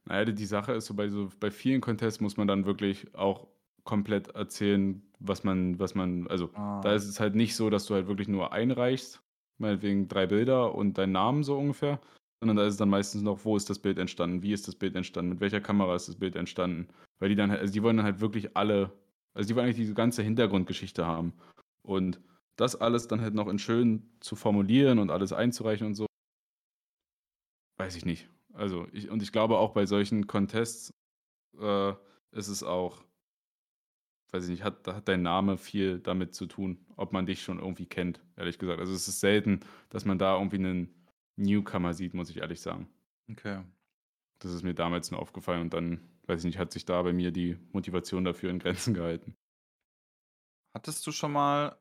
[0.05, 3.15] Naja, die, die Sache ist so bei so bei vielen Contests muss man dann wirklich
[3.15, 3.49] auch
[3.85, 6.51] komplett erzählen, was man, was man, also
[6.81, 6.95] da Ah.
[6.95, 9.23] ist es halt nicht so, dass du halt wirklich nur einreichst,
[9.61, 12.01] meinetwegen drei Bilder und deinen Namen so ungefähr,
[12.41, 14.75] sondern da ist es dann meistens noch, wo ist das Bild entstanden, wie ist das
[14.75, 16.89] Bild entstanden, mit welcher Kamera ist das Bild entstanden,
[17.19, 18.93] weil die dann, also die wollen dann halt wirklich alle,
[19.35, 21.35] also die wollen eigentlich diese ganze Hintergrundgeschichte haben
[21.83, 22.21] und
[22.57, 26.07] das alles dann halt noch in schön zu formulieren und alles einzureichen und so,
[27.79, 28.29] weiß ich nicht.
[28.53, 30.93] Also ich, und ich glaube auch bei solchen Contests
[31.59, 31.93] äh,
[32.33, 33.03] ist es auch,
[34.33, 37.59] weiß ich nicht, hat, hat dein Name viel damit zu tun, ob man dich schon
[37.59, 38.81] irgendwie kennt, ehrlich gesagt.
[38.81, 39.61] Also es ist selten,
[39.91, 40.95] dass man da irgendwie einen
[41.37, 42.89] Newcomer sieht, muss ich ehrlich sagen.
[43.31, 43.63] Okay.
[44.41, 47.13] Das ist mir damals nur aufgefallen und dann, weiß ich nicht, hat sich da bei
[47.13, 49.37] mir die Motivation dafür in Grenzen gehalten.
[50.75, 51.81] Hattest du schon mal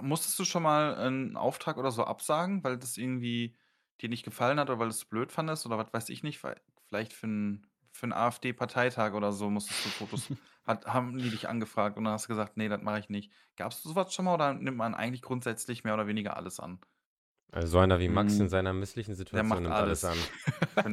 [0.00, 3.56] musstest du schon mal einen Auftrag oder so absagen, weil das irgendwie
[4.00, 6.40] dir nicht gefallen hat oder weil du's blöd fandest oder was weiß ich nicht,
[6.88, 7.66] vielleicht für 'n
[8.02, 10.30] für 'n AfD-Parteitag oder so musstest du Fotos
[10.64, 13.32] hat haben die dich angefragt und dann hast du gesagt: „Ne, das mache ich nicht.“
[13.56, 16.80] Gab's so was schon mal oder nimmt man eigentlich grundsätzlich mehr oder weniger alles an?
[17.50, 18.48] Also so einer wie Max in Mm.
[18.48, 20.04] seiner misslichen Situation macht nimmt alles alles.
[20.04, 20.28] an.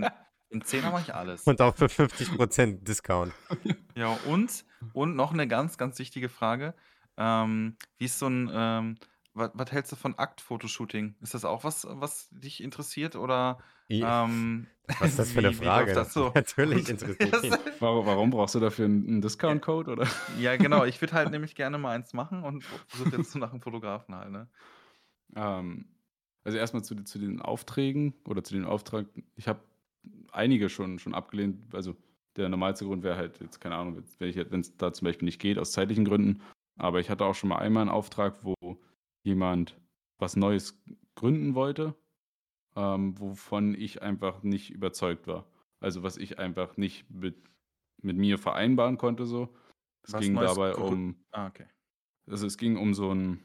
[0.51, 1.47] 'n Zehner mache ich alles.
[1.47, 3.33] Und auch für 50% Discount.
[3.95, 6.75] Ja, und und noch 'ne ganz, ganz wichtige Frage.
[7.17, 8.99] Ähm, wie ist so 'n, ähm
[9.39, 11.15] wa was hältst du von Aktfotoshooting?
[11.21, 13.59] Ist das auch was, was dich interessiert oder,
[13.91, 15.93] I ähm, was ist das für 'ne wie wie Frage?
[15.93, 16.35] das so?
[16.35, 17.55] Natürlich interessiert mich.
[17.79, 19.91] Warum, warum brauchst du dafür einen, Discount-Code?
[19.91, 20.07] Oder?
[20.27, 20.85] Ja, genau.
[20.85, 24.15] Ich würde halt nämlich gerne mal eins machen und suche jetzt so nach 'nem Fotografen
[24.15, 24.49] halt, ne?
[25.35, 25.85] Ähm,
[26.43, 29.07] also erstmal zu, zu den Aufträgen oder zu den Auftrag.
[29.35, 29.63] Ich habe
[30.31, 31.75] einige schon, schon abgelehnt.
[31.75, 31.95] Also
[32.35, 35.57] der normalste Grund wäre halt jetzt, keine Ahnung, wenn es da zum Beispiel nicht geht,
[35.59, 36.41] aus zeitlichen Gründen.
[36.77, 38.55] Aber ich hatte auch schon mal einmal einen Auftrag, wo
[39.23, 39.79] jemand
[40.17, 40.81] was Neues
[41.15, 41.95] gründen wollte,
[42.75, 45.45] ähm, wovon ich einfach nicht überzeugt war.
[45.79, 47.35] Also was ich einfach nicht mit,
[48.01, 49.49] mit mir vereinbaren konnte so.
[50.03, 51.65] Es Was ging Neues dabei um, ah, okay.
[52.27, 53.43] also es ging um so ein,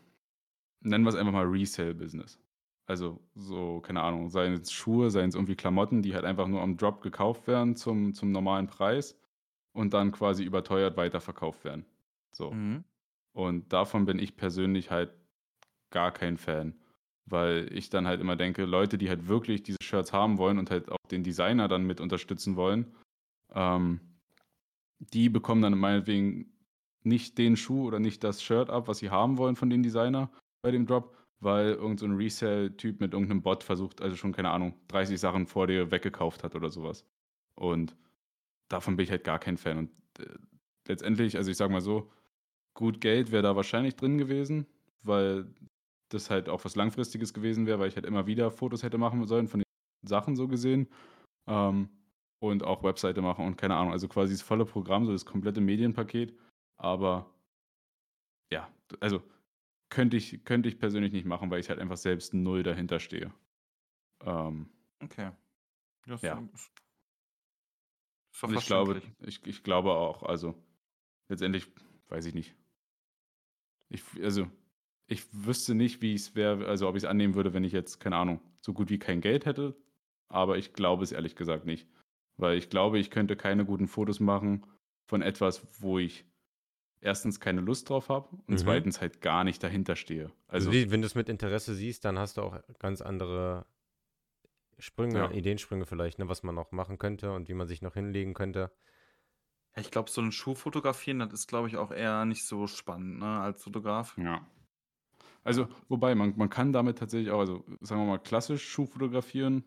[0.81, 2.39] nennen wir es einfach mal Resale-Business.
[2.87, 6.61] Also so, keine Ahnung, seien es Schuhe, seien es irgendwie Klamotten, die halt einfach nur
[6.61, 9.19] am Drop gekauft werden zum, zum normalen Preis
[9.73, 11.87] und dann quasi überteuert weiterverkauft werden.
[12.33, 12.51] So.
[12.51, 12.85] Mhm.
[13.33, 15.13] Und davon bin ich persönlich halt
[15.95, 16.75] gar kein Fan.
[17.25, 20.71] Weil ich dann halt immer denke, Leute, die halt wirklich diese Shirts haben wollen und
[20.71, 22.95] halt auch den Designer dann mit unterstützen wollen,
[23.55, 24.01] ähm,
[24.99, 26.53] die bekommen dann meinetwegen
[27.03, 30.31] nicht den Schuh oder nicht das Shirt ab, was sie haben wollen von dem Designer
[30.63, 34.75] bei dem Drop, weil irgendein so Resell-Typ mit irgendeinem Bot versucht, also schon, keine Ahnung,
[34.89, 37.07] 30 Sachen vor dir weggekauft hat oder sowas.
[37.55, 37.95] Und
[38.69, 39.79] davon bin ich halt gar kein Fan.
[39.79, 40.35] Und äh,
[40.89, 42.11] letztendlich, also ich sag mal so,
[42.75, 44.67] gut Geld wäre da wahrscheinlich drin gewesen,
[45.03, 45.47] weil
[46.15, 49.27] das halt auch was Langfristiges gewesen wäre, weil ich halt immer wieder Fotos hätte machen
[49.27, 50.89] sollen von den Sachen so gesehen.
[51.47, 51.89] Ähm,
[52.41, 55.63] und auch Webseite machen und keine Ahnung, also quasi das volle Programm, so das komplette
[55.63, 56.39] Medienpaket.
[56.77, 57.35] Aber
[58.53, 58.69] ja,
[59.01, 59.23] also
[59.89, 63.33] könnte ich, könnte ich persönlich nicht machen, weil ich halt einfach selbst null dahinter stehe.
[64.21, 64.71] Ähm,
[65.03, 65.31] Okay.
[66.07, 66.39] Das Ja.
[66.39, 66.71] ist ist
[68.43, 70.55] und ich glaube, ich, ich glaube auch, also
[71.29, 71.67] letztendlich
[72.09, 72.55] weiß ich nicht.
[73.91, 74.51] Ich, also,
[75.07, 78.01] ich wüsste nicht, wie es wäre, also ob ich es annehmen würde, wenn ich jetzt,
[78.01, 79.77] keine Ahnung, so gut wie kein Geld hätte.
[80.29, 81.89] Aber ich glaube es ehrlich gesagt nicht.
[82.37, 84.67] Weil ich glaube, ich könnte keine guten Fotos machen
[85.07, 86.25] von etwas, wo ich
[87.01, 88.59] erstens keine Lust drauf habe und Mhm.
[88.59, 90.33] zweitens halt gar nicht dahinter stehe.
[90.49, 93.67] Also, Also, wenn du es mit Interesse siehst, dann hast du auch ganz andere
[94.79, 95.31] Sprünge, Ja.
[95.33, 98.71] Ideensprünge vielleicht, ne, was man noch machen könnte und wie man sich noch hinlegen könnte.
[99.77, 102.67] Ja, ich glaube, so ein Schuh fotografieren, das ist, glaube ich, auch eher nicht so
[102.67, 104.17] spannend, ne, als Fotograf.
[104.17, 104.47] Ja.
[105.45, 109.63] Also, wobei, man, man kann damit tatsächlich auch, also sagen wir mal, klassisch Schuh fotografieren,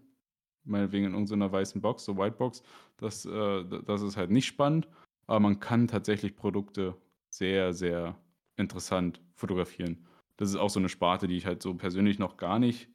[0.64, 2.64] meinetwegen in irgendeiner weißen Box, so Whitebox,
[2.98, 4.88] das, äh, das ist halt nicht spannend,
[5.28, 6.96] aber man kann tatsächlich Produkte
[7.30, 8.18] sehr, sehr
[8.56, 10.08] interessant fotografieren.
[10.38, 12.90] Das ist auch so eine Sparte, die ich halt so persönlich noch gar nicht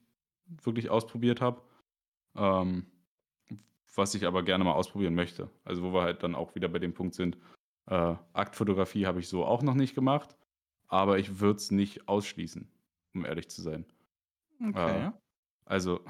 [0.47, 1.63] wirklich ausprobiert habe,
[2.37, 2.87] ähm,
[3.95, 5.51] was ich aber gerne mal ausprobieren möchte.
[5.65, 7.39] Also, wo wir halt dann auch wieder bei dem Punkt sind,
[7.87, 10.37] äh, Aktfotografie habe ich so auch noch nicht gemacht,
[10.89, 12.69] aber ich würde es nicht ausschließen,
[13.15, 13.85] um ehrlich zu sein.
[14.61, 15.07] Okay.
[15.07, 15.13] Äh,
[15.65, 16.01] also,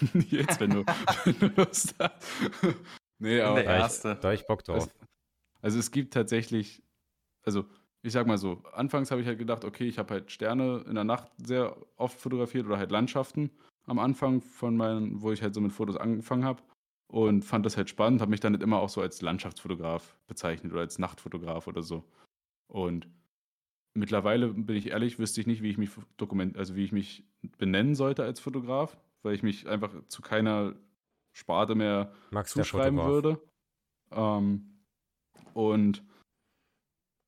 [0.30, 0.84] jetzt, wenn du,
[1.24, 2.26] wenn du Lust hast.
[3.18, 3.56] nee, aber.
[3.56, 4.18] der Da ich, Erste.
[4.20, 4.76] da ich Bock drauf.
[4.76, 4.90] Also,
[5.62, 6.82] also es gibt tatsächlich,
[7.44, 7.66] also
[8.02, 10.94] ich sag mal so, anfangs habe ich halt gedacht, okay, ich habe halt Sterne in
[10.94, 13.50] der Nacht sehr oft fotografiert oder halt Landschaften
[13.86, 16.62] am Anfang von meinen, wo ich halt so mit Fotos angefangen habe
[17.08, 20.72] und fand das halt spannend, habe mich dann nicht immer auch so als Landschaftsfotograf bezeichnet
[20.72, 22.04] oder als Nachtfotograf oder so.
[22.68, 23.08] Und
[23.94, 27.24] mittlerweile bin ich ehrlich, wüsste ich nicht, wie ich mich dokument, also wie ich mich
[27.58, 30.74] benennen sollte als Fotograf, weil ich mich einfach zu keiner
[31.32, 33.40] Sparte mehr Max, zuschreiben würde.
[34.12, 34.80] Ähm,
[35.54, 36.02] und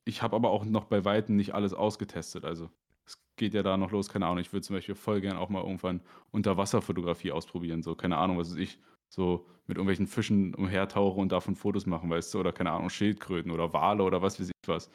[0.04, 2.44] ich habe aber auch noch bei Weitem nicht alles ausgetestet.
[2.44, 2.70] Also
[3.06, 4.38] es geht ja da noch los, keine Ahnung.
[4.38, 6.02] Ich würde zum Beispiel voll gern auch mal irgendwann
[6.32, 7.82] Unterwasserfotografie ausprobieren.
[7.82, 12.10] So, keine Ahnung, was weiß ich, so mit irgendwelchen Fischen umhertauche und davon Fotos machen,
[12.10, 14.90] weißt du, oder keine Ahnung, Schildkröten oder Wale oder was weiß ich was.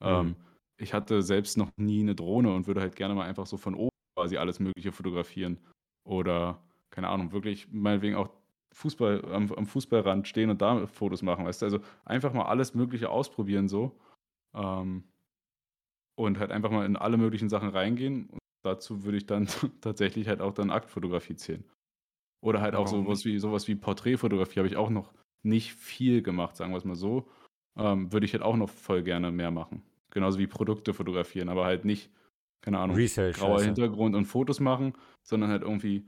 [0.00, 0.36] Ähm, Mhm.
[0.80, 3.74] Ich hatte selbst noch nie eine Drohne und würde halt gerne mal einfach so von
[3.74, 5.58] oben quasi alles Mögliche fotografieren.
[6.04, 8.30] Oder, keine Ahnung, wirklich meinetwegen auch
[8.72, 11.66] Fußball, am, am Fußballrand stehen und da Fotos machen, weißt du?
[11.66, 13.98] Also einfach mal alles Mögliche ausprobieren so.
[14.54, 15.04] Ähm,
[16.16, 18.28] und halt einfach mal in alle möglichen Sachen reingehen.
[18.30, 19.48] Und dazu würde ich dann
[19.80, 21.64] tatsächlich halt auch dann Aktfotografie zählen.
[22.42, 25.12] Oder halt auch warum sowas wie, sowas wie Porträtfotografie habe ich auch noch
[25.42, 27.28] nicht viel gemacht, sagen wir es mal so.
[27.76, 29.82] Ähm, würde ich halt auch noch voll gerne mehr machen.
[30.10, 32.10] Genauso wie Produkte fotografieren, aber halt nicht,
[32.62, 33.66] keine Ahnung, Resale grauer Scheiße.
[33.66, 36.06] Hintergrund und Fotos machen, sondern halt irgendwie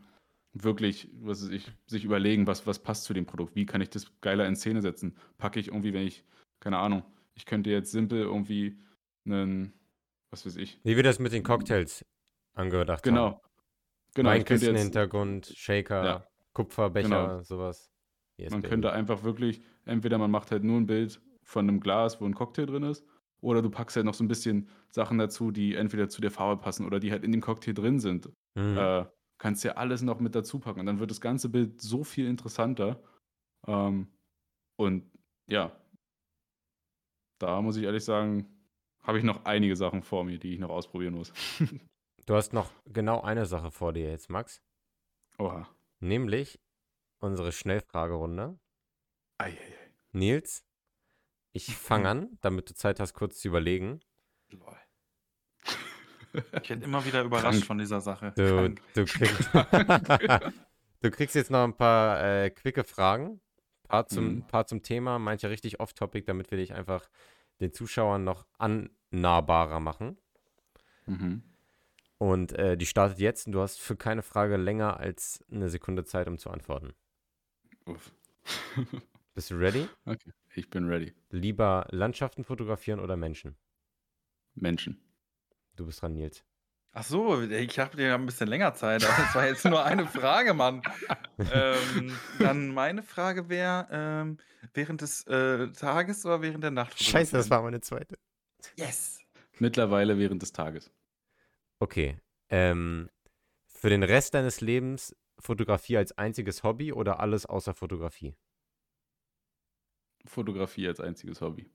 [0.54, 3.90] wirklich, was weiß ich, sich überlegen, was, was passt zu dem Produkt, wie kann ich
[3.90, 5.16] das geiler in Szene setzen.
[5.38, 6.24] Packe ich irgendwie, wenn ich,
[6.60, 8.78] keine Ahnung, ich könnte jetzt simpel irgendwie
[9.24, 9.72] einen,
[10.30, 12.04] was weiß ich, Wie wir das mit den Cocktails
[12.54, 13.14] angedacht haben.
[13.14, 13.40] genau,
[14.14, 16.26] genau, Hintergrund, Shaker, Ja.
[16.52, 17.42] Kupferbecher, Genau.
[17.42, 17.88] sowas.
[18.36, 18.70] Yes, man baby.
[18.70, 22.34] könnte einfach wirklich, entweder man macht halt nur ein Bild von einem Glas, wo ein
[22.34, 23.06] Cocktail drin ist,
[23.42, 26.62] oder du packst halt noch so ein bisschen Sachen dazu, die entweder zu der Farbe
[26.62, 28.30] passen oder die halt in dem Cocktail drin sind.
[28.54, 28.78] Mhm.
[28.78, 29.06] Äh,
[29.38, 30.80] kannst ja alles noch mit dazu packen.
[30.80, 33.02] Und dann wird das ganze Bild so viel interessanter.
[33.66, 34.06] Ähm,
[34.76, 35.10] und
[35.48, 35.72] ja,
[37.38, 38.46] da muss ich ehrlich sagen,
[39.02, 41.32] habe ich noch einige Sachen vor mir, die ich noch ausprobieren muss.
[42.24, 44.62] Du hast noch genau eine Sache vor dir jetzt, Max.
[45.38, 45.68] Oha.
[45.98, 46.60] Nämlich
[47.18, 48.60] unsere Schnellfragerunde.
[49.38, 49.56] Eieiei.
[50.12, 50.64] Nils,
[51.52, 54.00] ich fange an, damit du Zeit hast, kurz zu überlegen.
[54.50, 54.76] Lol.
[56.62, 57.64] Ich werde immer wieder überrascht Krank.
[57.66, 58.32] von dieser Sache.
[58.36, 59.50] Du, du, kriegst,
[61.02, 63.40] du kriegst jetzt noch ein paar äh, quicke Fragen.
[63.86, 64.46] Paar zum, Mhm.
[64.46, 67.10] paar zum Thema, manche richtig off-topic, damit wir dich einfach
[67.60, 70.16] den Zuschauern noch annahbarer machen.
[71.04, 71.42] Mhm.
[72.16, 76.04] Und äh, die startet jetzt und du hast für keine Frage länger als eine Sekunde
[76.04, 76.94] Zeit, um zu antworten.
[77.84, 78.10] Uff.
[79.34, 79.88] Bist du ready?
[80.04, 81.14] okay, ich bin ready.
[81.30, 83.56] Lieber Landschaften fotografieren oder Menschen?
[84.54, 85.00] Menschen.
[85.76, 86.44] Du bist dran, Nils.
[86.94, 89.02] Ach so, ich habe dir ein bisschen länger Zeit.
[89.02, 90.82] aber Das war jetzt nur eine Frage, Mann.
[91.38, 94.36] ähm, dann meine Frage wäre, ähm,
[94.74, 96.92] während des äh, Tages oder während der Nacht?
[96.92, 97.62] fotografieren?
[97.64, 98.18] meine zweite.
[98.76, 99.20] Yes.
[99.58, 100.90] Mittlerweile während des Tages.
[101.78, 102.18] Okay.
[102.50, 103.08] Ähm,
[103.66, 108.34] für den Rest deines Lebens Fotografie als einziges Hobby oder alles außer Fotografie?
[110.24, 111.70] Fotografie als einziges Hobby.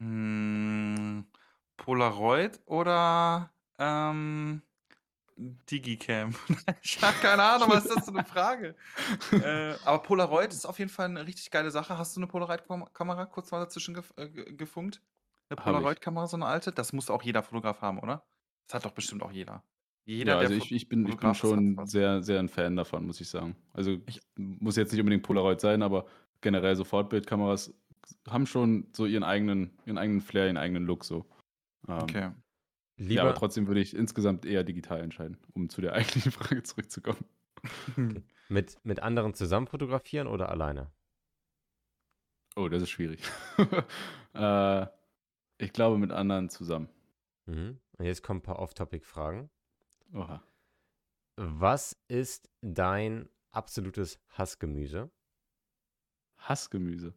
[0.00, 1.26] Hm,
[1.76, 4.62] Polaroid oder ähm,
[5.36, 6.34] Digicam?
[6.82, 8.74] ich habe keine Ahnung, was ist das für eine Frage?
[9.32, 11.98] äh, aber Polaroid ist auf jeden Fall eine richtig geile Sache.
[11.98, 15.02] Hast du eine Polaroid-Kamera kurz mal dazwischen gef äh, gefunkt?
[15.48, 16.72] Eine Polaroid-Kamera, so eine alte?
[16.72, 18.26] Das muss auch jeder Fotograf haben, oder?
[18.66, 19.62] Das hat doch bestimmt auch jeder.
[20.04, 23.20] Jeder, ja, also ich, ich, bin, ich bin schon sehr, sehr ein Fan davon, muss
[23.20, 23.56] ich sagen.
[23.72, 26.06] Also ich, muss jetzt nicht unbedingt Polaroid sein, aber
[26.40, 27.74] generell so Fortbildkameras
[28.28, 31.26] haben schon so ihren eigenen, ihren eigenen Flair, ihren eigenen Look so.
[31.88, 32.30] Ähm, okay.
[32.98, 36.62] Lieber ja, aber trotzdem würde ich insgesamt eher digital entscheiden, um zu der eigentlichen Frage
[36.62, 37.24] zurückzukommen.
[37.92, 38.22] Okay.
[38.48, 40.90] mit, mit anderen zusammen fotografieren oder alleine?
[42.54, 43.20] Oh, das ist schwierig.
[44.34, 44.86] äh,
[45.58, 46.88] ich glaube mit anderen zusammen.
[47.46, 47.78] Mhm.
[47.98, 49.50] Und jetzt kommen ein paar Off-Topic-Fragen.
[50.14, 50.42] Oha.
[51.36, 55.10] Was ist dein absolutes Hassgemüse?
[56.48, 57.14] Hassgemüse?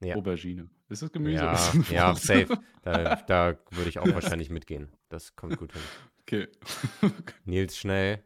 [0.00, 0.16] Ja.
[0.16, 0.68] Aubergine.
[0.88, 1.44] Ist das Gemüse?
[1.44, 2.58] Ja, das ja safe.
[2.82, 4.92] Da, da würde ich auch wahrscheinlich mitgehen.
[5.08, 5.82] Das kommt gut hin.
[6.30, 6.46] Okay.
[7.46, 8.22] Nils, schnell.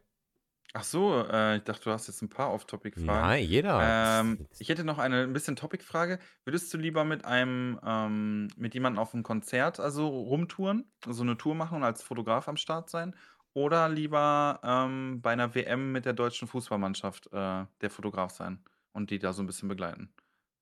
[0.73, 3.05] Ach so, äh, ich dachte, du hast jetzt ein paar Off-Topic-Fragen.
[3.05, 3.79] Nein, jeder.
[3.81, 6.19] Ähm, ich hätte noch eine ein bisschen Topic-Frage.
[6.43, 11.37] Würdest du lieber mit einem, ähm, mit jemandem auf einem Konzert, also rumtouren, so eine
[11.37, 13.15] Tour machen und als Fotograf am Start sein?
[13.53, 18.61] Oder lieber ähm, bei einer WM mit der deutschen Fußballmannschaft äh, der Fotograf sein
[18.93, 20.09] und die da so ein bisschen begleiten?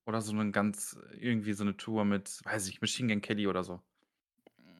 [0.06, 3.62] Oder so eine ganz irgendwie so eine Tour mit, weiß ich, Machine Gun Kelly oder
[3.62, 3.80] so?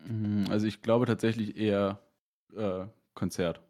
[0.06, 2.02] Hm, also, ich glaube tatsächlich eher,
[2.56, 3.62] äh, Konzert.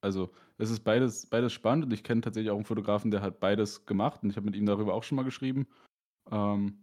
[0.00, 3.40] Also, es ist beides beides spannend und ich kenne tatsächlich auch einen Fotografen, der hat
[3.40, 5.66] beides gemacht und ich habe mit ihm darüber auch schon mal geschrieben.
[6.30, 6.78] Ähm,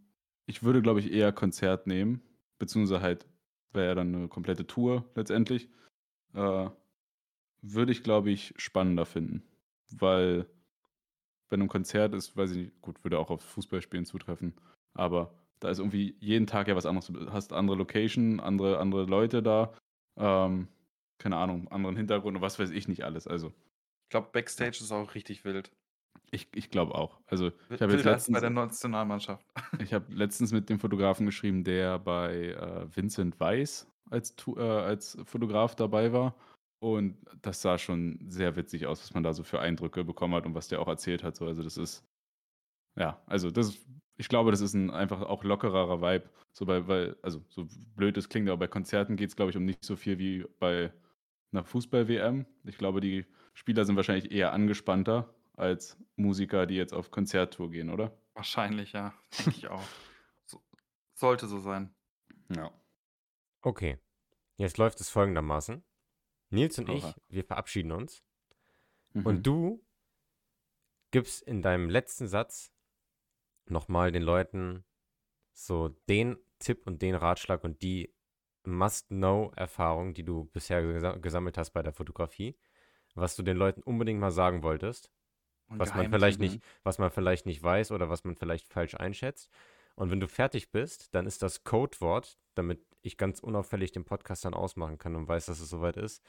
[0.46, 2.22] ich würde, glaube ich, eher Konzert nehmen,
[2.60, 3.26] beziehungsweise halt
[3.72, 5.70] wäre ja dann eine komplette Tour letztendlich.
[6.34, 6.70] Äh,
[7.62, 9.44] würde ich, glaube ich, spannender finden,
[9.92, 10.48] weil
[11.50, 14.54] bei einem Konzert ist, weiß ich nicht, gut, würde auch auf Fußballspielen zutreffen,
[14.94, 17.08] aber da ist irgendwie jeden Tag ja was anderes.
[17.08, 19.74] Du hast andere Location, andere, andere Leute da,
[20.18, 20.68] ähm,
[21.18, 23.28] keine Ahnung, anderen Hintergrund und was weiß ich nicht alles.
[23.28, 23.48] Also.
[24.04, 25.72] Ich glaube, Backstage ist auch richtig wild.
[26.32, 27.20] Ich, ich glaube auch.
[27.28, 29.46] Also, ich habe jetzt letztens, bei der Nationalmannschaft.
[29.80, 35.18] Ich habe letztens mit dem Fotografen geschrieben, der bei äh, Vincent Weiss als, äh, als
[35.26, 36.36] Fotograf dabei war.
[36.80, 40.46] Und das sah schon sehr witzig aus, was man da so für Eindrücke bekommen hat
[40.46, 41.36] und was der auch erzählt hat.
[41.36, 42.06] So, also das ist,
[42.96, 43.88] ja, also das ist,
[44.18, 46.30] ich glaube, das ist ein einfach auch lockererer Vibe.
[46.52, 49.58] So bei, weil, also so blöd es klingt, aber bei Konzerten geht es, glaube ich,
[49.58, 50.92] um nicht so viel wie bei
[51.52, 52.46] einer Fußball-WM.
[52.64, 57.90] Ich glaube, die Spieler sind wahrscheinlich eher angespannter als Musiker, die jetzt auf Konzerttour gehen,
[57.90, 58.18] oder?
[58.34, 59.14] Wahrscheinlich, ja.
[59.38, 59.84] Denke ich auch.
[60.46, 60.62] So,
[61.14, 61.94] sollte so sein.
[62.56, 62.72] Ja.
[63.62, 63.98] Okay.
[64.58, 65.84] Jetzt läuft es folgendermaßen.
[66.50, 66.96] Nils und Oha.
[66.96, 68.24] ich, wir verabschieden uns.
[69.14, 69.26] Mhm.
[69.26, 69.86] Und du
[71.12, 72.72] gibst in deinem letzten Satz
[73.68, 74.84] nochmal den Leuten
[75.54, 78.14] so den Tipp und den Ratschlag und die
[78.64, 82.58] Must-Know-Erfahrung, die du bisher gesammelt hast bei der Fotografie,
[83.14, 85.12] was du den Leuten unbedingt mal sagen wolltest,
[85.68, 89.50] was man vielleicht nicht, was man vielleicht nicht weiß oder was man vielleicht falsch einschätzt.
[89.96, 94.46] Und wenn du fertig bist, dann ist das Codewort, damit ich ganz unauffällig den Podcast
[94.46, 96.24] dann ausmachen kann und weiß, dass es soweit ist,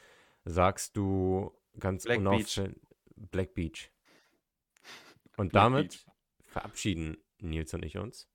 [0.44, 2.76] sagst du ganz unauffällig
[3.16, 3.90] Black Beach.
[5.36, 6.06] Und Black damit Beach.
[6.46, 8.28] verabschieden Nils und ich uns.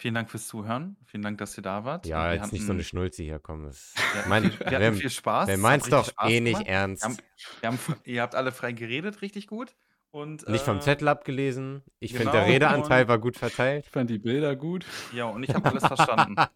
[0.00, 0.96] Vielen Dank fürs Zuhören.
[1.04, 2.06] Vielen Dank, dass ihr da wart.
[2.06, 3.70] Ja, wir jetzt hatten, nicht so eine Schnulze hier kommen.
[3.70, 3.74] Wir,
[4.28, 5.46] mein, wir hatten viel Spaß.
[5.46, 7.02] Wer meint's doch Spaß eh nicht ernst.
[7.02, 7.18] Wir haben,
[7.60, 9.74] wir haben, ihr habt alle frei geredet, richtig gut.
[10.12, 11.84] Und, nicht vom äh, Zettel abgelesen.
[12.00, 13.84] Ich genau, finde, der Redeanteil war gut verteilt.
[13.86, 14.84] Ich fand die Bilder gut.
[15.12, 16.36] Ja, und ich habe alles verstanden.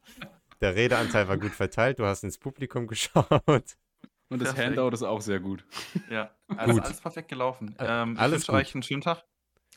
[0.61, 1.99] Der Redeanteil war gut verteilt.
[1.99, 3.27] Du hast ins Publikum geschaut.
[4.29, 4.79] Und das perfekt.
[4.79, 5.65] Handout ist auch sehr gut.
[6.11, 6.85] Ja, also gut.
[6.85, 7.75] alles perfekt gelaufen.
[7.79, 9.25] Äh, ähm, alles ich wünsche euch einen schönen Tag.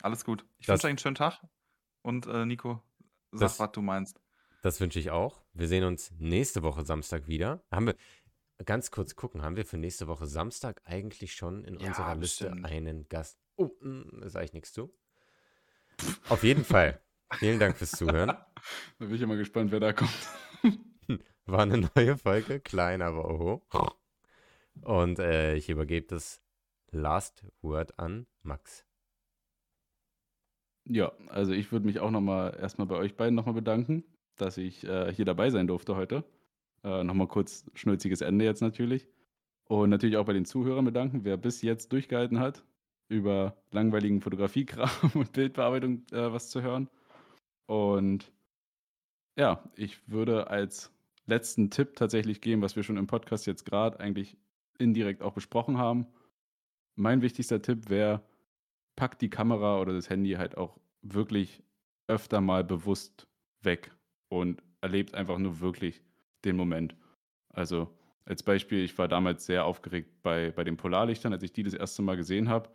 [0.02, 0.46] Alles gut.
[0.58, 1.40] Ich wünsche euch einen schönen Tag.
[2.02, 2.82] Und äh, Nico,
[3.32, 4.20] sag, das, was du meinst.
[4.62, 5.42] Das wünsche ich auch.
[5.52, 7.62] Wir sehen uns nächste Woche Samstag wieder.
[7.70, 7.96] Haben wir,
[8.64, 12.50] ganz kurz gucken, haben wir für nächste Woche Samstag eigentlich schon in ja, unserer Liste
[12.64, 13.38] einen Gast?
[13.58, 14.94] Oh, hm, da sage ich nichts zu.
[16.28, 17.00] Auf jeden Fall.
[17.32, 18.28] Vielen Dank fürs Zuhören.
[18.98, 20.10] da bin ich immer gespannt, wer da kommt.
[21.46, 23.66] War eine neue Folge, klein, aber oho.
[24.82, 26.40] Und äh, ich übergebe das
[26.92, 28.86] Last Word an Max.
[30.84, 34.04] Ja, also ich würde mich auch nochmal erstmal bei euch beiden nochmal bedanken,
[34.36, 36.22] dass ich äh, hier dabei sein durfte heute.
[36.84, 39.08] Äh, nochmal kurz schnulziges Ende jetzt natürlich.
[39.64, 42.62] Und natürlich auch bei den Zuhörern bedanken, wer bis jetzt durchgehalten hat,
[43.08, 46.88] über langweiligen Fotografiekram und Bildbearbeitung äh, was zu hören.
[47.66, 48.30] Und
[49.36, 50.92] ja, ich würde als
[51.26, 54.36] letzten Tipp tatsächlich geben, was wir schon im Podcast jetzt gerade eigentlich
[54.78, 56.06] indirekt auch besprochen haben.
[56.96, 58.22] Mein wichtigster Tipp wäre,
[58.96, 61.62] packt die Kamera oder das Handy halt auch wirklich
[62.08, 63.26] öfter mal bewusst
[63.62, 63.92] weg.
[64.30, 66.02] und erlebt einfach nur wirklich
[66.44, 66.94] den Moment.
[67.48, 67.88] Also
[68.24, 71.74] als Beispiel, ich war damals sehr aufgeregt bei, bei den Polarlichtern, als ich die das
[71.74, 72.70] erste Mal gesehen habe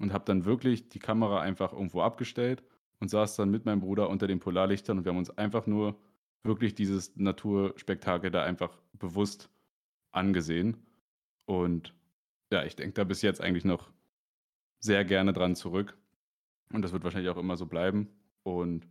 [0.00, 2.62] und habe dann wirklich die Kamera einfach irgendwo abgestellt
[3.00, 5.98] und saß dann mit meinem Bruder unter den Polarlichtern und wir haben uns einfach nur
[6.42, 9.50] wirklich dieses Naturspektakel da einfach bewusst
[10.12, 10.76] angesehen.
[11.44, 11.94] Und
[12.52, 13.90] ja, ich denke da bis jetzt eigentlich noch
[14.78, 15.96] sehr gerne dran zurück.
[16.72, 18.08] Und das wird wahrscheinlich auch immer so bleiben.
[18.42, 18.86] Und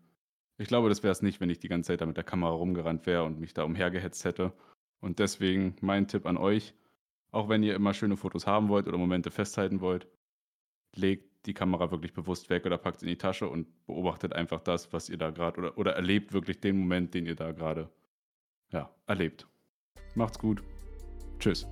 [0.58, 2.52] ich glaube, das wäre es nicht, wenn ich die ganze Zeit da mit der Kamera
[2.52, 4.54] rumgerannt wäre und mich da umhergehetzt hätte.
[5.00, 6.74] Und deswegen mein Tipp an euch,
[7.32, 10.08] auch wenn ihr immer schöne Fotos haben wollt oder Momente festhalten wollt,
[10.98, 14.62] legt die Kamera wirklich bewusst weg oder packt es in die Tasche und beobachtet einfach
[14.62, 17.90] das, was ihr da gerade oder, oder erlebt wirklich den Moment, den ihr da gerade
[18.72, 19.48] ja, erlebt.
[20.16, 20.64] Macht's gut.
[21.40, 21.68] Tschüss.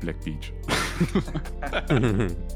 [0.00, 0.52] Black Beach.